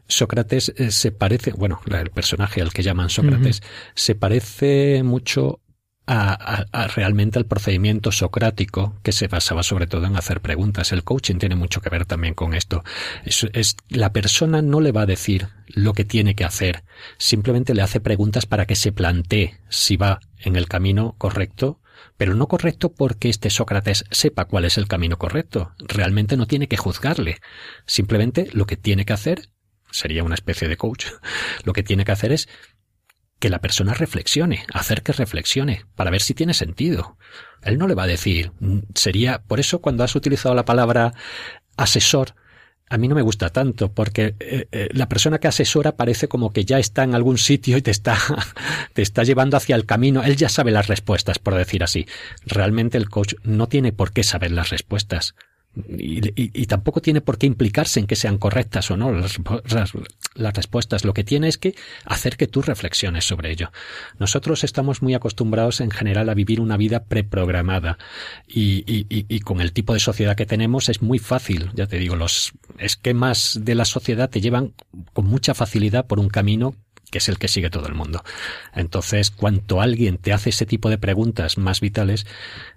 Sócrates 0.08 0.74
eh, 0.78 0.92
se 0.92 1.12
parece, 1.12 1.52
bueno, 1.52 1.82
el 1.86 2.12
personaje 2.12 2.62
al 2.62 2.74
que 2.74 2.84
llaman 2.84 3.10
Sócrates, 3.10 3.60
uh 3.60 3.63
-huh. 3.63 3.92
se 3.96 4.16
parece 4.16 5.04
mucho 5.04 5.62
a, 6.06 6.34
a, 6.34 6.66
a, 6.72 6.88
realmente 6.88 7.39
al 7.39 7.46
procedimiento 7.46 8.12
socrático 8.12 9.00
que 9.04 9.13
se 9.13 9.28
basaba 9.28 9.63
sobre 9.63 9.88
todo 9.88 10.06
en 10.06 10.18
hacer 10.18 10.42
preguntas. 10.42 10.92
El 10.92 11.04
coaching 11.04 11.38
tiene 11.38 11.56
mucho 11.56 11.82
que 11.82 11.89
ver 11.89 12.06
también 12.06 12.34
con 12.34 12.54
esto. 12.54 12.84
Es, 13.24 13.48
es, 13.54 13.78
la 13.89 14.12
persona 14.12 14.62
no 14.62 14.82
le 14.82 14.92
va 14.92 15.04
a 15.04 15.06
decir 15.06 15.48
lo 15.68 15.94
que 15.94 16.04
tiene 16.04 16.36
que 16.36 16.44
hacer, 16.44 16.84
simplemente 17.18 17.74
le 17.74 17.82
hace 17.82 18.01
preguntas 18.01 18.45
para 18.45 18.66
que 18.66 18.76
se 18.76 18.91
plantee 18.91 19.60
si 19.70 19.95
va 19.95 20.20
en 20.39 20.56
el 20.56 20.68
camino 20.68 21.16
correcto 21.18 21.80
pero 22.18 22.36
no 22.36 22.47
correcto 22.47 22.93
porque 22.93 23.30
este 23.30 23.49
Sócrates 23.49 24.06
sepa 24.12 24.45
cuál 24.45 24.66
es 24.66 24.78
el 24.78 24.88
camino 24.88 25.18
correcto. 25.18 25.74
Realmente 25.80 26.38
no 26.38 26.47
tiene 26.47 26.68
que 26.68 26.78
juzgarle. 26.78 27.39
Simplemente 27.86 28.49
lo 28.54 28.66
que 28.66 28.78
tiene 28.78 29.06
que 29.06 29.14
hacer, 29.14 29.49
sería 29.94 30.24
una 30.24 30.36
especie 30.36 30.68
de 30.68 30.76
coach, 30.76 31.06
lo 31.64 31.72
que 31.74 31.84
tiene 31.84 32.04
que 32.04 32.12
hacer 32.12 32.32
es 32.34 32.50
que 33.39 33.50
la 33.50 33.60
persona 33.60 33.94
reflexione, 33.94 34.66
hacer 34.74 35.04
que 35.04 35.12
reflexione, 35.12 35.86
para 35.96 36.12
ver 36.12 36.22
si 36.22 36.34
tiene 36.34 36.54
sentido. 36.54 37.18
Él 37.62 37.78
no 37.78 37.88
le 37.88 37.96
va 37.96 38.04
a 38.04 38.08
decir, 38.08 38.52
sería, 38.96 39.41
por 39.41 39.60
eso 39.60 39.82
cuando 39.82 40.04
has 40.04 40.16
utilizado 40.16 40.56
la 40.56 40.66
palabra 40.66 41.14
asesor, 41.76 42.36
a 42.89 42.98
mí 42.98 43.08
no 43.08 43.16
me 43.16 43.22
gusta 43.22 43.50
tanto, 43.50 43.91
porque 43.91 44.36
eh, 44.39 44.68
eh, 44.72 44.89
la 44.94 45.10
persona 45.10 45.39
que 45.39 45.48
asesora 45.48 45.96
parece 45.96 46.28
como 46.28 46.54
que 46.54 46.64
ya 46.64 46.80
está 46.80 47.04
en 47.04 47.16
algún 47.16 47.38
sitio 47.38 47.76
y 47.76 47.82
te 47.82 47.91
está, 47.91 48.18
te 48.94 49.02
está 49.02 49.24
llevando 49.24 49.58
hacia 49.58 49.76
el 49.76 49.86
camino. 49.86 50.24
Él 50.24 50.36
ya 50.36 50.48
sabe 50.48 50.72
las 50.72 50.88
respuestas, 50.88 51.39
por 51.39 51.56
decir 51.56 51.84
así. 51.84 52.06
Realmente 52.46 52.98
el 52.98 53.10
coach 53.10 53.34
no 53.44 53.68
tiene 53.68 53.94
por 53.94 54.14
qué 54.14 54.24
saber 54.24 54.52
las 54.52 54.70
respuestas. 54.70 55.36
Y, 55.76 56.65
tampoco 56.67 57.01
tiene 57.01 57.21
por 57.21 57.38
qué 57.38 57.47
implicarse 57.47 57.99
en 57.99 58.05
que 58.05 58.15
sean 58.15 58.38
correctas 58.38 58.91
o 58.91 58.97
no 58.97 59.11
las, 59.11 59.39
respuestas. 60.36 61.03
Lo 61.03 61.13
que 61.13 61.24
tiene 61.24 61.47
es 61.47 61.57
que 61.57 61.76
hacer 62.05 62.38
que 62.38 62.47
tú 62.47 62.61
reflexiones 62.61 63.26
sobre 63.26 63.51
ello. 63.51 63.71
Nosotros 64.19 64.63
estamos 64.63 65.01
muy 65.01 65.15
acostumbrados 65.15 65.82
en 65.82 65.89
general 65.89 66.30
a 66.30 66.36
vivir 66.36 66.61
una 66.61 66.78
vida 66.78 67.05
preprogramada 67.05 67.97
y, 68.47 68.84
y 68.88 69.39
con 69.39 69.61
el 69.61 69.74
tipo 69.74 69.93
de 69.93 69.99
sociedad 69.99 70.36
que 70.36 70.45
tenemos 70.45 70.89
es 70.89 71.01
muy 71.01 71.19
fácil. 71.19 71.71
Ya 71.74 71.88
te 71.88 71.97
digo, 71.97 72.15
los 72.15 72.53
esquemas 72.78 73.59
de 73.61 73.76
la 73.76 73.86
sociedad 73.86 74.30
te 74.30 74.41
llevan 74.41 74.74
con 75.13 75.26
mucha 75.26 75.53
facilidad 75.53 76.05
por 76.05 76.19
un 76.19 76.30
camino 76.30 76.76
que 77.14 77.20
es 77.20 77.30
el 77.30 77.38
que 77.38 77.47
sigue 77.47 77.70
todo 77.70 77.86
el 77.86 77.93
mundo. 77.93 78.24
Entonces, 78.74 79.30
cuanto 79.30 79.82
alguien 79.82 80.18
te 80.18 80.34
hace 80.34 80.49
ese 80.49 80.66
tipo 80.66 80.89
de 80.89 80.97
preguntas 80.97 81.59
más 81.59 81.80
vitales, 81.80 82.26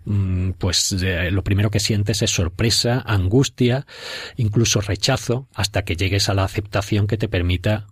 mm, 0.04 0.50
pues 0.58 0.92
eh, 0.92 1.30
lo 1.30 1.42
primero 1.42 1.70
que 1.70 1.80
sientes 1.80 2.20
es 2.20 2.30
sorpresa, 2.32 3.02
angustia, 3.06 3.86
incluso 4.36 4.82
rechazo, 4.82 5.48
hasta 5.54 5.86
que 5.86 5.96
llegues 5.96 6.28
a 6.28 6.34
la 6.34 6.44
aceptación 6.44 7.06
que 7.06 7.16
te 7.16 7.28
permita 7.28 7.86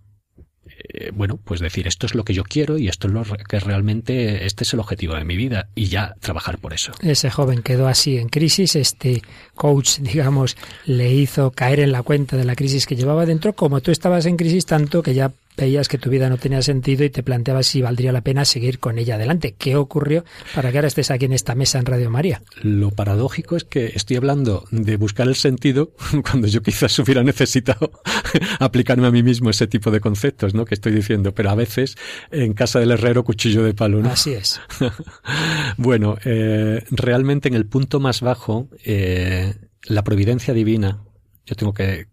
eh, 0.67 1.11
bueno, 1.13 1.39
pues 1.43 1.61
decir 1.61 1.87
esto 1.87 2.05
es 2.05 2.13
lo 2.13 2.23
que 2.23 2.33
yo 2.33 2.43
quiero 2.43 2.77
y 2.77 2.89
esto 2.89 3.07
es 3.07 3.13
lo 3.13 3.23
que 3.23 3.59
realmente 3.59 4.45
este 4.45 4.65
es 4.65 4.73
el 4.73 4.79
objetivo 4.79 5.15
de 5.15 5.23
mi 5.23 5.35
vida 5.35 5.69
y 5.73 5.85
ya 5.85 6.15
trabajar 6.19 6.59
por 6.59 6.73
eso. 6.73 6.91
Ese 7.01 7.31
joven 7.31 7.63
quedó 7.63 7.87
así 7.87 8.17
en 8.17 8.29
crisis, 8.29 8.75
este 8.75 9.23
coach, 9.55 9.97
digamos, 9.99 10.57
le 10.85 11.11
hizo 11.11 11.49
caer 11.49 11.79
en 11.79 11.91
la 11.91 12.03
cuenta 12.03 12.37
de 12.37 12.45
la 12.45 12.55
crisis 12.55 12.85
que 12.85 12.95
llevaba 12.95 13.25
dentro, 13.25 13.53
como 13.53 13.81
tú 13.81 13.89
estabas 13.89 14.27
en 14.27 14.37
crisis 14.37 14.67
tanto 14.67 15.01
que 15.01 15.15
ya 15.15 15.31
veías 15.57 15.87
que 15.87 15.97
tu 15.97 16.09
vida 16.09 16.29
no 16.29 16.37
tenía 16.37 16.61
sentido 16.61 17.03
y 17.03 17.09
te 17.09 17.23
planteabas 17.23 17.67
si 17.67 17.81
valdría 17.81 18.11
la 18.11 18.21
pena 18.21 18.45
seguir 18.45 18.79
con 18.79 18.97
ella 18.97 19.15
adelante. 19.15 19.55
¿Qué 19.57 19.75
ocurrió 19.75 20.25
para 20.53 20.71
que 20.71 20.77
ahora 20.77 20.87
estés 20.87 21.11
aquí 21.11 21.25
en 21.25 21.33
esta 21.33 21.55
mesa 21.55 21.79
en 21.79 21.85
Radio 21.85 22.09
María? 22.09 22.41
Lo 22.61 22.91
paradójico 22.91 23.55
es 23.55 23.63
que 23.63 23.87
estoy 23.95 24.17
hablando 24.17 24.65
de 24.71 24.97
buscar 24.97 25.27
el 25.27 25.35
sentido 25.35 25.93
cuando 26.29 26.47
yo 26.47 26.61
quizás 26.61 26.97
hubiera 26.99 27.23
necesitado 27.23 27.91
aplicarme 28.59 29.07
a 29.07 29.11
mí 29.11 29.23
mismo 29.23 29.49
ese 29.49 29.67
tipo 29.67 29.91
de 29.91 29.99
conceptos, 29.99 30.53
¿no? 30.53 30.65
Que 30.65 30.75
estoy 30.75 30.91
diciendo, 30.91 31.33
pero 31.33 31.49
a 31.49 31.55
veces 31.55 31.95
en 32.31 32.53
casa 32.53 32.79
del 32.79 32.91
herrero 32.91 33.23
cuchillo 33.23 33.63
de 33.63 33.73
palo, 33.73 34.01
¿no? 34.01 34.09
Así 34.09 34.33
es. 34.33 34.59
bueno, 35.77 36.17
eh, 36.25 36.83
realmente 36.91 37.47
en 37.47 37.55
el 37.55 37.65
punto 37.65 37.99
más 37.99 38.21
bajo, 38.21 38.69
eh, 38.83 39.53
la 39.83 40.03
providencia 40.03 40.53
divina, 40.53 41.03
yo 41.45 41.55
tengo 41.55 41.73
que 41.73 42.07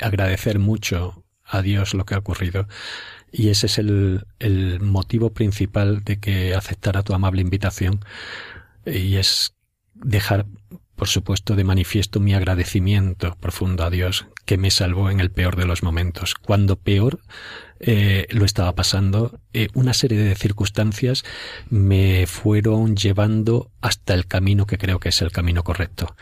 agradecer 0.00 0.58
mucho 0.58 1.23
a 1.44 1.62
Dios 1.62 1.94
lo 1.94 2.04
que 2.04 2.14
ha 2.14 2.18
ocurrido. 2.18 2.66
Y 3.30 3.48
ese 3.48 3.66
es 3.66 3.78
el, 3.78 4.26
el 4.38 4.80
motivo 4.80 5.30
principal 5.32 6.04
de 6.04 6.18
que 6.18 6.54
aceptara 6.54 7.02
tu 7.02 7.14
amable 7.14 7.40
invitación. 7.40 8.04
Y 8.86 9.16
es 9.16 9.54
dejar, 9.94 10.46
por 10.94 11.08
supuesto, 11.08 11.56
de 11.56 11.64
manifiesto 11.64 12.20
mi 12.20 12.34
agradecimiento 12.34 13.36
profundo 13.40 13.84
a 13.84 13.90
Dios, 13.90 14.26
que 14.44 14.58
me 14.58 14.70
salvó 14.70 15.10
en 15.10 15.20
el 15.20 15.30
peor 15.30 15.56
de 15.56 15.66
los 15.66 15.82
momentos. 15.82 16.34
Cuando 16.34 16.76
peor 16.76 17.20
eh, 17.80 18.26
lo 18.30 18.44
estaba 18.44 18.74
pasando, 18.74 19.40
eh, 19.52 19.68
una 19.74 19.94
serie 19.94 20.18
de 20.18 20.36
circunstancias 20.36 21.24
me 21.70 22.26
fueron 22.26 22.96
llevando 22.96 23.70
hasta 23.80 24.14
el 24.14 24.26
camino 24.26 24.66
que 24.66 24.78
creo 24.78 25.00
que 25.00 25.08
es 25.08 25.22
el 25.22 25.32
camino 25.32 25.64
correcto 25.64 26.14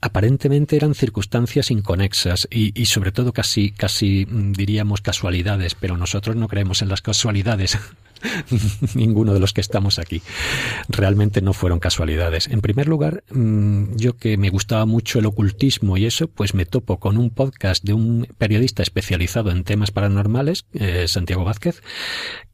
aparentemente 0.00 0.76
eran 0.76 0.94
circunstancias 0.94 1.70
inconexas 1.70 2.46
y, 2.50 2.78
y, 2.80 2.86
sobre 2.86 3.12
todo 3.12 3.32
casi, 3.32 3.70
casi 3.72 4.26
mm, 4.26 4.52
diríamos 4.52 5.00
casualidades, 5.00 5.74
pero 5.74 5.96
nosotros 5.96 6.36
no 6.36 6.48
creemos 6.48 6.82
en 6.82 6.88
las 6.88 7.02
casualidades. 7.02 7.78
Ninguno 8.94 9.34
de 9.34 9.40
los 9.40 9.52
que 9.52 9.60
estamos 9.60 9.98
aquí. 9.98 10.22
Realmente 10.88 11.40
no 11.42 11.52
fueron 11.52 11.78
casualidades. 11.78 12.48
En 12.48 12.60
primer 12.60 12.88
lugar, 12.88 13.24
mm, 13.30 13.96
yo 13.96 14.16
que 14.16 14.36
me 14.36 14.50
gustaba 14.50 14.86
mucho 14.86 15.18
el 15.18 15.26
ocultismo 15.26 15.96
y 15.96 16.06
eso, 16.06 16.28
pues 16.28 16.54
me 16.54 16.66
topo 16.66 16.98
con 16.98 17.16
un 17.16 17.30
podcast 17.30 17.84
de 17.84 17.92
un 17.92 18.26
periodista 18.38 18.82
especializado 18.82 19.50
en 19.50 19.64
temas 19.64 19.90
paranormales, 19.90 20.66
eh, 20.74 21.06
Santiago 21.08 21.44
Vázquez, 21.44 21.82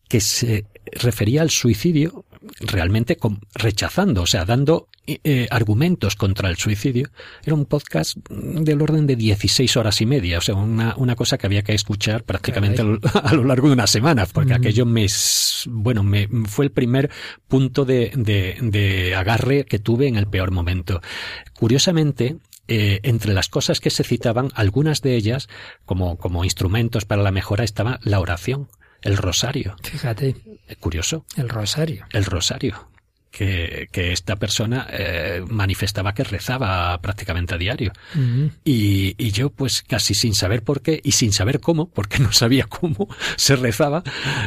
que 0.08 0.20
se 0.20 0.66
refería 0.92 1.42
al 1.42 1.50
suicidio 1.50 2.24
realmente 2.60 3.16
rechazando, 3.54 4.22
o 4.22 4.26
sea, 4.26 4.44
dando 4.44 4.88
eh, 5.06 5.48
argumentos 5.50 6.16
contra 6.16 6.48
el 6.48 6.56
suicidio. 6.56 7.10
Era 7.44 7.54
un 7.54 7.66
podcast 7.66 8.16
del 8.28 8.82
orden 8.82 9.06
de 9.06 9.16
16 9.16 9.76
horas 9.76 10.00
y 10.00 10.06
media, 10.06 10.38
o 10.38 10.40
sea, 10.40 10.54
una, 10.54 10.94
una 10.96 11.16
cosa 11.16 11.38
que 11.38 11.46
había 11.46 11.62
que 11.62 11.74
escuchar 11.74 12.24
prácticamente 12.24 12.82
a 13.14 13.34
lo, 13.34 13.44
largo 13.44 13.68
de 13.68 13.74
una 13.74 13.86
semana, 13.86 14.26
porque 14.26 14.54
aquello 14.54 14.86
me, 14.86 15.06
bueno, 15.66 16.02
me 16.02 16.28
fue 16.46 16.66
el 16.66 16.70
primer 16.70 17.10
punto 17.48 17.84
de, 17.84 18.12
de, 18.14 18.56
de 18.60 19.14
agarre 19.14 19.64
que 19.64 19.78
tuve 19.78 20.06
en 20.06 20.16
el 20.16 20.26
peor 20.26 20.50
momento. 20.50 21.00
Curiosamente, 21.54 22.36
eh, 22.68 23.00
entre 23.02 23.34
las 23.34 23.48
cosas 23.48 23.80
que 23.80 23.90
se 23.90 24.04
citaban, 24.04 24.50
algunas 24.54 25.02
de 25.02 25.16
ellas, 25.16 25.48
como, 25.84 26.16
como 26.16 26.44
instrumentos 26.44 27.04
para 27.04 27.22
la 27.22 27.32
mejora, 27.32 27.64
estaba 27.64 27.98
la 28.02 28.20
oración 28.20 28.68
el 29.02 29.16
rosario. 29.16 29.76
Fíjate. 29.82 30.36
Curioso. 30.80 31.24
El 31.36 31.48
rosario. 31.48 32.06
El 32.12 32.24
rosario 32.24 32.91
que, 33.32 33.88
que 33.90 34.12
esta 34.12 34.36
persona 34.36 34.86
eh, 34.90 35.42
manifestaba 35.48 36.14
que 36.14 36.22
rezaba 36.22 37.00
prácticamente 37.00 37.54
a 37.54 37.58
diario. 37.58 37.92
y, 38.64 39.14
y, 39.18 39.30
yo, 39.32 39.50
pues 39.50 39.82
casi 39.82 40.14
sin 40.14 40.34
saber 40.34 40.62
por 40.62 40.82
qué 40.82 41.00
y 41.02 41.12
sin 41.12 41.32
saber 41.32 41.60
cómo, 41.60 41.88
porque 41.88 42.18
no 42.18 42.32
sabía 42.32 42.64
cómo 42.64 43.08
se 43.36 43.56
rezaba, 43.56 44.04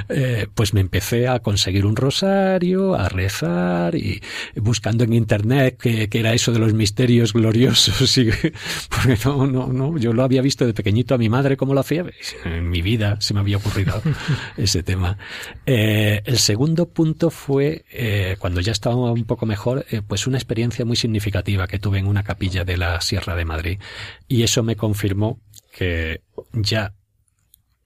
eh, 0.07 0.47
pues 0.53 0.73
me 0.73 0.81
empecé 0.81 1.27
a 1.27 1.39
conseguir 1.39 1.85
un 1.85 1.95
rosario, 1.95 2.95
a 2.95 3.09
rezar 3.09 3.95
y 3.95 4.21
buscando 4.55 5.03
en 5.03 5.13
internet 5.13 5.77
qué, 5.81 6.07
era 6.11 6.33
eso 6.33 6.51
de 6.51 6.59
los 6.59 6.73
misterios 6.73 7.33
gloriosos. 7.33 8.17
Y, 8.17 8.29
porque 8.89 9.17
no, 9.25 9.47
no, 9.47 9.67
no, 9.67 9.97
yo 9.97 10.13
lo 10.13 10.23
había 10.23 10.41
visto 10.41 10.65
de 10.65 10.73
pequeñito 10.73 11.15
a 11.15 11.17
mi 11.17 11.27
madre 11.27 11.57
cómo 11.57 11.73
lo 11.73 11.79
hacía. 11.79 12.05
En 12.43 12.69
mi 12.69 12.81
vida 12.81 13.17
se 13.19 13.33
me 13.33 13.39
había 13.39 13.57
ocurrido 13.57 14.01
ese 14.57 14.83
tema. 14.83 15.17
Eh, 15.65 16.21
el 16.23 16.37
segundo 16.37 16.87
punto 16.87 17.31
fue 17.31 17.83
eh, 17.91 18.35
cuando 18.37 18.61
ya 18.61 18.74
estaba 18.75 19.11
un 19.11 19.25
poco 19.25 19.45
mejor, 19.45 19.85
eh, 19.89 20.01
pues 20.05 20.27
una 20.27 20.37
experiencia 20.37 20.85
muy 20.85 20.95
significativa 20.95 21.67
que 21.67 21.79
tuve 21.79 21.99
en 21.99 22.07
una 22.07 22.23
capilla 22.23 22.63
de 22.63 22.77
la 22.77 23.01
Sierra 23.01 23.35
de 23.35 23.45
Madrid. 23.45 23.79
Y 24.27 24.43
eso 24.43 24.61
me 24.63 24.75
confirmó 24.75 25.39
que 25.71 26.21
ya 26.53 26.93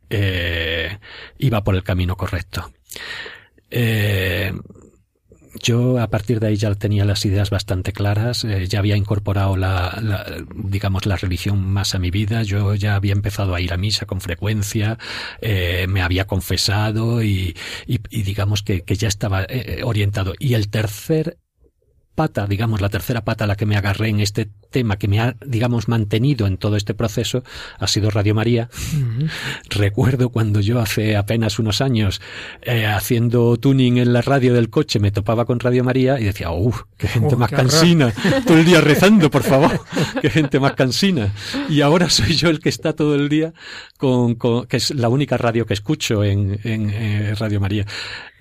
eh, 0.09 0.97
iba 1.37 1.63
por 1.63 1.75
el 1.75 1.83
camino 1.83 2.15
correcto. 2.17 2.71
Eh, 3.69 4.51
yo 5.61 5.99
a 5.99 6.07
partir 6.07 6.39
de 6.39 6.47
ahí 6.47 6.55
ya 6.55 6.73
tenía 6.75 7.05
las 7.05 7.25
ideas 7.25 7.49
bastante 7.49 7.93
claras, 7.93 8.45
ya 8.67 8.79
había 8.79 8.95
incorporado 8.95 9.57
la, 9.57 10.01
digamos, 10.55 11.05
la 11.05 11.15
religión 11.17 11.63
más 11.65 11.95
a 11.95 11.99
mi 11.99 12.11
vida, 12.11 12.43
yo 12.43 12.75
ya 12.75 12.95
había 12.95 13.13
empezado 13.13 13.55
a 13.55 13.61
ir 13.61 13.73
a 13.73 13.77
misa 13.77 14.05
con 14.05 14.21
frecuencia, 14.21 14.97
me 15.41 16.01
había 16.01 16.25
confesado 16.25 17.23
y, 17.23 17.55
y, 17.85 18.21
digamos 18.23 18.63
que, 18.63 18.81
que, 18.81 18.95
ya 18.95 19.07
estaba 19.07 19.45
orientado. 19.83 20.33
Y 20.39 20.53
el 20.53 20.69
tercer 20.69 21.37
pata, 22.19 22.47
digamos, 22.47 22.81
la 22.81 22.89
tercera 22.89 23.23
pata 23.23 23.45
a 23.45 23.47
la 23.47 23.55
que 23.55 23.65
me 23.65 23.77
agarré 23.77 24.09
en 24.09 24.19
este 24.19 24.49
tema 24.71 24.97
que 24.97 25.07
me 25.07 25.21
ha, 25.21 25.37
digamos, 25.45 25.87
mantenido 25.87 26.47
en 26.47 26.57
todo 26.57 26.75
este 26.75 26.93
proceso 26.93 27.45
ha 27.79 27.87
sido 27.87 28.09
Radio 28.09 28.35
María. 28.35 28.69
Recuerdo 29.69 30.27
cuando 30.27 30.59
yo 30.59 30.81
hace 30.81 31.15
apenas 31.15 31.59
unos 31.59 31.79
años, 31.79 32.19
eh, 32.61 32.85
haciendo 32.85 33.55
tuning 33.55 33.99
en 33.99 34.11
la 34.11 34.21
radio 34.21 34.53
del 34.53 34.69
coche, 34.69 34.99
me 34.99 35.11
topaba 35.11 35.45
con 35.45 35.61
Radio 35.61 35.85
María 35.85 36.19
y 36.19 36.25
decía, 36.25 36.51
uff, 36.51 36.81
qué 36.97 37.07
gente 37.07 37.37
más 37.37 37.51
cansina, 37.51 38.13
todo 38.45 38.57
el 38.57 38.65
día 38.65 38.81
rezando, 38.81 39.31
por 39.31 39.43
favor, 39.43 39.79
qué 40.21 40.29
gente 40.29 40.59
más 40.59 40.73
cansina. 40.73 41.33
Y 41.69 41.79
ahora 41.79 42.09
soy 42.09 42.35
yo 42.35 42.49
el 42.49 42.59
que 42.59 42.67
está 42.67 42.91
todo 42.91 43.15
el 43.15 43.29
día 43.29 43.53
con, 43.95 44.35
con 44.35 44.65
que 44.65 44.75
es 44.75 44.93
la 44.93 45.07
única 45.07 45.37
radio 45.37 45.65
que 45.65 45.73
escucho 45.73 46.25
en, 46.25 46.59
en 46.65 46.89
eh, 46.89 47.33
Radio 47.39 47.61
María. 47.61 47.85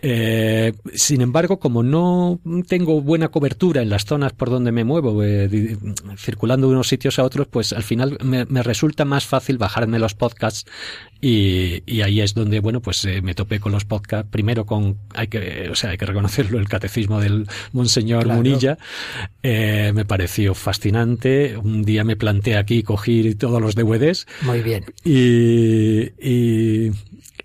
Eh, 0.01 0.75
sin 0.95 1.21
embargo, 1.21 1.59
como 1.59 1.83
no 1.83 2.39
tengo 2.69 3.01
buena 3.01 3.29
cobertura 3.29 3.83
en 3.83 3.91
las 3.91 4.05
zonas 4.05 4.33
por 4.33 4.49
donde 4.49 4.71
me 4.71 4.85
muevo, 4.85 5.25
eh, 5.25 5.77
circulando 6.17 6.69
de 6.69 6.75
unos 6.75 6.89
sitios 6.89 7.19
a 7.19 7.25
otros, 7.25 7.49
pues 7.49 7.73
al 7.73 7.83
final 7.83 8.17
me, 8.23 8.45
resulta 8.63 9.05
más 9.05 9.27
fácil 9.27 9.59
bajarme 9.59 9.99
los 9.99 10.15
podcasts 10.15 10.71
y, 11.21 11.83
y 11.87 12.03
ahí 12.03 12.21
es 12.21 12.35
donde, 12.35 12.61
bueno, 12.61 12.81
pues 12.81 13.05
eh, 13.05 13.23
me 13.23 13.35
topé 13.35 13.59
con 13.61 13.73
los 13.73 13.85
podcasts, 13.85 14.31
primero 14.31 14.67
con, 14.67 14.97
hay 15.15 15.29
que, 15.29 15.69
o 15.71 15.75
sea, 15.75 15.91
hay 15.91 15.99
que 15.99 16.07
reconocerlo, 16.07 16.59
el 16.59 16.69
catecismo 16.69 17.21
del 17.21 17.47
Monseñor 17.73 18.27
Munilla, 18.27 18.79
eh, 19.43 19.93
me 19.95 20.05
pareció 20.05 20.55
fascinante, 20.55 21.57
un 21.57 21.83
día 21.85 22.05
me 22.05 22.17
planteé 22.17 22.57
aquí 22.57 22.83
coger 22.83 23.35
todos 23.37 23.61
los 23.61 23.75
DVDs. 23.75 24.27
Muy 24.43 24.63
bien. 24.63 24.85
Y, 25.05 26.13
y, 26.21 26.93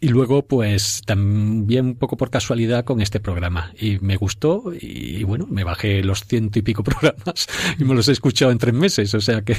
y 0.03 0.09
luego, 0.09 0.45
pues 0.45 1.01
también 1.05 1.85
un 1.85 1.95
poco 1.95 2.17
por 2.17 2.29
casualidad 2.29 2.83
con 2.83 2.99
este 2.99 3.21
programa. 3.21 3.71
Y 3.79 3.99
me 3.99 4.17
gustó 4.17 4.73
y, 4.77 5.23
bueno, 5.23 5.47
me 5.49 5.63
bajé 5.63 6.03
los 6.03 6.25
ciento 6.25 6.59
y 6.59 6.61
pico 6.61 6.83
programas 6.83 7.47
y 7.79 7.85
me 7.85 7.95
los 7.95 8.09
he 8.09 8.11
escuchado 8.11 8.51
en 8.51 8.57
tres 8.57 8.73
meses, 8.73 9.13
o 9.13 9.21
sea 9.21 9.43
que 9.43 9.55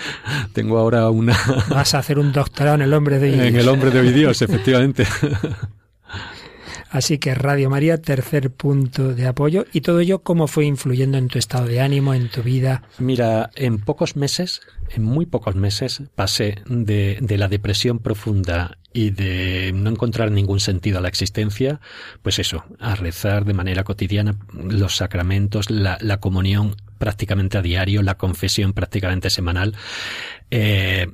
tengo 0.54 0.78
ahora 0.78 1.10
una... 1.10 1.36
Vas 1.68 1.92
a 1.92 1.98
hacer 1.98 2.18
un 2.18 2.32
doctorado 2.32 2.76
en 2.76 2.82
el 2.82 2.94
hombre 2.94 3.18
de 3.18 3.51
En 3.52 3.60
el 3.60 3.68
hombre 3.68 3.90
de 3.90 4.00
hoy 4.00 4.12
Dios, 4.12 4.40
efectivamente. 4.42 5.06
Así 6.88 7.18
que 7.18 7.34
Radio 7.34 7.70
María, 7.70 8.00
tercer 8.00 8.50
punto 8.50 9.14
de 9.14 9.26
apoyo. 9.26 9.64
¿Y 9.72 9.80
todo 9.80 10.00
ello 10.00 10.20
cómo 10.20 10.46
fue 10.46 10.66
influyendo 10.66 11.18
en 11.18 11.28
tu 11.28 11.38
estado 11.38 11.66
de 11.66 11.80
ánimo, 11.80 12.12
en 12.12 12.28
tu 12.28 12.42
vida? 12.42 12.82
Mira, 12.98 13.50
en 13.54 13.78
pocos 13.78 14.16
meses, 14.16 14.60
en 14.90 15.02
muy 15.02 15.26
pocos 15.26 15.54
meses, 15.54 16.02
pasé 16.14 16.56
de, 16.66 17.18
de 17.20 17.38
la 17.38 17.48
depresión 17.48 17.98
profunda 17.98 18.78
y 18.92 19.10
de 19.10 19.72
no 19.74 19.90
encontrar 19.90 20.30
ningún 20.30 20.60
sentido 20.60 20.98
a 20.98 21.00
la 21.00 21.08
existencia, 21.08 21.80
pues 22.22 22.38
eso, 22.38 22.64
a 22.78 22.94
rezar 22.94 23.44
de 23.46 23.54
manera 23.54 23.84
cotidiana 23.84 24.36
los 24.52 24.96
sacramentos, 24.96 25.70
la, 25.70 25.96
la 26.00 26.20
comunión 26.20 26.76
prácticamente 26.98 27.58
a 27.58 27.62
diario, 27.62 28.02
la 28.02 28.16
confesión 28.16 28.74
prácticamente 28.74 29.30
semanal. 29.30 29.74
Eh, 30.50 31.06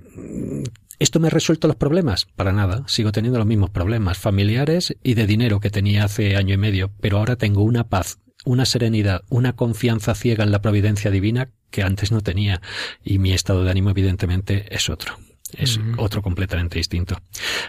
¿Esto 0.99 1.21
me 1.21 1.29
ha 1.29 1.31
resuelto 1.31 1.69
los 1.69 1.77
problemas? 1.77 2.27
Para 2.35 2.53
nada. 2.53 2.83
Sigo 2.89 3.13
teniendo 3.13 3.39
los 3.39 3.47
mismos 3.47 3.71
problemas 3.71 4.19
familiares 4.19 4.97
y 5.03 5.15
de 5.15 5.27
dinero 5.27 5.61
que 5.61 5.71
tenía 5.71 6.05
hace 6.05 6.37
año 6.37 6.55
y 6.55 6.59
medio, 6.59 6.91
pero 7.01 7.19
ahora 7.19 7.37
tengo 7.37 7.63
una 7.63 7.89
paz, 7.89 8.19
una 8.45 8.65
serenidad, 8.65 9.23
una 9.29 9.55
confianza 9.55 10.15
ciega 10.15 10.43
en 10.43 10.51
la 10.51 10.61
providencia 10.61 11.11
divina 11.11 11.51
que 11.71 11.83
antes 11.83 12.11
no 12.11 12.21
tenía 12.21 12.61
y 13.05 13.19
mi 13.19 13.33
estado 13.33 13.63
de 13.63 13.71
ánimo 13.71 13.91
evidentemente 13.91 14.75
es 14.75 14.89
otro 14.89 15.28
es 15.57 15.81
otro 15.97 16.23
completamente 16.23 16.79
distinto. 16.79 17.21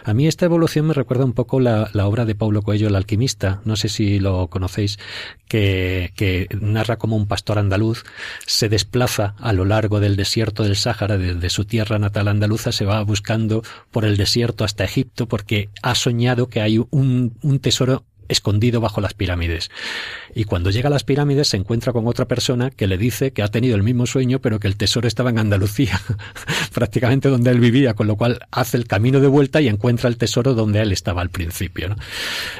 A 0.04 0.14
mí 0.14 0.26
esta 0.26 0.44
evolución 0.44 0.86
me 0.86 0.94
recuerda 0.94 1.24
un 1.24 1.32
poco 1.32 1.60
la, 1.60 1.90
obra 1.94 2.24
de 2.24 2.34
Paulo 2.34 2.62
Coelho, 2.62 2.88
El 2.88 2.96
alquimista, 2.96 3.60
no 3.64 3.76
sé 3.76 3.88
si 3.88 4.18
lo 4.18 4.48
conocéis, 4.48 4.98
que, 5.48 6.12
que, 6.16 6.48
narra 6.60 6.96
como 6.96 7.16
un 7.16 7.26
pastor 7.26 7.58
andaluz 7.58 8.04
se 8.46 8.68
desplaza 8.68 9.34
a 9.38 9.52
lo 9.52 9.64
largo 9.64 10.00
del 10.00 10.16
desierto 10.16 10.62
del 10.62 10.76
Sáhara, 10.76 11.18
desde 11.18 11.50
su 11.50 11.64
tierra 11.64 11.98
natal 11.98 12.28
andaluza, 12.28 12.72
se 12.72 12.84
va 12.84 13.02
buscando 13.02 13.62
por 13.90 14.04
el 14.04 14.16
desierto 14.16 14.64
hasta 14.64 14.84
Egipto 14.84 15.26
porque 15.26 15.70
ha 15.82 15.94
soñado 15.94 16.48
que 16.48 16.60
hay 16.60 16.78
un, 16.78 17.36
un 17.42 17.58
tesoro 17.60 18.04
escondido 18.30 18.80
bajo 18.80 19.00
las 19.00 19.14
pirámides. 19.14 19.70
Y 20.34 20.44
cuando 20.44 20.70
llega 20.70 20.88
a 20.88 20.90
las 20.90 21.04
pirámides 21.04 21.48
se 21.48 21.56
encuentra 21.56 21.92
con 21.92 22.06
otra 22.06 22.26
persona 22.26 22.70
que 22.70 22.86
le 22.86 22.96
dice 22.96 23.32
que 23.32 23.42
ha 23.42 23.48
tenido 23.48 23.76
el 23.76 23.82
mismo 23.82 24.06
sueño, 24.06 24.40
pero 24.40 24.60
que 24.60 24.68
el 24.68 24.76
tesoro 24.76 25.08
estaba 25.08 25.30
en 25.30 25.38
Andalucía, 25.38 26.00
prácticamente 26.72 27.28
donde 27.28 27.50
él 27.50 27.60
vivía, 27.60 27.94
con 27.94 28.06
lo 28.06 28.16
cual 28.16 28.40
hace 28.50 28.76
el 28.76 28.86
camino 28.86 29.20
de 29.20 29.28
vuelta 29.28 29.60
y 29.60 29.68
encuentra 29.68 30.08
el 30.08 30.16
tesoro 30.16 30.54
donde 30.54 30.80
él 30.80 30.92
estaba 30.92 31.20
al 31.22 31.30
principio. 31.30 31.96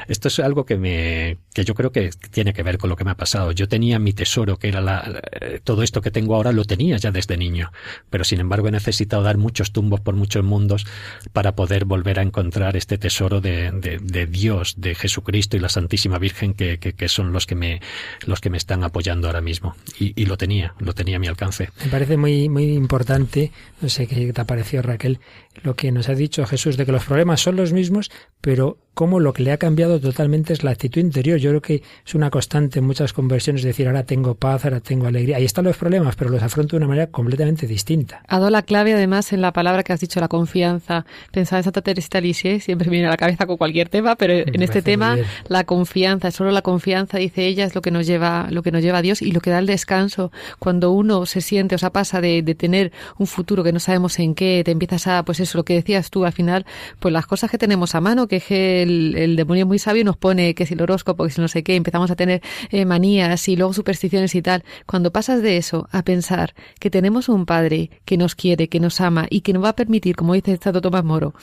Esto 0.07 0.27
es 0.27 0.39
algo 0.39 0.65
que 0.65 0.77
me, 0.77 1.37
que 1.53 1.63
yo 1.63 1.75
creo 1.75 1.91
que 1.91 2.09
tiene 2.31 2.53
que 2.53 2.63
ver 2.63 2.77
con 2.77 2.89
lo 2.89 2.95
que 2.95 3.03
me 3.03 3.11
ha 3.11 3.15
pasado. 3.15 3.51
Yo 3.51 3.67
tenía 3.67 3.99
mi 3.99 4.13
tesoro, 4.13 4.57
que 4.57 4.67
era 4.67 4.81
la, 4.81 5.21
todo 5.63 5.83
esto 5.83 6.01
que 6.01 6.11
tengo 6.11 6.35
ahora 6.35 6.51
lo 6.51 6.65
tenía 6.65 6.97
ya 6.97 7.11
desde 7.11 7.37
niño, 7.37 7.71
pero 8.09 8.23
sin 8.23 8.39
embargo 8.39 8.67
he 8.67 8.71
necesitado 8.71 9.23
dar 9.23 9.37
muchos 9.37 9.71
tumbos 9.71 10.01
por 10.01 10.15
muchos 10.15 10.43
mundos 10.43 10.85
para 11.31 11.55
poder 11.55 11.85
volver 11.85 12.19
a 12.19 12.23
encontrar 12.23 12.75
este 12.75 12.97
tesoro 12.97 13.39
de, 13.41 13.71
de, 13.71 13.99
de 13.99 14.25
Dios, 14.25 14.75
de 14.77 14.95
Jesucristo 14.95 15.57
la 15.61 15.69
Santísima 15.69 16.17
Virgen 16.17 16.53
que, 16.53 16.77
que, 16.79 17.07
son 17.07 17.31
los 17.31 17.45
que 17.45 17.55
me 17.55 17.81
los 18.25 18.41
que 18.41 18.49
me 18.49 18.57
están 18.57 18.83
apoyando 18.83 19.27
ahora 19.27 19.41
mismo. 19.41 19.75
Y, 19.99 20.19
y, 20.21 20.25
lo 20.25 20.37
tenía 20.37 20.73
lo 20.79 20.93
tenía 20.93 21.17
a 21.17 21.19
mi 21.19 21.27
alcance. 21.27 21.69
Me 21.83 21.89
parece 21.89 22.17
muy 22.17 22.49
muy 22.49 22.73
importante 22.73 23.51
no 23.81 23.89
sé 23.89 24.07
qué 24.07 24.33
te 24.33 24.41
ha 24.41 24.45
parecido 24.45 24.83
Raquel 24.83 25.19
lo 25.63 25.75
que 25.75 25.91
nos 25.91 26.09
ha 26.09 26.15
dicho 26.15 26.45
Jesús 26.45 26.77
de 26.77 26.85
que 26.85 26.91
los 26.91 27.05
problemas 27.05 27.41
son 27.41 27.55
los 27.55 27.73
mismos 27.73 28.09
pero 28.41 28.79
cómo 28.93 29.21
lo 29.21 29.31
que 29.31 29.43
le 29.43 29.53
ha 29.53 29.57
cambiado 29.57 29.99
totalmente 30.01 30.51
es 30.51 30.63
la 30.63 30.71
actitud 30.71 30.99
interior. 30.99 31.39
Yo 31.39 31.51
creo 31.51 31.61
que 31.61 31.81
es 32.05 32.13
una 32.13 32.29
constante 32.29 32.79
en 32.79 32.85
muchas 32.85 33.13
conversiones 33.13 33.63
decir 33.63 33.87
ahora 33.87 34.03
tengo 34.03 34.35
paz, 34.35 34.65
ahora 34.65 34.81
tengo 34.81 35.07
alegría. 35.07 35.37
Ahí 35.37 35.45
están 35.45 35.63
los 35.63 35.77
problemas, 35.77 36.15
pero 36.17 36.29
los 36.29 36.43
afronto 36.43 36.71
de 36.71 36.77
una 36.77 36.87
manera 36.87 37.07
completamente 37.07 37.67
distinta. 37.67 38.21
Ha 38.27 38.39
dado 38.39 38.49
la 38.49 38.63
clave 38.63 38.93
además 38.93 39.31
en 39.31 39.41
la 39.41 39.53
palabra 39.53 39.83
que 39.83 39.93
has 39.93 40.01
dicho, 40.01 40.19
la 40.19 40.27
confianza. 40.27 41.05
Pensaba 41.31 41.59
en 41.59 41.63
Santa 41.63 41.81
Teresa 41.81 42.19
Lisieux, 42.19 42.63
siempre 42.63 42.87
me 42.87 42.91
viene 42.91 43.07
a 43.07 43.11
la 43.11 43.17
cabeza 43.17 43.45
con 43.45 43.57
cualquier 43.57 43.87
tema, 43.87 44.15
pero 44.15 44.33
en 44.33 44.61
este 44.61 44.81
tema 44.81 45.17
la 45.47 45.63
confianza, 45.63 46.31
solo 46.31 46.51
la 46.51 46.61
confianza, 46.61 47.17
dice 47.17 47.45
ella, 47.45 47.65
es 47.65 47.75
lo 47.75 47.81
que 47.81 47.91
nos 47.91 48.05
lleva, 48.05 48.47
lo 48.51 48.61
que 48.61 48.71
nos 48.71 48.81
lleva 48.81 48.97
a 48.97 49.01
Dios 49.01 49.21
y 49.21 49.31
lo 49.31 49.39
que 49.39 49.51
da 49.51 49.59
el 49.59 49.67
descanso. 49.67 50.31
Cuando 50.59 50.91
uno 50.91 51.25
se 51.25 51.39
siente, 51.39 51.75
o 51.75 51.77
sea, 51.77 51.91
pasa 51.91 52.19
de, 52.19 52.41
de 52.41 52.55
tener 52.55 52.91
un 53.17 53.27
futuro 53.27 53.63
que 53.63 53.71
no 53.71 53.79
sabemos 53.79 54.19
en 54.19 54.35
qué, 54.35 54.63
te 54.65 54.71
empiezas 54.71 55.07
a, 55.07 55.23
pues 55.23 55.39
eso, 55.41 55.57
lo 55.57 55.65
que 55.65 55.73
decías 55.73 56.09
tú 56.09 56.25
al 56.25 56.33
final, 56.33 56.65
pues 56.99 57.11
las 57.11 57.25
cosas 57.25 57.49
que 57.51 57.57
tenemos 57.57 57.95
a 57.95 58.01
mano, 58.01 58.27
que 58.27 58.37
es 58.37 58.51
el, 58.51 59.15
el 59.17 59.35
demonio 59.35 59.65
muy 59.65 59.79
sabio 59.79 60.03
nos 60.03 60.17
pone 60.17 60.55
que 60.55 60.65
si 60.65 60.73
el 60.73 60.81
horóscopo, 60.81 61.25
que 61.25 61.31
si 61.31 61.41
no 61.41 61.47
sé 61.47 61.63
qué, 61.63 61.75
empezamos 61.75 62.11
a 62.11 62.15
tener 62.15 62.41
eh, 62.69 62.85
manías 62.85 63.47
y 63.47 63.55
luego 63.55 63.73
supersticiones 63.73 64.35
y 64.35 64.41
tal. 64.41 64.63
Cuando 64.85 65.11
pasas 65.11 65.41
de 65.41 65.57
eso 65.57 65.87
a 65.91 66.03
pensar 66.03 66.53
que 66.79 66.89
tenemos 66.89 67.29
un 67.29 67.45
padre 67.45 67.89
que 68.05 68.17
nos 68.17 68.35
quiere, 68.35 68.69
que 68.69 68.79
nos 68.79 69.01
ama 69.01 69.27
y 69.29 69.41
que 69.41 69.53
nos 69.53 69.63
va 69.63 69.69
a 69.69 69.75
permitir, 69.75 70.15
como 70.15 70.33
dice 70.33 70.53
Estado 70.53 70.81
Tomás 70.81 71.03
Moro, 71.03 71.33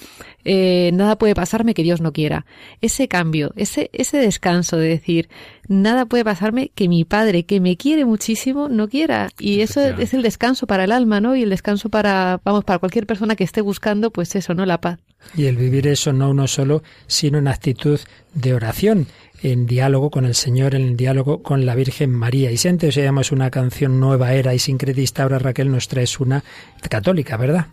eh, 0.45 0.91
nada 0.95 1.19
puede 1.19 1.35
pasarme 1.35 1.75
que 1.75 1.83
Dios 1.83 2.01
no 2.01 2.13
quiera. 2.13 2.47
Ese 2.81 3.09
cambio, 3.09 3.53
ese, 3.57 3.91
ese 3.93 4.19
descanso 4.19 4.77
de 4.77 4.89
decir, 4.89 5.29
nada 5.69 6.07
puede 6.07 6.25
pasarme 6.25 6.71
que 6.75 6.89
mi 6.89 7.05
padre, 7.05 7.45
que 7.45 7.61
me 7.61 7.77
quiere 7.77 8.05
muchísimo, 8.05 8.69
no 8.69 8.89
quiera. 8.89 9.29
Y 9.39 9.61
eso 9.61 9.81
es 9.81 10.15
el 10.15 10.23
descanso 10.23 10.67
para 10.67 10.85
el 10.85 10.93
alma, 10.93 11.21
¿no? 11.21 11.37
Y 11.37 11.43
el 11.43 11.51
descanso 11.51 11.89
para, 11.89 12.41
vamos, 12.45 12.65
para 12.65 12.79
cualquier 12.79 13.07
persona 13.07 13.37
que 13.37 13.45
esté 13.45 13.61
buscando, 13.61 13.88
pues 14.11 14.35
eso, 14.35 14.55
¿no? 14.55 14.67
La 14.67 14.81
paz. 14.81 14.99
Y 15.37 15.47
el 15.47 15.57
vivir 15.57 15.87
eso 15.87 16.13
no 16.13 16.31
uno 16.31 16.47
solo, 16.47 16.83
sino 17.07 17.39
en 17.39 17.49
actitud 17.49 18.01
de 18.35 18.55
oración 18.55 19.07
en 19.43 19.67
diálogo 19.67 20.11
con 20.11 20.25
el 20.25 20.35
Señor, 20.35 20.75
en 20.75 20.97
diálogo 20.97 21.43
con 21.43 21.67
la 21.67 21.75
Virgen 21.75 22.11
María. 22.11 22.51
Y 22.51 22.57
si 22.57 22.69
antes 22.69 22.97
oíamos 22.97 23.33
una 23.33 23.51
canción 23.51 24.01
nueva 24.01 24.33
era 24.35 24.55
y 24.55 24.59
sincretista, 24.59 25.23
ahora 25.23 25.39
Raquel 25.39 25.71
nos 25.71 25.89
traes 25.89 26.21
una 26.21 26.43
católica, 26.89 27.37
¿verdad? 27.37 27.67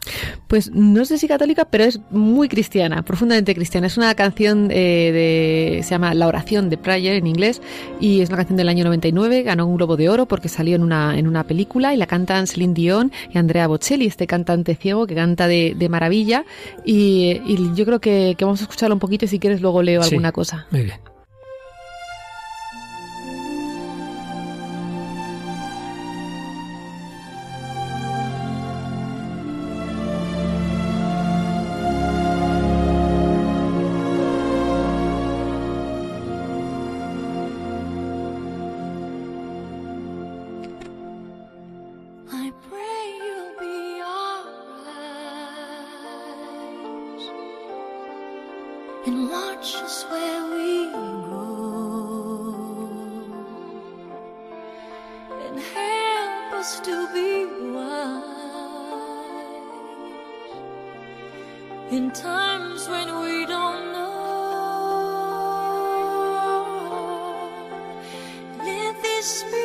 Pues 0.48 0.72
no 0.72 1.06
sé 1.06 1.18
si 1.18 1.28
católica, 1.28 1.66
pero 1.66 1.84
es 1.84 2.00
muy 2.12 2.48
cristiana, 2.48 3.04
profundamente 3.04 3.56
cristiana. 3.56 3.88
Es 3.88 3.98
una 3.98 4.14
canción 4.16 4.70
eh, 4.72 5.12
de, 5.12 5.84
se 5.84 5.92
llama 5.92 6.14
La 6.14 6.28
oración 6.28 6.70
de 6.70 6.78
Prayer 6.78 7.16
en 7.16 7.28
inglés 7.28 7.62
y 8.00 8.22
es 8.22 8.30
una 8.30 8.38
canción 8.38 8.58
del 8.58 8.70
año 8.70 8.84
99, 8.84 9.44
ganó 9.44 9.68
un 9.68 9.78
Globo 9.78 9.98
de 9.98 10.10
Oro 10.10 10.28
porque 10.28 10.50
salió 10.50 10.76
en 10.76 10.84
una, 10.84 11.18
en 11.18 11.28
una 11.28 11.46
película 11.46 11.94
y 11.94 11.98
la 11.98 12.08
cantan 12.08 12.48
Celine 12.48 12.74
Dion 12.74 13.12
y 13.34 13.38
Andrea 13.38 13.68
Bocelli, 13.68 14.06
este 14.06 14.28
cantante 14.28 14.76
ciego 14.76 15.08
que 15.08 15.16
canta 15.16 15.48
de, 15.48 15.76
maravilla 15.90 16.46
y, 16.84 17.42
yo 17.76 17.86
creo 17.86 18.00
que, 18.00 18.36
vamos 18.40 18.62
a 18.62 18.64
escucharlo 18.64 18.96
un 18.96 19.00
poquito 19.00 19.26
y 19.26 19.28
si 19.28 19.40
quieres 19.40 19.62
luego 19.62 19.82
leo 19.82 20.02
alguna 20.02 20.32
cosa. 20.32 20.66
Muy 20.72 20.84
bien. 20.84 21.15
Speak. 69.26 69.65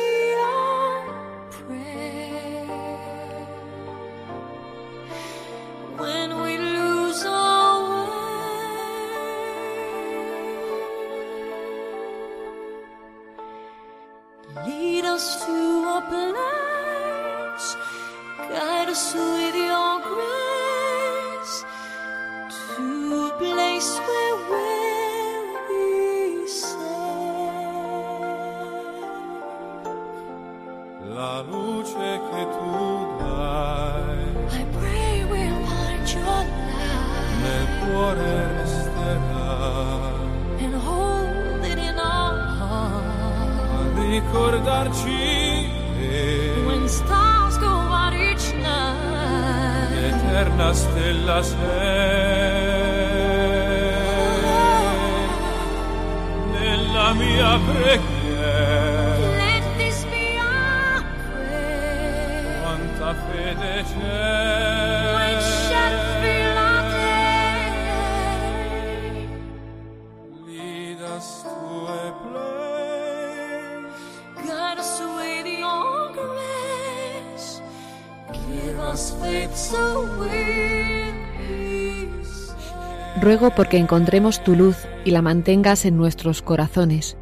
Porque 83.49 83.77
encontremos 83.77 84.43
tu 84.43 84.55
luz 84.55 84.77
y 85.03 85.11
la 85.11 85.23
mantengas 85.23 85.85
en 85.85 85.97
nuestros 85.97 86.43
corazones. 86.43 87.17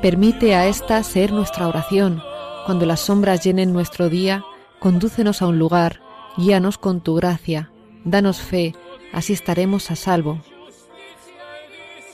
Permite 0.00 0.54
a 0.54 0.66
esta 0.66 1.02
ser 1.02 1.32
nuestra 1.32 1.68
oración. 1.68 2.22
Cuando 2.64 2.86
las 2.86 3.00
sombras 3.00 3.44
llenen 3.44 3.72
nuestro 3.72 4.08
día, 4.08 4.42
condúcenos 4.78 5.42
a 5.42 5.46
un 5.46 5.58
lugar, 5.58 6.00
guíanos 6.38 6.78
con 6.78 7.02
tu 7.02 7.14
gracia, 7.14 7.70
danos 8.04 8.40
fe, 8.40 8.74
así 9.12 9.34
estaremos 9.34 9.90
a 9.90 9.96
salvo. 9.96 10.40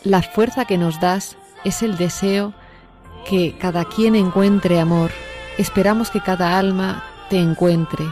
La 0.03 0.22
fuerza 0.22 0.64
que 0.64 0.78
nos 0.78 1.01
das 1.01 1.36
es 1.64 1.82
el 1.82 1.97
deseo 1.97 2.53
que 3.28 3.57
cada 3.59 3.84
quien 3.84 4.16
encuentre 4.16 4.80
amor. 4.80 5.11
Esperamos 5.59 6.11
que 6.11 6.20
cada 6.20 6.59
alma 6.59 7.05
te 7.30 7.38
encuentre. 7.38 8.05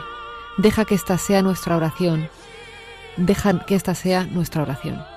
Deja 0.57 0.85
que 0.85 0.95
esta 0.95 1.19
sea 1.19 1.43
nuestra 1.43 1.77
oración. 1.77 2.29
Deja 3.17 3.65
que 3.67 3.75
esta 3.75 3.95
sea 3.95 4.25
nuestra 4.25 4.63
oración. 4.63 5.14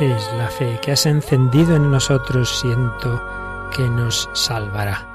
Es 0.00 0.30
la 0.36 0.50
fe 0.50 0.78
que 0.82 0.92
has 0.92 1.06
encendido 1.06 1.74
en 1.74 1.90
nosotros, 1.90 2.60
siento 2.60 3.18
que 3.74 3.82
nos 3.88 4.28
salvará. 4.34 5.08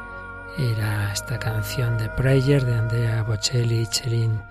Era 0.57 1.13
esta 1.13 1.37
canción 1.37 1.99
de 1.99 2.09
Prayer 2.09 2.65
de 2.65 2.73
Andrea 2.73 3.21
Bocelli 3.21 3.81
y 3.81 3.85
Celine 3.85 4.41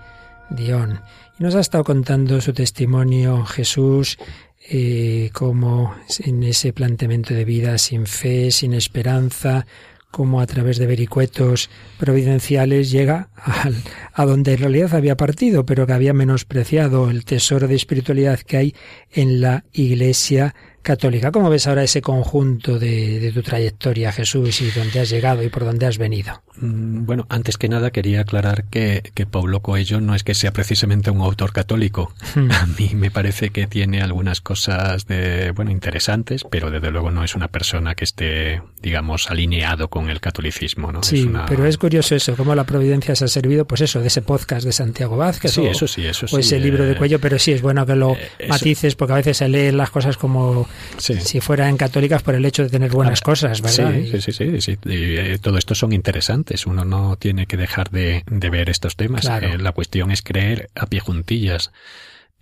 Dion. 0.49 1.01
Y 1.37 1.43
nos 1.43 1.55
ha 1.55 1.59
estado 1.59 1.83
contando 1.83 2.39
su 2.39 2.53
testimonio 2.53 3.45
Jesús, 3.45 4.17
eh, 4.69 5.31
como 5.33 5.95
en 6.19 6.43
ese 6.43 6.71
planteamiento 6.71 7.33
de 7.33 7.43
vida 7.43 7.77
sin 7.77 8.07
fe, 8.07 8.51
sin 8.51 8.73
esperanza, 8.73 9.65
como 10.11 10.41
a 10.41 10.45
través 10.45 10.77
de 10.77 10.85
vericuetos 10.87 11.69
providenciales 11.97 12.91
llega 12.91 13.29
al- 13.35 13.81
a 14.13 14.25
donde 14.25 14.53
en 14.53 14.59
realidad 14.59 14.93
había 14.93 15.17
partido, 15.17 15.65
pero 15.65 15.87
que 15.87 15.93
había 15.93 16.13
menospreciado 16.13 17.09
el 17.09 17.25
tesoro 17.25 17.67
de 17.67 17.75
espiritualidad 17.75 18.39
que 18.39 18.57
hay 18.57 18.75
en 19.11 19.41
la 19.41 19.63
Iglesia 19.73 20.53
católica. 20.81 21.31
¿Cómo 21.31 21.49
ves 21.49 21.67
ahora 21.67 21.83
ese 21.83 22.01
conjunto 22.01 22.79
de, 22.79 23.19
de 23.19 23.31
tu 23.31 23.41
trayectoria, 23.41 24.11
Jesús, 24.11 24.61
y 24.61 24.71
dónde 24.71 24.99
has 24.99 25.09
llegado 25.09 25.43
y 25.43 25.49
por 25.49 25.65
dónde 25.65 25.85
has 25.85 25.97
venido? 25.97 26.41
Mm, 26.57 27.05
Bueno, 27.05 27.25
antes 27.29 27.57
que 27.57 27.69
nada 27.69 27.91
quería 27.91 28.21
aclarar 28.21 28.65
que, 28.65 29.11
que 29.13 29.25
Paulo 29.25 29.61
Coelho 29.61 30.01
no 30.01 30.15
es 30.15 30.23
que 30.23 30.33
sea 30.33 30.51
precisamente 30.51 31.11
un 31.11 31.21
autor 31.21 31.53
católico. 31.53 32.13
A 32.35 32.65
mí 32.65 32.91
me 32.95 33.11
parece 33.11 33.49
que 33.51 33.67
tiene 33.67 34.01
algunas 34.01 34.41
cosas 34.41 35.05
de, 35.07 35.51
bueno, 35.51 35.71
interesantes, 35.71 36.43
pero 36.49 36.71
desde 36.71 36.91
luego 36.91 37.11
no 37.11 37.23
es 37.23 37.35
una 37.35 37.47
persona 37.47 37.95
que 37.95 38.03
esté, 38.03 38.61
digamos, 38.81 39.29
alineado 39.29 39.89
con 39.89 40.09
el 40.09 40.19
catolicismo, 40.19 40.91
¿no? 40.91 41.03
Sí, 41.03 41.19
Es 41.19 41.25
una- 41.25 41.45
pero 41.45 41.65
es 41.65 41.77
curioso 41.77 42.15
eso, 42.15 42.35
cómo 42.35 42.55
la 42.55 42.63
providencia 42.65 43.15
se 43.15 43.25
ha 43.25 43.27
servido, 43.27 43.65
pues 43.65 43.81
eso, 43.81 43.99
de 44.01 44.07
ese 44.07 44.21
podcast 44.21 44.65
de 44.65 44.71
Santiago 44.71 45.17
Vázquez 45.17 45.51
Sí, 45.51 45.61
o, 45.61 45.71
eso 45.71 45.87
sí, 45.87 46.05
eso 46.05 46.25
o 46.25 46.29
sí, 46.29 46.37
ese 46.37 46.59
libro 46.59 46.85
de 46.85 46.93
eh, 46.93 46.95
cuello, 46.95 47.19
pero 47.19 47.37
sí 47.39 47.51
es 47.51 47.61
bueno 47.61 47.85
que 47.85 47.95
lo 47.95 48.13
eh, 48.15 48.47
matices, 48.47 48.95
porque 48.95 49.13
a 49.13 49.17
veces 49.17 49.37
se 49.37 49.47
leen 49.47 49.77
las 49.77 49.89
cosas 49.89 50.17
como 50.17 50.67
Sí. 50.97 51.19
si 51.19 51.39
fueran 51.41 51.77
católicas 51.77 52.21
por 52.23 52.35
el 52.35 52.45
hecho 52.45 52.63
de 52.63 52.69
tener 52.69 52.91
buenas 52.91 53.19
Ah, 53.21 53.25
cosas, 53.25 53.61
¿verdad? 53.61 53.93
Sí, 53.93 54.21
sí, 54.21 54.31
sí, 54.31 54.31
sí, 54.31 54.61
sí. 54.61 54.77
Y, 54.85 55.17
eh, 55.17 55.39
todo 55.41 55.57
esto 55.57 55.75
son 55.75 55.93
interesantes. 55.93 56.65
Uno 56.65 56.85
no 56.85 57.15
tiene 57.17 57.45
que 57.47 57.57
dejar 57.57 57.89
de, 57.91 58.23
de 58.29 58.49
ver 58.49 58.69
estos 58.69 58.95
temas. 58.95 59.21
Claro. 59.21 59.47
Eh, 59.47 59.57
la 59.57 59.71
cuestión 59.71 60.11
es 60.11 60.21
creer 60.21 60.69
a 60.75 60.85
pie 60.85 60.99
juntillas. 60.99 61.71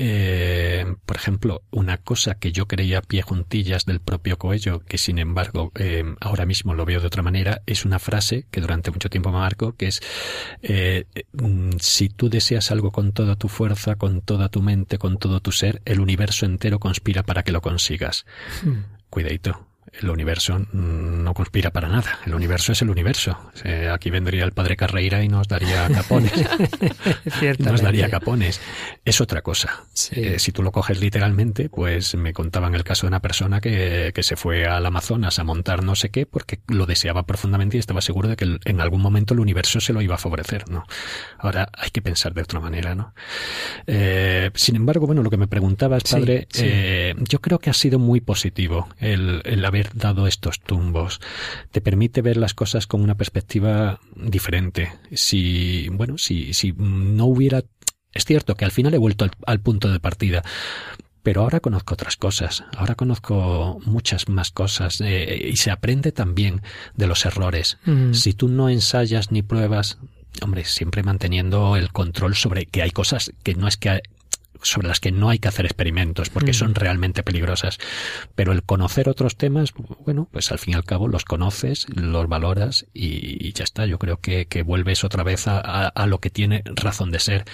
Eh, 0.01 0.85
por 1.05 1.17
ejemplo, 1.17 1.61
una 1.71 1.97
cosa 1.97 2.35
que 2.35 2.53
yo 2.53 2.67
creía 2.67 3.01
pie 3.01 3.21
juntillas 3.21 3.85
del 3.85 3.99
propio 3.99 4.37
Coello, 4.37 4.79
que 4.79 4.97
sin 4.97 5.19
embargo 5.19 5.73
eh, 5.75 6.05
ahora 6.21 6.45
mismo 6.45 6.73
lo 6.73 6.85
veo 6.85 7.01
de 7.01 7.07
otra 7.07 7.21
manera, 7.21 7.61
es 7.65 7.83
una 7.83 7.99
frase 7.99 8.45
que 8.49 8.61
durante 8.61 8.91
mucho 8.91 9.09
tiempo 9.09 9.29
me 9.29 9.39
marcó, 9.39 9.75
que 9.75 9.87
es 9.87 10.01
eh, 10.61 11.05
mm, 11.33 11.71
si 11.79 12.07
tú 12.07 12.29
deseas 12.29 12.71
algo 12.71 12.91
con 12.91 13.11
toda 13.11 13.35
tu 13.35 13.49
fuerza, 13.49 13.95
con 13.95 14.21
toda 14.21 14.47
tu 14.47 14.61
mente, 14.61 14.97
con 14.97 15.17
todo 15.17 15.41
tu 15.41 15.51
ser, 15.51 15.81
el 15.83 15.99
universo 15.99 16.45
entero 16.45 16.79
conspira 16.79 17.23
para 17.23 17.43
que 17.43 17.51
lo 17.51 17.59
consigas. 17.59 18.25
Hmm. 18.63 18.83
Cuidadito. 19.09 19.68
El 19.93 20.09
universo 20.09 20.65
no 20.71 21.33
conspira 21.33 21.71
para 21.71 21.87
nada. 21.87 22.19
El 22.25 22.33
universo 22.35 22.71
es 22.71 22.81
el 22.81 22.89
universo. 22.89 23.37
Eh, 23.63 23.89
aquí 23.91 24.09
vendría 24.09 24.43
el 24.43 24.51
padre 24.51 24.75
Carreira 24.75 25.23
y 25.23 25.29
nos 25.29 25.47
daría 25.47 25.87
capones. 25.93 26.33
Nos 27.59 27.81
daría 27.81 28.09
capones. 28.09 28.61
Es 29.05 29.21
otra 29.21 29.41
cosa. 29.41 29.83
Sí. 29.93 30.15
Eh, 30.19 30.39
si 30.39 30.51
tú 30.51 30.63
lo 30.63 30.71
coges 30.71 30.99
literalmente, 30.99 31.69
pues 31.69 32.15
me 32.15 32.33
contaban 32.33 32.75
el 32.75 32.83
caso 32.83 33.05
de 33.05 33.09
una 33.09 33.21
persona 33.21 33.61
que, 33.61 34.11
que 34.13 34.23
se 34.23 34.35
fue 34.35 34.65
al 34.65 34.85
Amazonas 34.85 35.39
a 35.39 35.43
montar 35.43 35.83
no 35.83 35.95
sé 35.95 36.09
qué 36.09 36.25
porque 36.25 36.59
lo 36.67 36.85
deseaba 36.85 37.25
profundamente 37.25 37.77
y 37.77 37.79
estaba 37.79 38.01
seguro 38.01 38.29
de 38.29 38.35
que 38.35 38.59
en 38.65 38.81
algún 38.81 39.01
momento 39.01 39.33
el 39.33 39.39
universo 39.39 39.79
se 39.79 39.93
lo 39.93 40.01
iba 40.01 40.15
a 40.15 40.17
favorecer, 40.17 40.69
¿no? 40.69 40.85
Ahora 41.37 41.69
hay 41.73 41.89
que 41.89 42.01
pensar 42.01 42.33
de 42.33 42.41
otra 42.41 42.59
manera, 42.59 42.95
¿no? 42.95 43.13
Eh, 43.87 44.51
sin 44.55 44.75
embargo, 44.75 45.05
bueno, 45.05 45.23
lo 45.23 45.29
que 45.29 45.37
me 45.37 45.47
preguntabas, 45.47 46.03
padre, 46.03 46.47
sí. 46.51 46.63
eh, 46.65 47.08
yo 47.19 47.41
creo 47.41 47.59
que 47.59 47.69
ha 47.69 47.73
sido 47.73 47.99
muy 47.99 48.21
positivo 48.21 48.87
el, 48.97 49.41
el 49.45 49.65
haber 49.65 49.95
dado 49.95 50.27
estos 50.27 50.59
tumbos. 50.61 51.19
Te 51.71 51.81
permite 51.81 52.21
ver 52.21 52.37
las 52.37 52.53
cosas 52.53 52.87
con 52.87 53.01
una 53.01 53.15
perspectiva 53.15 53.99
diferente. 54.15 54.93
Si, 55.13 55.89
bueno, 55.89 56.17
si, 56.17 56.53
si 56.53 56.73
no 56.77 57.25
hubiera, 57.25 57.63
es 58.13 58.25
cierto 58.25 58.55
que 58.55 58.65
al 58.65 58.71
final 58.71 58.93
he 58.93 58.97
vuelto 58.97 59.25
al, 59.25 59.31
al 59.45 59.59
punto 59.59 59.91
de 59.91 59.99
partida, 59.99 60.43
pero 61.23 61.41
ahora 61.41 61.59
conozco 61.59 61.93
otras 61.93 62.15
cosas, 62.15 62.63
ahora 62.75 62.95
conozco 62.95 63.79
muchas 63.85 64.29
más 64.29 64.51
cosas 64.51 65.01
eh, 65.01 65.49
y 65.51 65.57
se 65.57 65.71
aprende 65.71 66.11
también 66.11 66.61
de 66.95 67.07
los 67.07 67.25
errores. 67.25 67.77
Mm. 67.85 68.13
Si 68.13 68.33
tú 68.33 68.47
no 68.47 68.69
ensayas 68.69 69.31
ni 69.31 69.41
pruebas, 69.41 69.99
hombre, 70.41 70.63
siempre 70.63 71.03
manteniendo 71.03 71.75
el 71.75 71.91
control 71.91 72.35
sobre 72.35 72.65
que 72.65 72.81
hay 72.81 72.91
cosas 72.91 73.31
que 73.43 73.55
no 73.55 73.67
es 73.67 73.77
que 73.77 74.01
sobre 74.61 74.87
las 74.87 74.99
que 74.99 75.11
no 75.11 75.29
hay 75.29 75.39
que 75.39 75.47
hacer 75.47 75.65
experimentos 75.65 76.29
porque 76.29 76.53
son 76.53 76.75
realmente 76.75 77.23
peligrosas. 77.23 77.77
Pero 78.35 78.51
el 78.51 78.63
conocer 78.63 79.09
otros 79.09 79.37
temas, 79.37 79.73
bueno, 80.05 80.27
pues 80.31 80.51
al 80.51 80.59
fin 80.59 80.73
y 80.73 80.75
al 80.75 80.83
cabo 80.83 81.07
los 81.07 81.25
conoces, 81.25 81.87
los 81.93 82.27
valoras 82.27 82.85
y, 82.93 83.51
ya 83.53 83.63
está. 83.63 83.85
Yo 83.85 83.99
creo 83.99 84.17
que, 84.17 84.45
que 84.45 84.63
vuelves 84.63 85.03
otra 85.03 85.23
vez 85.23 85.47
a, 85.47 85.59
a, 85.59 86.07
lo 86.07 86.19
que 86.19 86.29
tiene 86.29 86.63
razón 86.65 87.11
de 87.11 87.19
ser. 87.19 87.45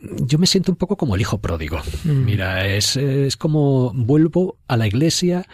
Yo 0.00 0.38
me 0.38 0.46
siento 0.46 0.72
un 0.72 0.76
poco 0.76 0.96
como 0.96 1.14
el 1.14 1.20
hijo 1.20 1.38
pródigo. 1.38 1.80
Mira, 2.04 2.66
es, 2.66 2.96
es 2.96 3.36
como 3.36 3.92
vuelvo 3.94 4.58
a 4.68 4.76
la 4.76 4.86
iglesia 4.86 5.46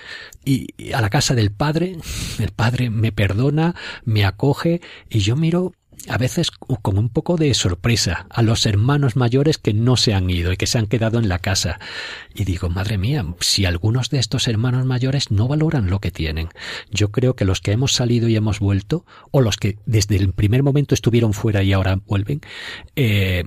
y 0.44 0.92
a 0.92 1.00
la 1.00 1.10
casa 1.10 1.34
del 1.34 1.50
padre, 1.50 1.96
el 2.38 2.50
padre 2.50 2.90
me 2.90 3.12
perdona, 3.12 3.74
me 4.04 4.24
acoge 4.24 4.80
y 5.08 5.20
yo 5.20 5.36
miro 5.36 5.72
a 6.08 6.18
veces 6.18 6.50
con 6.50 6.98
un 6.98 7.08
poco 7.08 7.36
de 7.36 7.52
sorpresa 7.54 8.26
a 8.30 8.42
los 8.42 8.66
hermanos 8.66 9.16
mayores 9.16 9.58
que 9.58 9.74
no 9.74 9.96
se 9.96 10.14
han 10.14 10.30
ido 10.30 10.52
y 10.52 10.56
que 10.56 10.66
se 10.66 10.78
han 10.78 10.86
quedado 10.86 11.18
en 11.18 11.28
la 11.28 11.38
casa. 11.38 11.78
Y 12.34 12.44
digo, 12.44 12.68
madre 12.68 12.98
mía, 12.98 13.24
si 13.40 13.64
algunos 13.64 14.10
de 14.10 14.18
estos 14.18 14.48
hermanos 14.48 14.86
mayores 14.86 15.30
no 15.30 15.48
valoran 15.48 15.90
lo 15.90 16.00
que 16.00 16.10
tienen, 16.10 16.48
yo 16.90 17.10
creo 17.10 17.34
que 17.34 17.44
los 17.44 17.60
que 17.60 17.72
hemos 17.72 17.92
salido 17.92 18.28
y 18.28 18.36
hemos 18.36 18.60
vuelto, 18.60 19.04
o 19.30 19.40
los 19.40 19.56
que 19.56 19.78
desde 19.86 20.16
el 20.16 20.32
primer 20.32 20.62
momento 20.62 20.94
estuvieron 20.94 21.32
fuera 21.32 21.62
y 21.62 21.72
ahora 21.72 22.00
vuelven, 22.06 22.40
eh, 22.94 23.44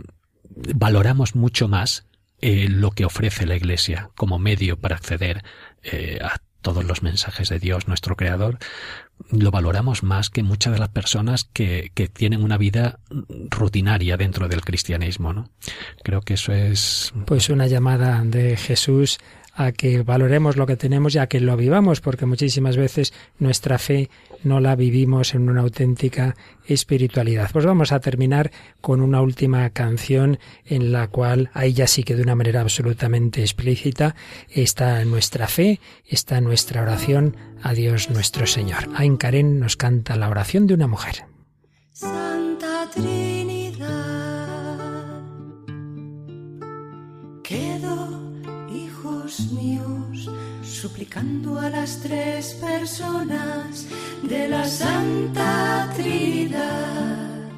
valoramos 0.75 1.35
mucho 1.35 1.67
más 1.67 2.05
eh, 2.41 2.67
lo 2.69 2.91
que 2.91 3.05
ofrece 3.05 3.45
la 3.45 3.55
Iglesia 3.55 4.11
como 4.15 4.39
medio 4.39 4.79
para 4.79 4.95
acceder 4.95 5.43
eh, 5.83 6.19
a 6.21 6.39
todos 6.61 6.83
los 6.83 7.03
mensajes 7.03 7.49
de 7.49 7.59
Dios, 7.59 7.87
nuestro 7.87 8.15
Creador, 8.15 8.59
lo 9.31 9.51
valoramos 9.51 10.03
más 10.03 10.29
que 10.29 10.43
muchas 10.43 10.73
de 10.73 10.79
las 10.79 10.89
personas 10.89 11.43
que, 11.43 11.91
que 11.93 12.07
tienen 12.07 12.43
una 12.43 12.57
vida 12.57 12.99
rutinaria 13.49 14.17
dentro 14.17 14.47
del 14.47 14.61
cristianismo, 14.61 15.33
¿no? 15.33 15.49
Creo 16.03 16.21
que 16.21 16.35
eso 16.35 16.53
es... 16.53 17.13
Pues 17.25 17.49
una 17.49 17.67
llamada 17.67 18.23
de 18.23 18.57
Jesús 18.57 19.19
a 19.53 19.73
que 19.73 20.03
valoremos 20.03 20.55
lo 20.55 20.65
que 20.65 20.77
tenemos 20.77 21.13
y 21.15 21.17
a 21.17 21.27
que 21.27 21.41
lo 21.41 21.57
vivamos, 21.57 21.99
porque 21.99 22.25
muchísimas 22.25 22.77
veces 22.77 23.13
nuestra 23.39 23.77
fe 23.77 24.09
no 24.43 24.59
la 24.59 24.75
vivimos 24.75 25.33
en 25.33 25.49
una 25.49 25.61
auténtica 25.61 26.35
espiritualidad. 26.65 27.49
Pues 27.51 27.65
vamos 27.65 27.91
a 27.91 27.99
terminar 27.99 28.51
con 28.81 29.01
una 29.01 29.21
última 29.21 29.69
canción 29.71 30.39
en 30.65 30.91
la 30.91 31.07
cual 31.07 31.49
ahí 31.53 31.73
ya 31.73 31.87
sí 31.87 32.03
que 32.03 32.15
de 32.15 32.23
una 32.23 32.35
manera 32.35 32.61
absolutamente 32.61 33.41
explícita 33.41 34.15
está 34.49 35.03
nuestra 35.05 35.47
fe, 35.47 35.79
está 36.05 36.41
nuestra 36.41 36.81
oración 36.81 37.35
a 37.61 37.73
Dios 37.73 38.09
nuestro 38.09 38.47
Señor. 38.47 38.89
Ain 38.95 39.17
Karen 39.17 39.59
nos 39.59 39.75
canta 39.75 40.15
la 40.15 40.29
oración 40.29 40.67
de 40.67 40.73
una 40.73 40.87
mujer. 40.87 41.25
Santa 41.91 42.89
Trinidad, 42.93 43.89
quedo, 47.43 48.21
hijos 48.73 49.51
míos, 49.51 50.29
suplicando 50.81 51.59
a 51.59 51.69
las 51.69 51.99
tres 51.99 52.53
personas 52.53 53.85
de 54.23 54.47
la 54.47 54.65
Santa 54.65 55.91
Trinidad 55.97 57.49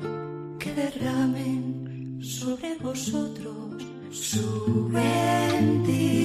que 0.57 0.73
derramen 0.73 2.17
sobre 2.19 2.77
vosotros 2.77 3.85
su 4.09 4.89
bendición. 4.89 6.21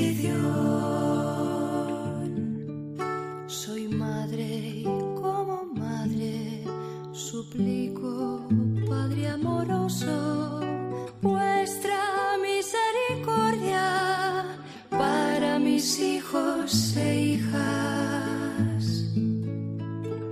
Hijos 16.36 16.96
e 16.96 17.20
hijas. 17.20 18.84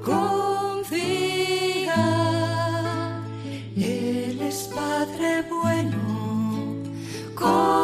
Confía, 0.05 1.15
Él 3.77 4.41
es 4.41 4.71
Padre 4.75 5.45
bueno, 5.51 5.99
confía. 7.35 7.84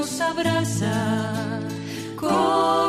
nos 0.00 0.18
abraza. 0.22 1.60
Confía. 2.16 2.79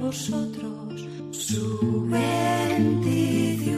Vosotros 0.00 1.06
su 1.30 2.08
bendición. 2.08 3.76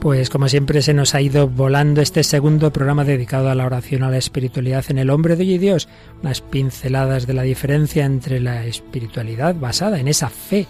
Pues 0.00 0.30
como 0.30 0.48
siempre 0.48 0.80
se 0.80 0.94
nos 0.94 1.14
ha 1.14 1.20
ido 1.20 1.48
volando 1.48 2.00
este 2.00 2.22
segundo 2.22 2.72
programa 2.72 3.04
dedicado 3.04 3.50
a 3.50 3.54
la 3.54 3.66
oración 3.66 4.04
a 4.04 4.10
la 4.10 4.16
espiritualidad 4.16 4.84
en 4.88 4.98
el 4.98 5.10
hombre 5.10 5.36
de 5.36 5.42
hoy 5.42 5.54
y 5.54 5.58
Dios, 5.58 5.88
unas 6.22 6.40
pinceladas 6.40 7.26
de 7.26 7.34
la 7.34 7.42
diferencia 7.42 8.06
entre 8.06 8.40
la 8.40 8.64
espiritualidad 8.64 9.54
basada 9.56 9.98
en 10.00 10.08
esa 10.08 10.30
fe 10.30 10.66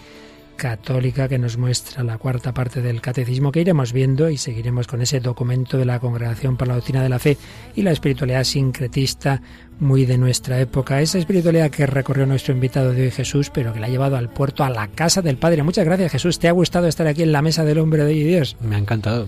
católica 0.59 1.29
que 1.29 1.39
nos 1.39 1.57
muestra 1.57 2.03
la 2.03 2.17
cuarta 2.17 2.53
parte 2.53 2.81
del 2.81 3.01
catecismo 3.01 3.51
que 3.51 3.61
iremos 3.61 3.93
viendo 3.93 4.29
y 4.29 4.37
seguiremos 4.37 4.87
con 4.87 5.01
ese 5.01 5.21
documento 5.21 5.77
de 5.77 5.85
la 5.85 5.99
Congregación 5.99 6.57
para 6.57 6.69
la 6.69 6.75
Doctrina 6.75 7.01
de 7.01 7.09
la 7.09 7.17
Fe 7.17 7.37
y 7.75 7.81
la 7.81 7.91
espiritualidad 7.91 8.43
sincretista 8.43 9.41
muy 9.79 10.05
de 10.05 10.17
nuestra 10.17 10.59
época, 10.59 10.99
esa 10.99 11.17
espiritualidad 11.17 11.71
que 11.71 11.85
recorrió 11.85 12.25
nuestro 12.25 12.53
invitado 12.53 12.91
de 12.91 13.03
hoy 13.03 13.11
Jesús, 13.11 13.49
pero 13.49 13.73
que 13.73 13.79
la 13.79 13.87
ha 13.87 13.89
llevado 13.89 14.17
al 14.17 14.29
puerto, 14.29 14.65
a 14.65 14.69
la 14.69 14.89
casa 14.89 15.21
del 15.21 15.37
Padre. 15.37 15.63
Muchas 15.63 15.85
gracias 15.85 16.11
Jesús, 16.11 16.37
¿te 16.37 16.49
ha 16.49 16.51
gustado 16.51 16.87
estar 16.87 17.07
aquí 17.07 17.23
en 17.23 17.31
la 17.31 17.41
mesa 17.41 17.63
del 17.63 17.79
hombre 17.79 18.03
de 18.03 18.11
hoy 18.11 18.23
Dios? 18.23 18.57
Me 18.59 18.75
ha 18.75 18.79
encantado. 18.79 19.27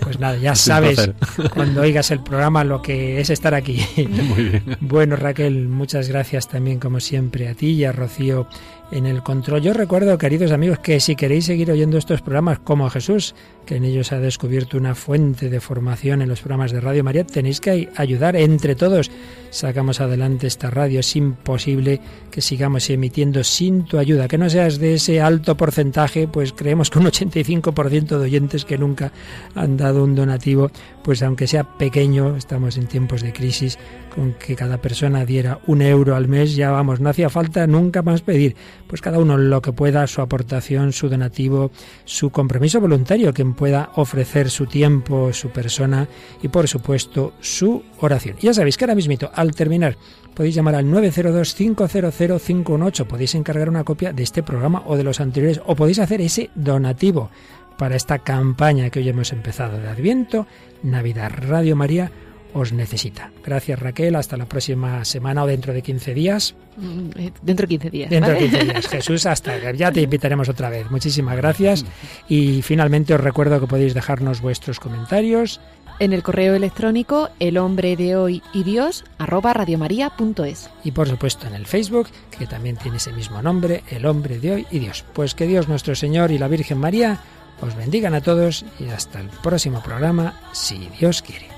Pues 0.00 0.18
nada, 0.18 0.36
ya 0.36 0.54
sabes 0.56 1.12
cuando 1.54 1.82
oigas 1.82 2.10
el 2.10 2.20
programa 2.20 2.64
lo 2.64 2.82
que 2.82 3.20
es 3.20 3.30
estar 3.30 3.54
aquí. 3.54 3.86
Muy 3.96 4.44
bien. 4.44 4.76
Bueno, 4.80 5.14
Raquel, 5.14 5.68
muchas 5.68 6.08
gracias 6.08 6.48
también, 6.48 6.80
como 6.80 6.98
siempre, 6.98 7.48
a 7.48 7.54
ti 7.54 7.70
y 7.70 7.84
a 7.84 7.92
Rocío 7.92 8.48
en 8.90 9.06
el 9.06 9.22
control. 9.22 9.62
Yo 9.62 9.72
recuerdo, 9.72 10.16
queridos 10.18 10.52
amigos, 10.52 10.78
que 10.78 11.00
si 11.00 11.16
queréis 11.16 11.46
seguir 11.46 11.70
oyendo 11.70 11.98
estos 11.98 12.22
programas 12.22 12.58
como 12.58 12.88
Jesús, 12.90 13.34
que 13.66 13.76
en 13.76 13.84
ellos 13.84 14.12
ha 14.12 14.18
descubierto 14.18 14.78
una 14.78 14.94
fuente 14.94 15.50
de 15.50 15.60
formación 15.60 16.22
en 16.22 16.28
los 16.28 16.40
programas 16.40 16.72
de 16.72 16.80
Radio 16.80 17.04
María, 17.04 17.24
tenéis 17.24 17.60
que 17.60 17.90
ayudar 17.96 18.36
entre 18.36 18.74
todos. 18.74 19.10
Sacamos 19.50 20.00
adelante 20.00 20.46
esta 20.46 20.70
radio. 20.70 21.00
Es 21.00 21.16
imposible 21.16 22.00
que 22.30 22.40
sigamos 22.40 22.88
emitiendo 22.90 23.44
sin 23.44 23.84
tu 23.84 23.98
ayuda. 23.98 24.28
Que 24.28 24.38
no 24.38 24.48
seas 24.48 24.78
de 24.78 24.94
ese 24.94 25.20
alto 25.20 25.56
porcentaje, 25.56 26.28
pues 26.28 26.52
creemos 26.52 26.90
que 26.90 26.98
un 26.98 27.06
85% 27.06 28.06
de 28.06 28.16
oyentes 28.16 28.64
que 28.64 28.78
nunca 28.78 29.12
han 29.54 29.76
dado 29.76 30.04
un 30.04 30.14
donativo, 30.14 30.70
pues 31.02 31.22
aunque 31.22 31.46
sea 31.46 31.64
pequeño, 31.76 32.36
estamos 32.36 32.76
en 32.76 32.86
tiempos 32.86 33.22
de 33.22 33.32
crisis, 33.32 33.78
con 34.18 34.34
que 34.34 34.56
cada 34.56 34.78
persona 34.78 35.24
diera 35.24 35.60
un 35.68 35.80
euro 35.80 36.16
al 36.16 36.26
mes, 36.26 36.56
ya 36.56 36.72
vamos, 36.72 36.98
no 36.98 37.08
hacía 37.08 37.30
falta 37.30 37.68
nunca 37.68 38.02
más 38.02 38.22
pedir. 38.22 38.56
Pues 38.88 39.00
cada 39.00 39.20
uno 39.20 39.36
lo 39.36 39.62
que 39.62 39.72
pueda, 39.72 40.04
su 40.08 40.20
aportación, 40.20 40.92
su 40.92 41.08
donativo, 41.08 41.70
su 42.04 42.30
compromiso 42.30 42.80
voluntario, 42.80 43.32
quien 43.32 43.54
pueda 43.54 43.90
ofrecer 43.94 44.50
su 44.50 44.66
tiempo, 44.66 45.32
su 45.32 45.50
persona 45.50 46.08
y 46.42 46.48
por 46.48 46.66
supuesto 46.66 47.34
su 47.38 47.84
oración. 48.00 48.36
Ya 48.40 48.52
sabéis 48.52 48.76
que 48.76 48.86
ahora 48.86 48.96
mismito, 48.96 49.30
al 49.32 49.54
terminar, 49.54 49.96
podéis 50.34 50.56
llamar 50.56 50.74
al 50.74 50.86
902-500-518, 50.86 53.06
podéis 53.06 53.36
encargar 53.36 53.68
una 53.68 53.84
copia 53.84 54.12
de 54.12 54.24
este 54.24 54.42
programa 54.42 54.82
o 54.86 54.96
de 54.96 55.04
los 55.04 55.20
anteriores, 55.20 55.60
o 55.64 55.76
podéis 55.76 56.00
hacer 56.00 56.20
ese 56.20 56.50
donativo 56.56 57.30
para 57.78 57.94
esta 57.94 58.18
campaña 58.18 58.90
que 58.90 58.98
hoy 58.98 59.08
hemos 59.08 59.32
empezado 59.32 59.78
de 59.78 59.88
Adviento, 59.88 60.48
Navidad 60.82 61.30
Radio 61.36 61.76
María 61.76 62.10
os 62.58 62.72
necesita. 62.72 63.30
Gracias 63.44 63.78
Raquel, 63.78 64.16
hasta 64.16 64.36
la 64.36 64.46
próxima 64.46 65.04
semana 65.04 65.44
o 65.44 65.46
dentro 65.46 65.72
de 65.72 65.82
15 65.82 66.14
días. 66.14 66.54
Mm, 66.76 67.10
eh, 67.16 67.32
dentro 67.42 67.66
de 67.66 67.68
15 67.68 67.90
días. 67.90 68.10
Dentro 68.10 68.32
de 68.32 68.38
15 68.38 68.64
días. 68.64 68.88
Jesús, 68.90 69.26
hasta 69.26 69.72
ya 69.72 69.92
te 69.92 70.00
invitaremos 70.02 70.48
otra 70.48 70.70
vez. 70.70 70.90
Muchísimas 70.90 71.36
gracias. 71.36 71.84
Y 72.28 72.62
finalmente 72.62 73.14
os 73.14 73.20
recuerdo 73.20 73.60
que 73.60 73.66
podéis 73.66 73.94
dejarnos 73.94 74.40
vuestros 74.40 74.80
comentarios. 74.80 75.60
En 76.00 76.12
el 76.12 76.22
correo 76.22 76.54
electrónico 76.54 77.30
el 77.40 77.58
hombre 77.58 77.96
de 77.96 78.16
hoy 78.16 78.42
y 78.52 78.62
Dios 78.62 79.04
arroba 79.18 79.52
radiomaria.es. 79.52 80.70
Y 80.84 80.92
por 80.92 81.08
supuesto 81.08 81.46
en 81.46 81.54
el 81.54 81.66
Facebook, 81.66 82.08
que 82.38 82.46
también 82.46 82.76
tiene 82.76 82.98
ese 82.98 83.12
mismo 83.12 83.42
nombre, 83.42 83.82
el 83.90 84.06
hombre 84.06 84.38
de 84.38 84.52
hoy 84.52 84.66
y 84.70 84.78
Dios. 84.78 85.04
Pues 85.12 85.34
que 85.34 85.46
Dios 85.46 85.68
nuestro 85.68 85.94
Señor 85.94 86.30
y 86.30 86.38
la 86.38 86.48
Virgen 86.48 86.78
María 86.78 87.20
os 87.60 87.74
bendigan 87.74 88.14
a 88.14 88.20
todos 88.20 88.64
y 88.78 88.88
hasta 88.88 89.20
el 89.20 89.28
próximo 89.28 89.82
programa, 89.82 90.34
si 90.52 90.88
Dios 90.98 91.22
quiere. 91.22 91.57